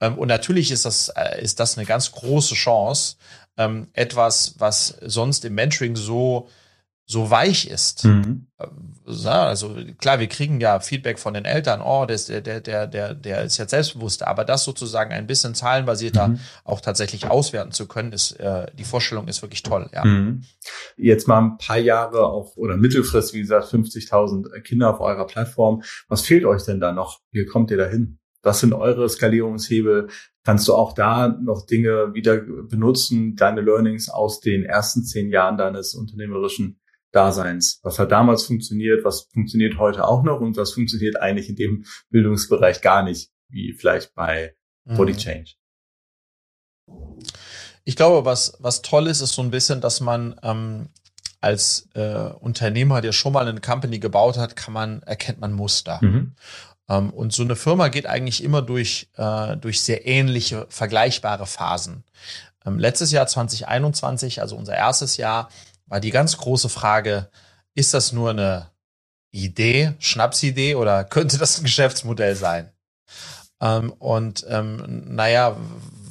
Ähm, 0.00 0.16
und 0.16 0.28
natürlich 0.28 0.70
ist 0.70 0.84
das, 0.84 1.08
äh, 1.08 1.42
ist 1.42 1.60
das 1.60 1.76
eine 1.76 1.86
ganz 1.86 2.12
große 2.12 2.54
Chance, 2.54 3.16
ähm, 3.56 3.88
etwas, 3.92 4.54
was 4.58 4.96
sonst 5.02 5.44
im 5.44 5.56
Mentoring 5.56 5.96
so 5.96 6.48
so 7.10 7.30
weich 7.30 7.68
ist. 7.68 8.04
Mhm. 8.04 8.46
Also 9.24 9.74
klar, 9.98 10.20
wir 10.20 10.26
kriegen 10.26 10.60
ja 10.60 10.78
Feedback 10.78 11.18
von 11.18 11.32
den 11.32 11.46
Eltern, 11.46 11.80
oh, 11.80 12.04
der, 12.04 12.42
der, 12.42 12.60
der, 12.60 12.86
der, 12.86 13.14
der 13.14 13.44
ist 13.44 13.56
jetzt 13.56 13.70
selbstbewusst, 13.70 14.26
aber 14.26 14.44
das 14.44 14.64
sozusagen 14.64 15.12
ein 15.12 15.26
bisschen 15.26 15.54
zahlenbasierter 15.54 16.28
mhm. 16.28 16.40
auch 16.64 16.82
tatsächlich 16.82 17.30
auswerten 17.30 17.72
zu 17.72 17.88
können, 17.88 18.12
ist 18.12 18.32
äh, 18.32 18.66
die 18.78 18.84
Vorstellung 18.84 19.26
ist 19.26 19.40
wirklich 19.40 19.62
toll. 19.62 19.88
Ja. 19.94 20.04
Mhm. 20.04 20.42
Jetzt 20.98 21.26
mal 21.26 21.38
ein 21.38 21.56
paar 21.56 21.78
Jahre 21.78 22.26
auch 22.26 22.56
oder 22.56 22.76
Mittelfrist, 22.76 23.32
wie 23.32 23.40
gesagt, 23.40 23.68
50.000 23.68 24.60
Kinder 24.60 24.90
auf 24.90 25.00
eurer 25.00 25.26
Plattform. 25.26 25.82
Was 26.08 26.20
fehlt 26.20 26.44
euch 26.44 26.64
denn 26.64 26.78
da 26.78 26.92
noch? 26.92 27.20
Wie 27.30 27.46
kommt 27.46 27.70
ihr 27.70 27.78
da 27.78 27.86
hin? 27.86 28.18
Was 28.42 28.60
sind 28.60 28.74
eure 28.74 29.08
Skalierungshebel? 29.08 30.08
Kannst 30.44 30.68
du 30.68 30.74
auch 30.74 30.92
da 30.92 31.28
noch 31.28 31.64
Dinge 31.64 32.12
wieder 32.12 32.36
benutzen, 32.36 33.34
deine 33.34 33.62
Learnings 33.62 34.10
aus 34.10 34.40
den 34.40 34.64
ersten 34.64 35.04
zehn 35.04 35.30
Jahren 35.30 35.56
deines 35.56 35.94
unternehmerischen 35.94 36.78
Daseins. 37.12 37.80
Was 37.82 37.98
hat 37.98 38.12
damals 38.12 38.44
funktioniert, 38.44 39.04
was 39.04 39.28
funktioniert 39.32 39.78
heute 39.78 40.06
auch 40.06 40.22
noch 40.22 40.40
und 40.40 40.56
was 40.56 40.72
funktioniert 40.72 41.20
eigentlich 41.20 41.48
in 41.48 41.56
dem 41.56 41.84
Bildungsbereich 42.10 42.80
gar 42.80 43.02
nicht, 43.02 43.30
wie 43.48 43.72
vielleicht 43.72 44.14
bei 44.14 44.54
Body 44.84 45.12
mhm. 45.12 45.18
Change. 45.18 45.50
Ich 47.84 47.96
glaube, 47.96 48.24
was, 48.24 48.54
was 48.58 48.82
toll 48.82 49.06
ist, 49.06 49.20
ist 49.20 49.32
so 49.32 49.42
ein 49.42 49.50
bisschen, 49.50 49.80
dass 49.80 50.00
man 50.00 50.38
ähm, 50.42 50.88
als 51.40 51.88
äh, 51.94 52.30
Unternehmer, 52.40 53.00
der 53.00 53.12
schon 53.12 53.32
mal 53.32 53.46
eine 53.46 53.60
Company 53.60 53.98
gebaut 53.98 54.36
hat, 54.36 54.56
kann 54.56 54.74
man, 54.74 55.02
erkennt 55.02 55.40
man 55.40 55.52
Muster. 55.52 55.98
Mhm. 56.02 56.34
Ähm, 56.88 57.10
und 57.10 57.32
so 57.32 57.42
eine 57.42 57.56
Firma 57.56 57.88
geht 57.88 58.06
eigentlich 58.06 58.42
immer 58.42 58.62
durch, 58.62 59.08
äh, 59.16 59.56
durch 59.56 59.80
sehr 59.80 60.06
ähnliche, 60.06 60.66
vergleichbare 60.68 61.46
Phasen. 61.46 62.04
Ähm, 62.66 62.78
letztes 62.78 63.12
Jahr 63.12 63.26
2021, 63.26 64.40
also 64.40 64.56
unser 64.56 64.74
erstes 64.74 65.16
Jahr, 65.16 65.48
war 65.88 66.00
die 66.00 66.10
ganz 66.10 66.36
große 66.36 66.68
Frage, 66.68 67.28
ist 67.74 67.94
das 67.94 68.12
nur 68.12 68.30
eine 68.30 68.70
Idee, 69.30 69.94
Schnapsidee 69.98 70.74
oder 70.74 71.04
könnte 71.04 71.38
das 71.38 71.58
ein 71.58 71.64
Geschäftsmodell 71.64 72.36
sein? 72.36 72.70
Ähm, 73.60 73.92
und 73.98 74.46
ähm, 74.48 75.04
naja, 75.06 75.56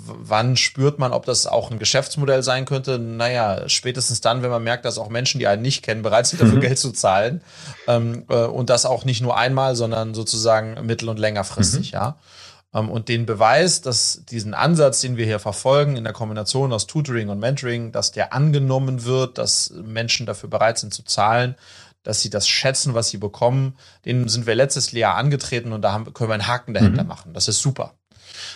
wann 0.08 0.58
spürt 0.58 1.00
man, 1.00 1.12
ob 1.12 1.26
das 1.26 1.48
auch 1.48 1.72
ein 1.72 1.80
Geschäftsmodell 1.80 2.44
sein 2.44 2.66
könnte? 2.66 3.00
Naja, 3.00 3.68
spätestens 3.68 4.22
dann, 4.22 4.42
wenn 4.42 4.50
man 4.50 4.64
merkt, 4.64 4.86
dass 4.86 4.98
auch 4.98 5.10
Menschen, 5.10 5.40
die 5.40 5.48
einen 5.48 5.62
nicht 5.62 5.84
kennen, 5.84 6.02
bereit 6.02 6.28
sind, 6.28 6.42
dafür 6.42 6.56
mhm. 6.56 6.62
Geld 6.62 6.80
zu 6.80 6.92
zahlen. 6.92 7.42
Ähm, 7.88 8.26
äh, 8.30 8.46
und 8.46 8.70
das 8.70 8.86
auch 8.86 9.06
nicht 9.06 9.22
nur 9.22 9.38
einmal, 9.38 9.76
sondern 9.76 10.14
sozusagen 10.14 10.86
mittel- 10.86 11.10
und 11.10 11.20
längerfristig, 11.20 11.92
mhm. 11.92 11.96
ja. 11.96 12.20
Ähm, 12.74 12.90
und 12.90 13.10
den 13.10 13.26
Beweis, 13.26 13.82
dass 13.82 14.24
diesen 14.26 14.54
Ansatz, 14.54 15.02
den 15.02 15.18
wir 15.18 15.26
hier 15.26 15.40
verfolgen, 15.40 15.96
in 15.96 16.04
der 16.04 16.14
Kombination 16.14 16.74
aus 16.74 16.88
Tutoring 16.88 17.30
und 17.30 17.40
Mentoring, 17.40 17.92
dass 17.92 18.12
der 18.12 18.34
angenommen 18.34 19.04
wird, 19.04 19.38
dass 19.38 19.72
Menschen 19.72 20.26
dafür 20.26 20.50
bereit 20.50 20.78
sind 20.78 20.94
zu 20.94 21.04
zahlen, 21.04 21.56
dass 22.04 22.22
sie 22.22 22.30
das 22.30 22.48
schätzen, 22.48 22.94
was 22.94 23.10
sie 23.10 23.18
bekommen, 23.18 23.78
den 24.06 24.30
sind 24.30 24.48
wir 24.48 24.56
letztes 24.56 24.92
Jahr 24.92 25.16
angetreten 25.16 25.74
und 25.74 25.82
da 25.82 25.92
haben, 25.92 26.14
können 26.14 26.30
wir 26.30 26.36
einen 26.36 26.48
Haken 26.48 26.74
dahinter 26.74 27.04
mhm. 27.04 27.10
machen. 27.10 27.34
Das 27.34 27.48
ist 27.48 27.60
super. 27.60 27.96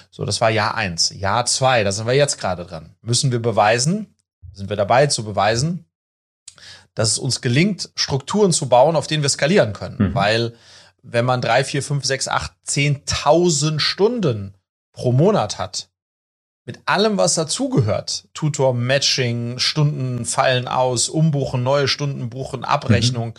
So, 0.10 0.26
das 0.26 0.40
war 0.42 0.50
Jahr 0.50 0.76
eins. 0.76 1.10
Jahr 1.10 1.46
zwei, 1.46 1.84
da 1.84 1.92
sind 1.92 2.08
wir 2.08 2.14
jetzt 2.14 2.40
gerade 2.40 2.66
dran. 2.66 2.96
Müssen 3.02 3.32
wir 3.32 3.42
beweisen, 3.42 4.16
sind 4.54 4.70
wir 4.70 4.78
dabei 4.78 5.08
zu 5.08 5.24
beweisen, 5.24 5.86
dass 6.94 7.12
es 7.12 7.20
uns 7.20 7.42
gelingt, 7.42 7.90
Strukturen 7.96 8.52
zu 8.52 8.70
bauen, 8.70 8.96
auf 8.96 9.08
denen 9.08 9.24
wir 9.24 9.30
skalieren 9.30 9.74
können. 9.74 9.98
Mhm. 10.10 10.16
Weil 10.16 10.54
wenn 11.04 11.26
man 11.26 11.42
drei, 11.42 11.64
vier, 11.64 11.84
fünf, 11.84 12.06
sechs, 12.06 12.28
acht, 12.28 12.54
zehntausend 12.64 13.82
Stunden 13.82 14.56
pro 14.92 15.12
Monat 15.12 15.58
hat, 15.58 15.90
mit 16.66 16.80
allem, 16.86 17.18
was 17.18 17.34
dazugehört, 17.34 18.28
Tutor, 18.34 18.74
Matching, 18.74 19.58
Stunden 19.58 20.26
fallen 20.26 20.68
aus, 20.68 21.10
umbuchen, 21.10 21.64
neue 21.64 21.88
Stunden 21.88 22.30
buchen, 22.30 22.64
Abrechnung. 22.64 23.30
Mhm. 23.30 23.34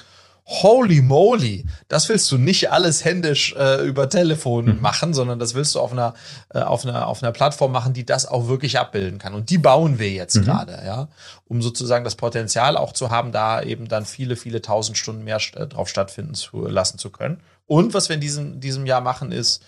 Holy 0.45 1.03
moly, 1.03 1.65
das 1.87 2.09
willst 2.09 2.31
du 2.33 2.37
nicht 2.37 2.73
alles 2.73 3.05
händisch 3.05 3.55
äh, 3.57 3.87
über 3.87 4.09
Telefon 4.09 4.65
mhm. 4.65 4.81
machen, 4.81 5.15
sondern 5.15 5.39
das 5.39 5.55
willst 5.55 5.77
du 5.77 5.81
auf 5.81 5.93
einer, 5.93 6.15
äh, 6.53 6.59
auf, 6.59 6.85
einer, 6.85 7.07
auf 7.07 7.23
einer 7.23 7.31
Plattform 7.31 7.71
machen, 7.71 7.93
die 7.93 8.05
das 8.05 8.27
auch 8.27 8.49
wirklich 8.49 8.77
abbilden 8.77 9.21
kann. 9.21 9.35
Und 9.35 9.51
die 9.51 9.59
bauen 9.59 10.01
wir 10.01 10.11
jetzt 10.11 10.35
mhm. 10.35 10.45
gerade, 10.45 10.83
ja, 10.85 11.07
um 11.45 11.63
sozusagen 11.63 12.05
das 12.05 12.17
Potenzial 12.17 12.77
auch 12.77 12.93
zu 12.93 13.11
haben, 13.11 13.31
da 13.31 13.63
eben 13.63 13.87
dann 13.87 14.05
viele, 14.05 14.35
viele 14.35 14.61
tausend 14.63 14.99
Stunden 14.99 15.23
mehr 15.23 15.41
äh, 15.55 15.69
drauf 15.69 15.89
stattfinden 15.89 16.35
zu 16.35 16.67
lassen 16.67 16.99
zu 16.99 17.11
können. 17.11 17.41
Und 17.67 17.95
was 17.95 18.09
wir 18.09 18.15
in 18.15 18.21
diesem, 18.21 18.61
diesem 18.61 18.87
Jahr 18.87 19.01
machen, 19.01 19.33
ist, 19.33 19.65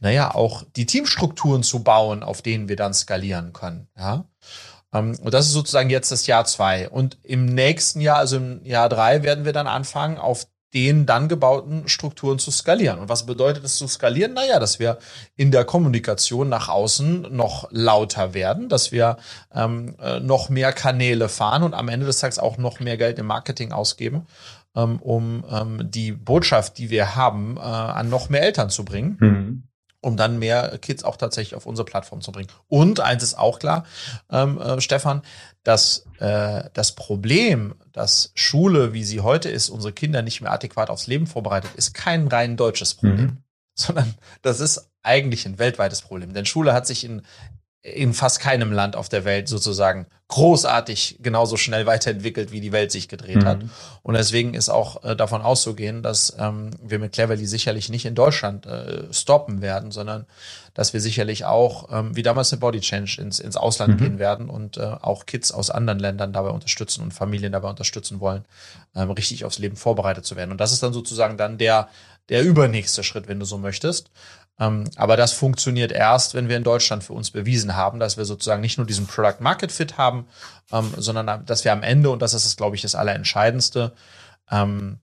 naja, 0.00 0.34
auch 0.34 0.64
die 0.76 0.86
Teamstrukturen 0.86 1.62
zu 1.62 1.82
bauen, 1.82 2.22
auf 2.22 2.42
denen 2.42 2.68
wir 2.68 2.76
dann 2.76 2.94
skalieren 2.94 3.52
können. 3.52 3.88
Ja. 3.96 4.24
Ähm, 4.92 5.18
und 5.20 5.32
das 5.32 5.46
ist 5.46 5.52
sozusagen 5.52 5.90
jetzt 5.90 6.12
das 6.12 6.26
Jahr 6.26 6.44
zwei. 6.44 6.88
Und 6.88 7.18
im 7.22 7.46
nächsten 7.46 8.00
Jahr, 8.00 8.18
also 8.18 8.36
im 8.36 8.64
Jahr 8.64 8.88
drei, 8.88 9.22
werden 9.22 9.44
wir 9.44 9.52
dann 9.52 9.66
anfangen, 9.66 10.18
auf 10.18 10.46
den 10.74 11.06
dann 11.06 11.28
gebauten 11.28 11.88
Strukturen 11.88 12.38
zu 12.38 12.50
skalieren. 12.50 12.98
Und 12.98 13.08
was 13.08 13.24
bedeutet 13.24 13.64
es 13.64 13.76
zu 13.76 13.88
skalieren? 13.88 14.34
Naja, 14.34 14.58
dass 14.58 14.78
wir 14.78 14.98
in 15.36 15.50
der 15.50 15.64
Kommunikation 15.64 16.48
nach 16.48 16.68
außen 16.68 17.34
noch 17.34 17.68
lauter 17.70 18.34
werden, 18.34 18.68
dass 18.68 18.92
wir 18.92 19.16
ähm, 19.54 19.96
äh, 20.00 20.20
noch 20.20 20.50
mehr 20.50 20.72
Kanäle 20.72 21.28
fahren 21.28 21.62
und 21.62 21.72
am 21.72 21.88
Ende 21.88 22.04
des 22.04 22.18
Tages 22.18 22.38
auch 22.38 22.58
noch 22.58 22.80
mehr 22.80 22.98
Geld 22.98 23.18
im 23.18 23.26
Marketing 23.26 23.72
ausgeben, 23.72 24.26
ähm, 24.76 25.00
um 25.00 25.44
ähm, 25.50 25.90
die 25.90 26.12
Botschaft, 26.12 26.78
die 26.78 26.90
wir 26.90 27.16
haben, 27.16 27.56
äh, 27.56 27.60
an 27.60 28.08
noch 28.08 28.28
mehr 28.28 28.42
Eltern 28.42 28.70
zu 28.70 28.84
bringen. 28.84 29.16
Mhm 29.20 29.62
um 30.06 30.16
dann 30.16 30.38
mehr 30.38 30.78
Kids 30.78 31.02
auch 31.02 31.16
tatsächlich 31.16 31.56
auf 31.56 31.66
unsere 31.66 31.84
Plattform 31.84 32.20
zu 32.20 32.30
bringen. 32.30 32.48
Und 32.68 33.00
eins 33.00 33.24
ist 33.24 33.36
auch 33.36 33.58
klar, 33.58 33.84
ähm, 34.30 34.56
äh, 34.60 34.80
Stefan, 34.80 35.22
dass 35.64 36.06
äh, 36.20 36.70
das 36.74 36.94
Problem, 36.94 37.74
dass 37.90 38.30
Schule, 38.36 38.92
wie 38.92 39.02
sie 39.02 39.20
heute 39.20 39.48
ist, 39.48 39.68
unsere 39.68 39.92
Kinder 39.92 40.22
nicht 40.22 40.40
mehr 40.40 40.52
adäquat 40.52 40.90
aufs 40.90 41.08
Leben 41.08 41.26
vorbereitet, 41.26 41.72
ist 41.74 41.92
kein 41.92 42.28
rein 42.28 42.56
deutsches 42.56 42.94
Problem, 42.94 43.20
mhm. 43.20 43.38
sondern 43.74 44.14
das 44.42 44.60
ist 44.60 44.88
eigentlich 45.02 45.44
ein 45.44 45.58
weltweites 45.58 46.02
Problem. 46.02 46.34
Denn 46.34 46.46
Schule 46.46 46.72
hat 46.72 46.86
sich 46.86 47.02
in 47.02 47.22
in 47.82 48.14
fast 48.14 48.40
keinem 48.40 48.72
Land 48.72 48.96
auf 48.96 49.08
der 49.08 49.24
Welt 49.24 49.48
sozusagen 49.48 50.06
großartig 50.28 51.18
genauso 51.20 51.56
schnell 51.56 51.86
weiterentwickelt, 51.86 52.50
wie 52.50 52.60
die 52.60 52.72
Welt 52.72 52.90
sich 52.90 53.08
gedreht 53.08 53.42
mhm. 53.42 53.46
hat. 53.46 53.58
Und 54.02 54.14
deswegen 54.14 54.54
ist 54.54 54.68
auch 54.68 55.04
äh, 55.04 55.14
davon 55.14 55.40
auszugehen, 55.40 56.02
dass 56.02 56.34
ähm, 56.38 56.70
wir 56.82 56.98
mit 56.98 57.12
Cleverly 57.12 57.46
sicherlich 57.46 57.88
nicht 57.88 58.04
in 58.04 58.16
Deutschland 58.16 58.66
äh, 58.66 59.12
stoppen 59.12 59.62
werden, 59.62 59.92
sondern 59.92 60.26
dass 60.74 60.92
wir 60.92 61.00
sicherlich 61.00 61.44
auch, 61.44 61.88
ähm, 61.92 62.16
wie 62.16 62.22
damals 62.22 62.52
eine 62.52 62.60
Body 62.60 62.80
Change, 62.80 63.18
ins, 63.20 63.38
ins 63.38 63.56
Ausland 63.56 63.94
mhm. 63.94 64.04
gehen 64.04 64.18
werden 64.18 64.50
und 64.50 64.78
äh, 64.78 64.82
auch 64.82 65.24
Kids 65.24 65.52
aus 65.52 65.70
anderen 65.70 66.00
Ländern 66.00 66.32
dabei 66.32 66.50
unterstützen 66.50 67.02
und 67.02 67.14
Familien 67.14 67.52
dabei 67.52 67.70
unterstützen 67.70 68.20
wollen, 68.20 68.44
ähm, 68.96 69.10
richtig 69.12 69.44
aufs 69.44 69.58
Leben 69.58 69.76
vorbereitet 69.76 70.26
zu 70.26 70.34
werden. 70.34 70.50
Und 70.50 70.60
das 70.60 70.72
ist 70.72 70.82
dann 70.82 70.92
sozusagen 70.92 71.36
dann 71.36 71.56
der, 71.56 71.88
der 72.28 72.42
übernächste 72.42 73.04
Schritt, 73.04 73.28
wenn 73.28 73.38
du 73.38 73.46
so 73.46 73.58
möchtest. 73.58 74.10
Ähm, 74.58 74.84
aber 74.96 75.16
das 75.16 75.32
funktioniert 75.32 75.92
erst, 75.92 76.34
wenn 76.34 76.48
wir 76.48 76.56
in 76.56 76.64
Deutschland 76.64 77.04
für 77.04 77.12
uns 77.12 77.30
bewiesen 77.30 77.76
haben, 77.76 78.00
dass 78.00 78.16
wir 78.16 78.24
sozusagen 78.24 78.62
nicht 78.62 78.78
nur 78.78 78.86
diesen 78.86 79.06
Product 79.06 79.40
Market 79.40 79.70
Fit 79.70 79.98
haben, 79.98 80.26
ähm, 80.72 80.92
sondern 80.96 81.44
dass 81.44 81.64
wir 81.64 81.72
am 81.72 81.82
Ende, 81.82 82.10
und 82.10 82.22
das 82.22 82.34
ist, 82.34 82.56
glaube 82.56 82.76
ich, 82.76 82.82
das 82.82 82.94
Allerentscheidendste, 82.94 83.92
ähm, 84.50 84.98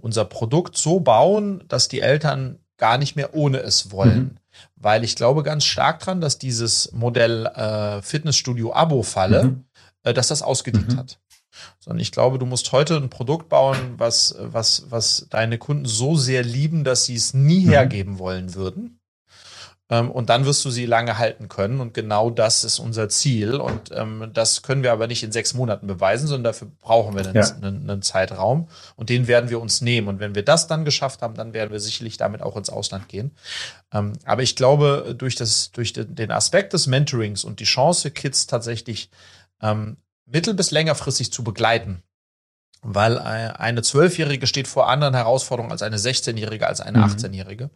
unser 0.00 0.26
Produkt 0.26 0.76
so 0.76 1.00
bauen, 1.00 1.64
dass 1.68 1.88
die 1.88 2.00
Eltern 2.00 2.58
gar 2.76 2.98
nicht 2.98 3.16
mehr 3.16 3.34
ohne 3.34 3.58
es 3.58 3.90
wollen. 3.90 4.18
Mhm. 4.18 4.36
Weil 4.76 5.04
ich 5.04 5.16
glaube 5.16 5.42
ganz 5.42 5.64
stark 5.64 6.00
dran, 6.00 6.20
dass 6.20 6.38
dieses 6.38 6.92
Modell 6.92 7.46
äh, 7.46 8.02
Fitnessstudio-Abo-Falle, 8.02 9.44
mhm. 9.44 9.64
äh, 10.02 10.12
dass 10.12 10.28
das 10.28 10.42
ausgedient 10.42 10.92
mhm. 10.92 10.98
hat 10.98 11.21
sondern 11.80 12.00
ich 12.00 12.12
glaube, 12.12 12.38
du 12.38 12.46
musst 12.46 12.72
heute 12.72 12.96
ein 12.96 13.10
Produkt 13.10 13.48
bauen, 13.48 13.94
was, 13.96 14.34
was, 14.38 14.86
was 14.90 15.26
deine 15.30 15.58
Kunden 15.58 15.86
so 15.86 16.16
sehr 16.16 16.42
lieben, 16.42 16.84
dass 16.84 17.04
sie 17.04 17.16
es 17.16 17.34
nie 17.34 17.66
mhm. 17.66 17.70
hergeben 17.70 18.18
wollen 18.18 18.54
würden. 18.54 18.98
Ähm, 19.92 20.10
und 20.10 20.30
dann 20.30 20.46
wirst 20.46 20.64
du 20.64 20.70
sie 20.70 20.86
lange 20.86 21.18
halten 21.18 21.48
können. 21.48 21.80
Und 21.80 21.92
genau 21.92 22.30
das 22.30 22.64
ist 22.64 22.78
unser 22.78 23.10
Ziel. 23.10 23.56
Und 23.56 23.90
ähm, 23.92 24.30
das 24.32 24.62
können 24.62 24.82
wir 24.82 24.90
aber 24.90 25.06
nicht 25.06 25.22
in 25.22 25.32
sechs 25.32 25.52
Monaten 25.52 25.86
beweisen, 25.86 26.26
sondern 26.26 26.44
dafür 26.44 26.68
brauchen 26.80 27.14
wir 27.14 27.26
einen, 27.26 27.34
ja. 27.34 27.46
einen, 27.56 27.90
einen, 27.90 28.00
Zeitraum. 28.00 28.68
Und 28.96 29.10
den 29.10 29.26
werden 29.26 29.50
wir 29.50 29.60
uns 29.60 29.82
nehmen. 29.82 30.08
Und 30.08 30.18
wenn 30.18 30.34
wir 30.34 30.46
das 30.46 30.66
dann 30.66 30.86
geschafft 30.86 31.20
haben, 31.20 31.34
dann 31.34 31.52
werden 31.52 31.72
wir 31.72 31.78
sicherlich 31.78 32.16
damit 32.16 32.40
auch 32.40 32.56
ins 32.56 32.70
Ausland 32.70 33.08
gehen. 33.10 33.32
Ähm, 33.92 34.14
aber 34.24 34.42
ich 34.42 34.56
glaube, 34.56 35.14
durch, 35.16 35.34
das, 35.34 35.72
durch 35.72 35.92
den 35.92 36.30
Aspekt 36.30 36.72
des 36.72 36.86
Mentorings 36.86 37.44
und 37.44 37.60
die 37.60 37.64
Chance, 37.64 38.10
Kids 38.12 38.46
tatsächlich 38.46 39.10
ähm, 39.60 39.98
mittel- 40.32 40.54
bis 40.54 40.70
längerfristig 40.70 41.32
zu 41.32 41.44
begleiten. 41.44 42.02
Weil 42.84 43.16
eine 43.18 43.82
Zwölfjährige 43.82 44.48
steht 44.48 44.66
vor 44.66 44.88
anderen 44.88 45.14
Herausforderungen 45.14 45.70
als 45.70 45.82
eine 45.82 45.98
16-Jährige, 45.98 46.66
als 46.66 46.80
eine 46.80 46.98
mhm. 46.98 47.04
18-Jährige. 47.04 47.70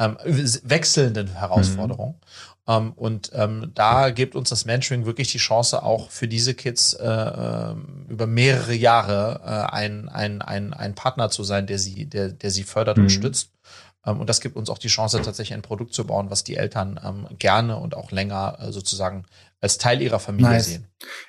Ähm, 0.00 0.18
wechselnden 0.24 1.28
Herausforderungen. 1.36 2.14
Mhm. 2.14 2.50
Ähm, 2.66 2.92
und 2.92 3.30
ähm, 3.32 3.70
da 3.74 4.10
gibt 4.10 4.34
uns 4.34 4.48
das 4.48 4.64
Mentoring 4.64 5.06
wirklich 5.06 5.30
die 5.30 5.38
Chance, 5.38 5.84
auch 5.84 6.10
für 6.10 6.26
diese 6.26 6.54
Kids 6.54 6.94
äh, 6.94 7.06
ähm, 7.06 8.06
über 8.08 8.26
mehrere 8.26 8.74
Jahre 8.74 9.40
äh, 9.44 9.72
ein, 9.72 10.08
ein, 10.08 10.42
ein, 10.42 10.74
ein 10.74 10.96
Partner 10.96 11.30
zu 11.30 11.44
sein, 11.44 11.68
der 11.68 11.78
sie, 11.78 12.06
der, 12.06 12.30
der 12.30 12.50
sie 12.50 12.64
fördert 12.64 12.96
mhm. 12.96 13.04
und 13.04 13.10
stützt. 13.10 13.52
Ähm, 14.04 14.18
und 14.18 14.28
das 14.28 14.40
gibt 14.40 14.56
uns 14.56 14.68
auch 14.68 14.78
die 14.78 14.88
Chance, 14.88 15.22
tatsächlich 15.22 15.54
ein 15.54 15.62
Produkt 15.62 15.94
zu 15.94 16.04
bauen, 16.04 16.30
was 16.30 16.42
die 16.42 16.56
Eltern 16.56 16.98
ähm, 17.04 17.26
gerne 17.38 17.76
und 17.76 17.96
auch 17.96 18.10
länger 18.10 18.58
äh, 18.60 18.72
sozusagen 18.72 19.26
als 19.60 19.78
Teil 19.78 20.02
ihrer 20.02 20.18
Familie 20.18 20.50
nice. 20.50 20.66
sehen. 20.66 20.86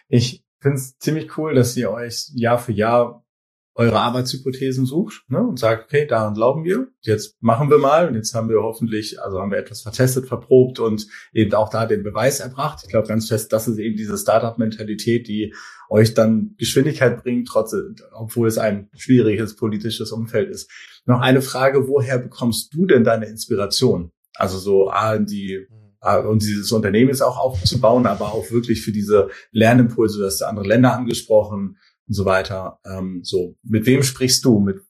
Ich 0.10 0.44
finde 0.62 0.78
es 0.78 0.98
ziemlich 1.00 1.38
cool, 1.38 1.56
dass 1.56 1.76
ihr 1.76 1.92
euch 1.92 2.30
Jahr 2.36 2.60
für 2.60 2.72
Jahr 2.72 3.26
eure 3.74 4.00
Arbeitshypothesen 4.00 4.86
sucht 4.86 5.24
ne, 5.30 5.42
und 5.42 5.58
sagt, 5.58 5.86
okay, 5.86 6.06
daran 6.06 6.34
glauben 6.34 6.66
wir, 6.66 6.90
jetzt 7.02 7.42
machen 7.42 7.70
wir 7.70 7.78
mal 7.78 8.08
und 8.08 8.16
jetzt 8.16 8.36
haben 8.36 8.50
wir 8.50 8.62
hoffentlich, 8.62 9.22
also 9.22 9.40
haben 9.40 9.52
wir 9.52 9.60
etwas 9.60 9.82
vertestet, 9.82 10.28
verprobt 10.28 10.80
und 10.80 11.08
eben 11.32 11.54
auch 11.54 11.70
da 11.70 11.86
den 11.86 12.04
Beweis 12.04 12.42
erbracht. 12.42 12.82
Ich 12.84 12.90
glaube 12.90 13.08
ganz 13.08 13.30
fest, 13.30 13.54
das 13.54 13.70
ist 13.70 13.78
eben 13.78 13.96
diese 13.96 14.18
Startup-Mentalität, 14.18 15.28
die 15.28 15.54
euch 15.90 16.14
dann 16.14 16.54
Geschwindigkeit 16.58 17.24
bringt, 17.24 17.48
trotz, 17.48 17.74
obwohl 18.12 18.48
es 18.48 18.58
ein 18.58 18.90
schwieriges 18.94 19.56
politisches 19.56 20.12
Umfeld 20.12 20.50
ist. 20.50 20.70
Noch 21.06 21.22
eine 21.22 21.42
Frage, 21.42 21.88
woher 21.88 22.18
bekommst 22.20 22.74
du 22.74 22.86
denn 22.86 23.06
deine 23.06 23.28
Inspiration? 23.28 24.12
Also 24.36 24.58
so, 24.58 24.90
ah, 24.90 25.18
die 25.18 25.66
und 26.02 26.42
dieses 26.42 26.72
Unternehmen 26.72 27.12
ist 27.12 27.22
auch 27.22 27.38
aufzubauen, 27.38 28.08
aber 28.08 28.34
auch 28.34 28.50
wirklich 28.50 28.82
für 28.82 28.92
diese 28.92 29.30
Lernimpulse, 29.52 30.20
du 30.20 30.26
hast 30.26 30.42
andere 30.42 30.68
Länder 30.68 30.94
angesprochen 30.94 31.78
und 32.08 32.14
so 32.14 32.26
weiter. 32.26 32.80
Ähm, 32.86 33.22
so, 33.24 33.56
mit 33.64 33.86
wem 33.86 34.02
sprichst 34.02 34.44
du? 34.44 34.60
Mit 34.60 34.82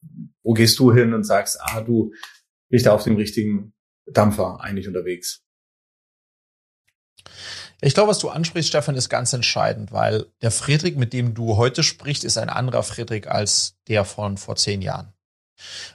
wo 0.43 0.53
gehst 0.53 0.80
du 0.80 0.93
hin 0.93 1.14
und 1.14 1.24
sagst, 1.24 1.59
ah, 1.62 1.82
du 1.82 2.14
bist 2.70 2.86
da 2.86 2.93
auf 2.93 3.03
dem 3.03 3.18
richtigen 3.18 3.74
Dampfer 4.05 4.62
eigentlich 4.62 4.88
unterwegs? 4.88 5.43
Ich 7.82 7.93
glaube, 7.93 8.09
was 8.09 8.20
du 8.20 8.30
ansprichst, 8.30 8.70
Stefan, 8.70 8.95
ist 8.95 9.09
ganz 9.09 9.34
entscheidend, 9.34 9.91
weil 9.91 10.28
der 10.41 10.51
Friedrich, 10.51 10.95
mit 10.95 11.14
dem 11.14 11.34
du 11.34 11.57
heute 11.57 11.84
sprichst, 11.84 12.24
ist 12.24 12.38
ein 12.38 12.49
anderer 12.49 12.84
Friedrich 12.84 13.30
als 13.30 13.76
der 13.88 14.05
von 14.05 14.38
vor 14.38 14.55
zehn 14.55 14.82
Jahren. 14.82 15.14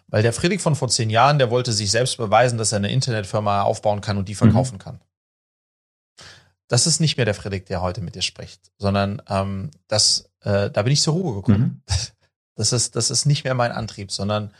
Weil 0.08 0.22
der 0.22 0.32
Friedrich 0.32 0.60
von 0.60 0.76
vor 0.76 0.88
zehn 0.88 1.10
Jahren, 1.10 1.38
der 1.38 1.50
wollte 1.50 1.72
sich 1.72 1.90
selbst 1.90 2.18
beweisen, 2.18 2.58
dass 2.58 2.72
er 2.72 2.78
eine 2.78 2.92
Internetfirma 2.92 3.62
aufbauen 3.62 4.00
kann 4.00 4.18
und 4.18 4.28
die 4.28 4.34
verkaufen 4.34 4.74
mhm. 4.74 4.80
kann 4.80 5.00
das 6.68 6.86
ist 6.86 7.00
nicht 7.00 7.16
mehr 7.16 7.26
der 7.26 7.34
Friedrich, 7.34 7.64
der 7.64 7.80
heute 7.80 8.00
mit 8.00 8.14
dir 8.14 8.22
spricht, 8.22 8.72
sondern 8.78 9.22
ähm, 9.28 9.70
das, 9.88 10.30
äh, 10.40 10.70
da 10.70 10.82
bin 10.82 10.92
ich 10.92 11.02
zur 11.02 11.14
Ruhe 11.14 11.34
gekommen. 11.34 11.82
Mhm. 11.88 11.94
Das 12.58 12.72
ist, 12.72 12.96
das 12.96 13.10
ist 13.10 13.26
nicht 13.26 13.44
mehr 13.44 13.52
mein 13.52 13.70
Antrieb, 13.70 14.10
sondern 14.10 14.50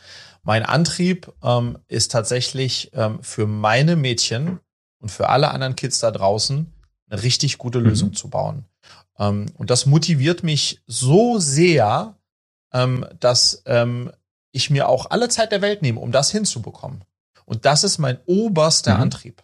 mein 0.43 0.61
Antrieb 0.61 1.33
ähm, 1.41 1.79
ist 1.87 2.11
tatsächlich 2.11 2.91
ähm, 2.93 3.23
für 3.23 3.47
meine 3.47 3.95
Mädchen 3.95 4.59
und 4.99 5.09
für 5.09 5.29
alle 5.29 5.49
anderen 5.49 5.75
Kids 5.75 5.99
da 5.99 6.11
draußen 6.11 6.71
eine 7.09 7.23
richtig 7.23 7.57
gute 7.57 7.79
mhm. 7.79 7.85
Lösung 7.85 8.13
zu 8.13 8.29
bauen. 8.29 8.65
Ähm, 9.17 9.47
und 9.55 9.69
das 9.71 9.87
motiviert 9.87 10.43
mich 10.43 10.79
so 10.85 11.39
sehr, 11.39 12.15
ähm, 12.71 13.03
dass 13.19 13.63
ähm, 13.65 14.11
ich 14.51 14.69
mir 14.69 14.87
auch 14.89 15.09
alle 15.09 15.29
Zeit 15.29 15.51
der 15.51 15.61
Welt 15.61 15.81
nehme, 15.81 15.99
um 15.99 16.11
das 16.11 16.31
hinzubekommen. 16.31 17.03
Und 17.45 17.65
das 17.65 17.83
ist 17.83 17.97
mein 17.97 18.19
oberster 18.25 18.95
mhm. 18.95 19.01
Antrieb. 19.01 19.43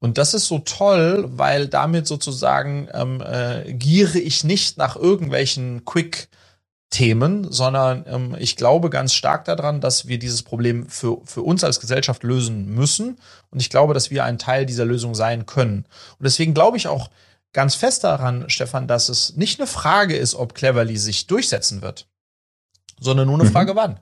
Und 0.00 0.16
das 0.16 0.32
ist 0.32 0.46
so 0.46 0.58
toll, 0.60 1.26
weil 1.28 1.68
damit 1.68 2.06
sozusagen 2.06 2.88
ähm, 2.94 3.20
äh, 3.20 3.72
giere 3.74 4.18
ich 4.18 4.44
nicht 4.44 4.78
nach 4.78 4.96
irgendwelchen 4.96 5.84
Quick 5.84 6.28
Themen, 6.88 7.52
sondern 7.52 8.04
ähm, 8.08 8.36
ich 8.38 8.56
glaube 8.56 8.90
ganz 8.90 9.12
stark 9.12 9.44
daran, 9.44 9.80
dass 9.80 10.08
wir 10.08 10.18
dieses 10.18 10.42
Problem 10.42 10.88
für, 10.88 11.20
für 11.24 11.42
uns 11.42 11.62
als 11.62 11.78
Gesellschaft 11.78 12.24
lösen 12.24 12.66
müssen. 12.74 13.18
Und 13.50 13.60
ich 13.60 13.70
glaube, 13.70 13.94
dass 13.94 14.10
wir 14.10 14.24
ein 14.24 14.38
Teil 14.38 14.66
dieser 14.66 14.86
Lösung 14.86 15.14
sein 15.14 15.46
können. 15.46 15.84
Und 16.18 16.24
deswegen 16.24 16.54
glaube 16.54 16.78
ich 16.78 16.88
auch 16.88 17.10
ganz 17.52 17.74
fest 17.74 18.02
daran, 18.02 18.48
Stefan, 18.48 18.88
dass 18.88 19.08
es 19.08 19.36
nicht 19.36 19.60
eine 19.60 19.68
Frage 19.68 20.16
ist, 20.16 20.34
ob 20.34 20.54
Cleverly 20.54 20.96
sich 20.96 21.26
durchsetzen 21.26 21.82
wird, 21.82 22.08
sondern 22.98 23.26
nur 23.28 23.38
eine 23.38 23.48
mhm. 23.48 23.52
Frage, 23.52 23.76
wann. 23.76 24.00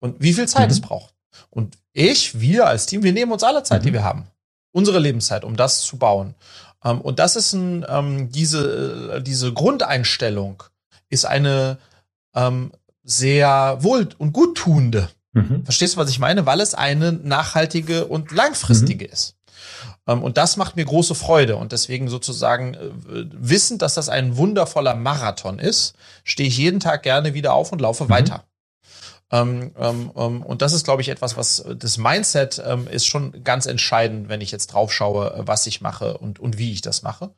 Und 0.00 0.20
wie 0.20 0.32
viel 0.32 0.48
Zeit 0.48 0.68
mhm. 0.68 0.72
es 0.72 0.80
braucht. 0.80 1.14
Und 1.50 1.76
ich, 1.92 2.40
wir 2.40 2.66
als 2.66 2.86
Team, 2.86 3.02
wir 3.02 3.12
nehmen 3.12 3.30
uns 3.30 3.44
alle 3.44 3.62
Zeit, 3.62 3.82
mhm. 3.82 3.86
die 3.86 3.92
wir 3.92 4.04
haben 4.04 4.26
unsere 4.72 4.98
Lebenszeit, 4.98 5.44
um 5.44 5.56
das 5.56 5.82
zu 5.82 5.96
bauen. 5.96 6.34
Ähm, 6.84 7.00
und 7.00 7.18
das 7.18 7.36
ist 7.36 7.52
ein, 7.52 7.84
ähm, 7.88 8.30
diese, 8.30 9.14
äh, 9.16 9.22
diese 9.22 9.52
Grundeinstellung 9.52 10.62
ist 11.08 11.24
eine 11.26 11.78
ähm, 12.34 12.72
sehr 13.02 13.78
wohl 13.80 14.08
und 14.18 14.32
guttuende. 14.32 15.08
Mhm. 15.32 15.64
Verstehst 15.64 15.94
du, 15.94 15.98
was 15.98 16.10
ich 16.10 16.18
meine? 16.18 16.46
Weil 16.46 16.60
es 16.60 16.74
eine 16.74 17.12
nachhaltige 17.12 18.06
und 18.06 18.32
langfristige 18.32 19.06
mhm. 19.06 19.12
ist. 19.12 19.36
Ähm, 20.06 20.22
und 20.22 20.36
das 20.36 20.56
macht 20.56 20.76
mir 20.76 20.84
große 20.84 21.14
Freude. 21.14 21.56
Und 21.56 21.72
deswegen 21.72 22.08
sozusagen 22.08 22.74
äh, 22.74 22.90
wissend, 23.32 23.82
dass 23.82 23.94
das 23.94 24.08
ein 24.08 24.36
wundervoller 24.36 24.94
Marathon 24.94 25.58
ist, 25.58 25.94
stehe 26.24 26.48
ich 26.48 26.58
jeden 26.58 26.80
Tag 26.80 27.02
gerne 27.02 27.34
wieder 27.34 27.54
auf 27.54 27.72
und 27.72 27.80
laufe 27.80 28.04
mhm. 28.04 28.10
weiter. 28.10 28.44
Ähm, 29.32 29.70
ähm, 29.78 30.10
ähm, 30.16 30.42
und 30.42 30.60
das 30.60 30.72
ist, 30.72 30.84
glaube 30.84 31.02
ich, 31.02 31.08
etwas, 31.08 31.36
was 31.36 31.64
das 31.76 31.98
Mindset 31.98 32.60
ähm, 32.66 32.88
ist 32.88 33.06
schon 33.06 33.44
ganz 33.44 33.66
entscheidend, 33.66 34.28
wenn 34.28 34.40
ich 34.40 34.50
jetzt 34.50 34.68
drauf 34.68 34.92
schaue, 34.92 35.32
äh, 35.32 35.42
was 35.46 35.66
ich 35.66 35.80
mache 35.80 36.18
und, 36.18 36.40
und 36.40 36.58
wie 36.58 36.72
ich 36.72 36.80
das 36.80 37.02
mache. 37.02 37.30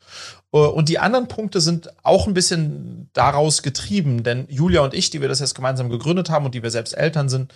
Äh, 0.52 0.58
und 0.58 0.88
die 0.88 0.98
anderen 0.98 1.28
Punkte 1.28 1.60
sind 1.60 1.92
auch 2.02 2.26
ein 2.26 2.34
bisschen 2.34 3.10
daraus 3.12 3.62
getrieben, 3.62 4.22
denn 4.22 4.46
Julia 4.48 4.80
und 4.80 4.94
ich, 4.94 5.10
die 5.10 5.20
wir 5.20 5.28
das 5.28 5.40
jetzt 5.40 5.54
gemeinsam 5.54 5.90
gegründet 5.90 6.30
haben 6.30 6.46
und 6.46 6.54
die 6.54 6.62
wir 6.62 6.70
selbst 6.70 6.96
Eltern 6.96 7.28
sind, 7.28 7.52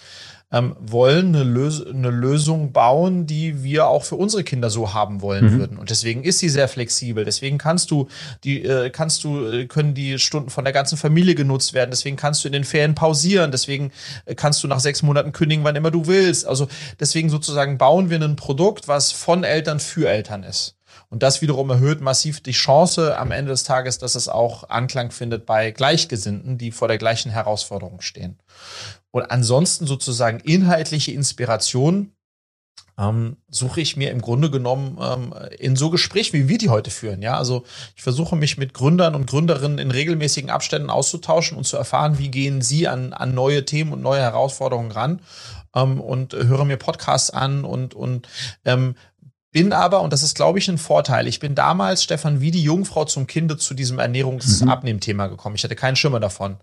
ähm, 0.53 0.76
wollen 0.78 1.34
eine, 1.34 1.42
Lös 1.42 1.84
eine 1.84 2.11
Lösung 2.11 2.72
bauen, 2.72 3.26
die 3.26 3.64
wir 3.64 3.88
auch 3.88 4.05
für 4.05 4.14
unsere 4.14 4.44
Kinder 4.44 4.70
so 4.70 4.94
haben 4.94 5.20
wollen 5.20 5.47
mhm. 5.47 5.59
würden. 5.59 5.78
Und 5.78 5.90
deswegen 5.90 6.22
ist 6.22 6.38
sie 6.38 6.49
sehr 6.49 6.68
flexibel. 6.68 7.24
Deswegen 7.24 7.59
kannst 7.59 7.90
du 7.90 8.09
die, 8.44 8.62
äh, 8.62 8.90
kannst 8.90 9.24
du, 9.24 9.44
äh, 9.51 9.66
können 9.66 9.94
die 9.94 10.18
Stunden 10.18 10.51
von 10.51 10.64
der 10.64 10.72
ganzen 10.72 10.97
Familie 10.97 11.34
genutzt 11.34 11.74
werden. 11.74 11.90
Deswegen 11.90 12.16
kannst 12.16 12.44
du 12.44 12.49
in 12.49 12.53
den 12.53 12.64
Ferien 12.64 12.94
pausieren. 12.94 13.51
Deswegen 13.51 13.90
äh, 14.24 14.36
kannst 14.36 14.62
du 14.62 14.68
nach 14.68 14.80
sechs 14.80 15.03
Monaten 15.03 15.32
kündigen, 15.32 15.64
wann 15.64 15.76
immer 15.76 15.90
du 15.90 16.07
willst. 16.07 16.47
Also 16.47 16.68
deswegen 17.01 17.28
sozusagen 17.28 17.76
bauen 17.76 18.09
wir 18.09 18.20
ein 18.20 18.36
Produkt, 18.36 18.86
was 18.86 19.11
von 19.12 19.42
Eltern 19.42 19.80
für 19.80 20.09
Eltern 20.09 20.44
ist. 20.44 20.76
Und 21.09 21.22
das 21.22 21.40
wiederum 21.40 21.70
erhöht 21.70 22.01
massiv 22.01 22.40
die 22.40 22.53
Chance 22.53 23.16
am 23.16 23.30
Ende 23.30 23.51
des 23.51 23.62
Tages, 23.62 23.99
dass 23.99 24.14
es 24.14 24.28
auch 24.28 24.68
Anklang 24.70 25.11
findet 25.11 25.47
bei 25.47 25.70
Gleichgesinnten, 25.70 26.59
die 26.59 26.72
vor 26.72 26.88
der 26.88 26.99
gleichen 26.99 27.30
Herausforderung 27.30 28.01
stehen. 28.01 28.38
Und 29.17 29.31
ansonsten 29.31 29.87
sozusagen 29.87 30.41
inhaltliche 30.41 31.11
Inspiration 31.11 32.12
ähm, 32.99 33.39
suche 33.49 33.81
ich 33.81 33.97
mir 33.97 34.11
im 34.11 34.21
Grunde 34.21 34.51
genommen 34.51 34.99
ähm, 35.01 35.35
in 35.59 35.75
so 35.75 35.89
Gesprächen, 35.89 36.35
wie 36.35 36.49
wir 36.49 36.59
die 36.59 36.69
heute 36.69 36.91
führen. 36.91 37.23
Ja, 37.23 37.39
also 37.39 37.64
ich 37.95 38.03
versuche 38.03 38.37
mich 38.37 38.59
mit 38.59 38.75
Gründern 38.75 39.14
und 39.14 39.27
Gründerinnen 39.27 39.79
in 39.79 39.91
regelmäßigen 39.91 40.51
Abständen 40.51 40.91
auszutauschen 40.91 41.57
und 41.57 41.64
zu 41.64 41.79
erfahren, 41.79 42.19
wie 42.19 42.31
gehen 42.31 42.61
sie 42.61 42.89
an, 42.89 43.14
an 43.14 43.33
neue 43.33 43.64
Themen 43.64 43.95
und 43.95 44.03
neue 44.03 44.21
Herausforderungen 44.21 44.91
ran 44.91 45.23
ähm, 45.75 45.99
und 45.99 46.35
höre 46.35 46.67
mir 46.67 46.77
Podcasts 46.77 47.31
an 47.31 47.64
und, 47.64 47.95
und 47.95 48.29
ähm, 48.67 48.97
bin 49.51 49.73
aber, 49.73 50.03
und 50.03 50.12
das 50.12 50.23
ist, 50.23 50.35
glaube 50.35 50.59
ich, 50.59 50.69
ein 50.69 50.77
Vorteil, 50.77 51.27
ich 51.27 51.41
bin 51.41 51.55
damals, 51.55 52.03
Stefan, 52.03 52.43
wie 52.43 52.51
die 52.51 52.62
Jungfrau 52.62 53.07
zum 53.07 53.27
Kinde 53.27 53.57
zu 53.57 53.73
diesem 53.73 53.99
Ernährungsabnehmthema 53.99 55.29
gekommen. 55.29 55.57
Ich 55.57 55.64
hatte 55.64 55.75
keinen 55.75 55.97
Schimmer 55.97 56.21
davon 56.21 56.59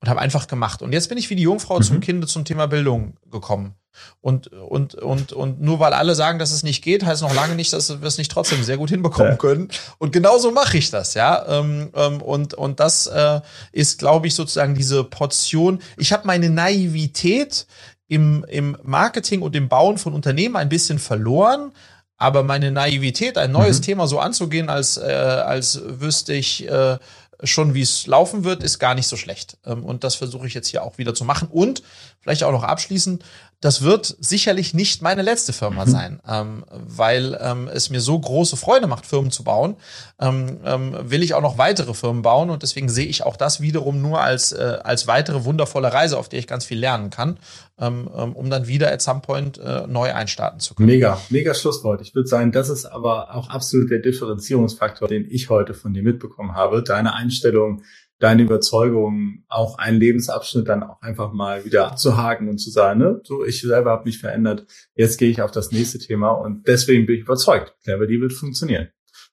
und 0.00 0.08
habe 0.08 0.20
einfach 0.20 0.46
gemacht. 0.46 0.82
Und 0.82 0.92
jetzt 0.92 1.08
bin 1.08 1.18
ich 1.18 1.30
wie 1.30 1.36
die 1.36 1.42
Jungfrau 1.42 1.78
mhm. 1.78 1.82
zum 1.82 2.00
Kinde 2.00 2.26
zum 2.26 2.44
Thema 2.44 2.66
Bildung 2.66 3.16
gekommen. 3.30 3.74
Und, 4.20 4.48
und, 4.48 4.94
und, 4.94 5.32
und 5.32 5.60
nur 5.60 5.78
weil 5.78 5.92
alle 5.92 6.14
sagen, 6.14 6.38
dass 6.38 6.50
es 6.50 6.62
nicht 6.62 6.82
geht, 6.82 7.04
heißt 7.04 7.22
noch 7.22 7.34
lange 7.34 7.54
nicht, 7.54 7.72
dass 7.72 8.00
wir 8.00 8.06
es 8.06 8.18
nicht 8.18 8.30
trotzdem 8.30 8.62
sehr 8.64 8.76
gut 8.76 8.90
hinbekommen 8.90 9.32
ja. 9.32 9.36
können. 9.38 9.68
Und 9.98 10.12
genauso 10.12 10.50
mache 10.50 10.78
ich 10.78 10.90
das, 10.90 11.14
ja. 11.14 11.46
Ähm, 11.46 11.90
ähm, 11.94 12.20
und, 12.20 12.54
und 12.54 12.80
das 12.80 13.06
äh, 13.06 13.40
ist, 13.72 13.98
glaube 13.98 14.26
ich, 14.26 14.34
sozusagen 14.34 14.74
diese 14.74 15.04
Portion. 15.04 15.80
Ich 15.96 16.12
habe 16.12 16.26
meine 16.26 16.50
Naivität 16.50 17.66
im, 18.08 18.44
im 18.48 18.76
Marketing 18.82 19.42
und 19.42 19.54
im 19.56 19.68
Bauen 19.68 19.98
von 19.98 20.12
Unternehmen 20.12 20.56
ein 20.56 20.68
bisschen 20.68 20.98
verloren. 20.98 21.72
Aber 22.16 22.44
meine 22.44 22.70
Naivität, 22.70 23.36
ein 23.36 23.50
neues 23.50 23.78
mhm. 23.78 23.82
Thema 23.82 24.06
so 24.06 24.20
anzugehen, 24.20 24.68
als, 24.68 24.96
äh, 24.96 25.02
als 25.02 25.80
wüsste 25.84 26.32
ich, 26.32 26.66
äh, 26.68 26.98
schon, 27.44 27.74
wie 27.74 27.82
es 27.82 28.06
laufen 28.06 28.44
wird, 28.44 28.62
ist 28.62 28.78
gar 28.78 28.94
nicht 28.94 29.06
so 29.06 29.16
schlecht. 29.16 29.56
Ähm, 29.64 29.84
und 29.84 30.04
das 30.04 30.14
versuche 30.14 30.46
ich 30.46 30.54
jetzt 30.54 30.68
hier 30.68 30.82
auch 30.82 30.98
wieder 30.98 31.14
zu 31.14 31.24
machen. 31.24 31.48
Und 31.50 31.82
vielleicht 32.24 32.42
auch 32.42 32.52
noch 32.52 32.64
abschließend, 32.64 33.22
das 33.60 33.80
wird 33.80 34.16
sicherlich 34.20 34.74
nicht 34.74 35.00
meine 35.00 35.22
letzte 35.22 35.54
Firma 35.54 35.86
mhm. 35.86 35.90
sein, 35.90 36.20
ähm, 36.28 36.64
weil 36.70 37.38
ähm, 37.40 37.68
es 37.72 37.88
mir 37.88 38.00
so 38.00 38.18
große 38.18 38.58
Freude 38.58 38.86
macht, 38.86 39.06
Firmen 39.06 39.30
zu 39.30 39.42
bauen. 39.42 39.76
Ähm, 40.20 40.58
ähm, 40.64 40.94
will 41.02 41.22
ich 41.22 41.32
auch 41.32 41.40
noch 41.40 41.56
weitere 41.56 41.94
Firmen 41.94 42.20
bauen 42.20 42.50
und 42.50 42.62
deswegen 42.62 42.90
sehe 42.90 43.06
ich 43.06 43.24
auch 43.24 43.36
das 43.36 43.62
wiederum 43.62 44.02
nur 44.02 44.20
als, 44.20 44.52
äh, 44.52 44.78
als 44.82 45.06
weitere 45.06 45.44
wundervolle 45.44 45.92
Reise, 45.92 46.18
auf 46.18 46.28
der 46.28 46.40
ich 46.40 46.46
ganz 46.46 46.66
viel 46.66 46.78
lernen 46.78 47.08
kann, 47.08 47.38
ähm, 47.78 48.10
ähm 48.14 48.34
um 48.34 48.50
dann 48.50 48.66
wieder 48.66 48.92
at 48.92 49.00
some 49.00 49.20
point 49.20 49.56
äh, 49.56 49.86
neu 49.86 50.12
einstarten 50.12 50.60
zu 50.60 50.74
können. 50.74 50.86
Mega, 50.86 51.18
mega 51.30 51.54
Schlusswort. 51.54 52.02
Ich 52.02 52.14
würde 52.14 52.28
sagen, 52.28 52.52
das 52.52 52.68
ist 52.68 52.84
aber 52.84 53.34
auch 53.34 53.48
absolut 53.48 53.90
der 53.90 54.00
Differenzierungsfaktor, 54.00 55.08
den 55.08 55.26
ich 55.30 55.48
heute 55.48 55.72
von 55.72 55.94
dir 55.94 56.02
mitbekommen 56.02 56.54
habe. 56.54 56.82
Deine 56.82 57.14
Einstellung, 57.14 57.82
deine 58.18 58.42
Überzeugung, 58.42 59.44
auch 59.48 59.78
einen 59.78 59.98
Lebensabschnitt 59.98 60.68
dann 60.68 60.82
auch 60.82 61.02
einfach 61.02 61.32
mal 61.32 61.64
wieder 61.64 61.88
abzuhaken 61.88 62.48
und 62.48 62.58
zu 62.58 62.70
sagen, 62.70 63.00
ne, 63.00 63.20
so 63.24 63.44
ich 63.44 63.60
selber 63.60 63.90
habe 63.90 64.04
mich 64.04 64.18
verändert, 64.18 64.66
jetzt 64.94 65.18
gehe 65.18 65.30
ich 65.30 65.42
auf 65.42 65.50
das 65.50 65.72
nächste 65.72 65.98
Thema 65.98 66.30
und 66.30 66.66
deswegen 66.66 67.06
bin 67.06 67.16
ich 67.16 67.22
überzeugt, 67.22 67.74
Clever 67.82 68.06
die 68.06 68.20
wird 68.20 68.32
funktionieren. 68.32 68.88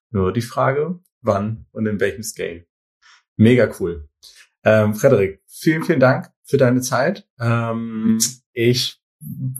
Nur 0.09 0.33
die 0.33 0.41
Frage, 0.41 0.99
wann 1.21 1.65
und 1.71 1.85
in 1.85 1.99
welchem 1.99 2.23
Scale. 2.23 2.65
Mega 3.37 3.69
cool. 3.79 4.09
Ähm, 4.63 4.93
Frederik, 4.93 5.41
vielen, 5.47 5.83
vielen 5.83 5.99
Dank 5.99 6.29
für 6.43 6.57
deine 6.57 6.81
Zeit. 6.81 7.27
Ähm, 7.39 8.19
ich 8.53 9.01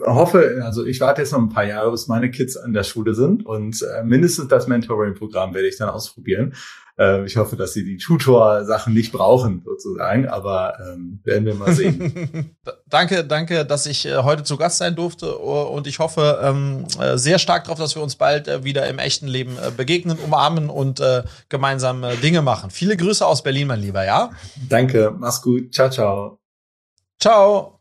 hoffe, 0.05 0.61
also 0.63 0.86
ich 0.86 0.99
warte 0.99 1.22
jetzt 1.22 1.32
noch 1.32 1.39
ein 1.39 1.49
paar 1.49 1.65
Jahre, 1.65 1.91
bis 1.91 2.07
meine 2.07 2.32
Kids 2.32 2.57
an 2.57 2.74
der 2.74 2.84
Schule 2.84 3.13
sind 3.13 3.45
und 3.45 3.82
äh, 3.82 4.03
mindestens 4.03 4.47
das 4.47 4.67
Mentoring-Programm 4.67 5.53
werde 5.53 5.67
ich 5.67 5.78
dann 5.78 5.89
ausprobieren. 5.89 6.53
Äh, 7.01 7.25
ich 7.25 7.35
hoffe, 7.35 7.55
dass 7.55 7.73
sie 7.73 7.83
die 7.83 7.97
Tutor-Sachen 7.97 8.93
nicht 8.93 9.11
brauchen, 9.11 9.63
sozusagen, 9.65 10.27
aber 10.27 10.77
ähm, 10.79 11.19
werden 11.23 11.45
wir 11.45 11.55
mal 11.55 11.73
sehen. 11.73 12.55
danke, 12.87 13.23
danke, 13.23 13.65
dass 13.65 13.87
ich 13.87 14.05
äh, 14.05 14.17
heute 14.17 14.43
zu 14.43 14.55
Gast 14.55 14.77
sein 14.77 14.95
durfte 14.95 15.35
und 15.35 15.87
ich 15.87 15.97
hoffe 15.97 16.39
ähm, 16.43 16.85
äh, 16.99 17.17
sehr 17.17 17.39
stark 17.39 17.63
darauf, 17.63 17.79
dass 17.79 17.95
wir 17.95 18.03
uns 18.03 18.15
bald 18.15 18.47
äh, 18.47 18.63
wieder 18.63 18.87
im 18.87 18.99
echten 18.99 19.27
Leben 19.27 19.57
äh, 19.57 19.71
begegnen, 19.71 20.19
umarmen 20.19 20.69
und 20.69 20.99
äh, 20.99 21.23
gemeinsam 21.49 22.03
äh, 22.03 22.15
Dinge 22.17 22.43
machen. 22.43 22.69
Viele 22.69 22.95
Grüße 22.95 23.25
aus 23.25 23.41
Berlin, 23.41 23.67
mein 23.67 23.79
Lieber, 23.79 24.05
ja? 24.05 24.29
Danke, 24.69 25.11
mach's 25.17 25.41
gut. 25.41 25.73
Ciao, 25.73 25.89
ciao. 25.89 26.39
Ciao. 27.19 27.80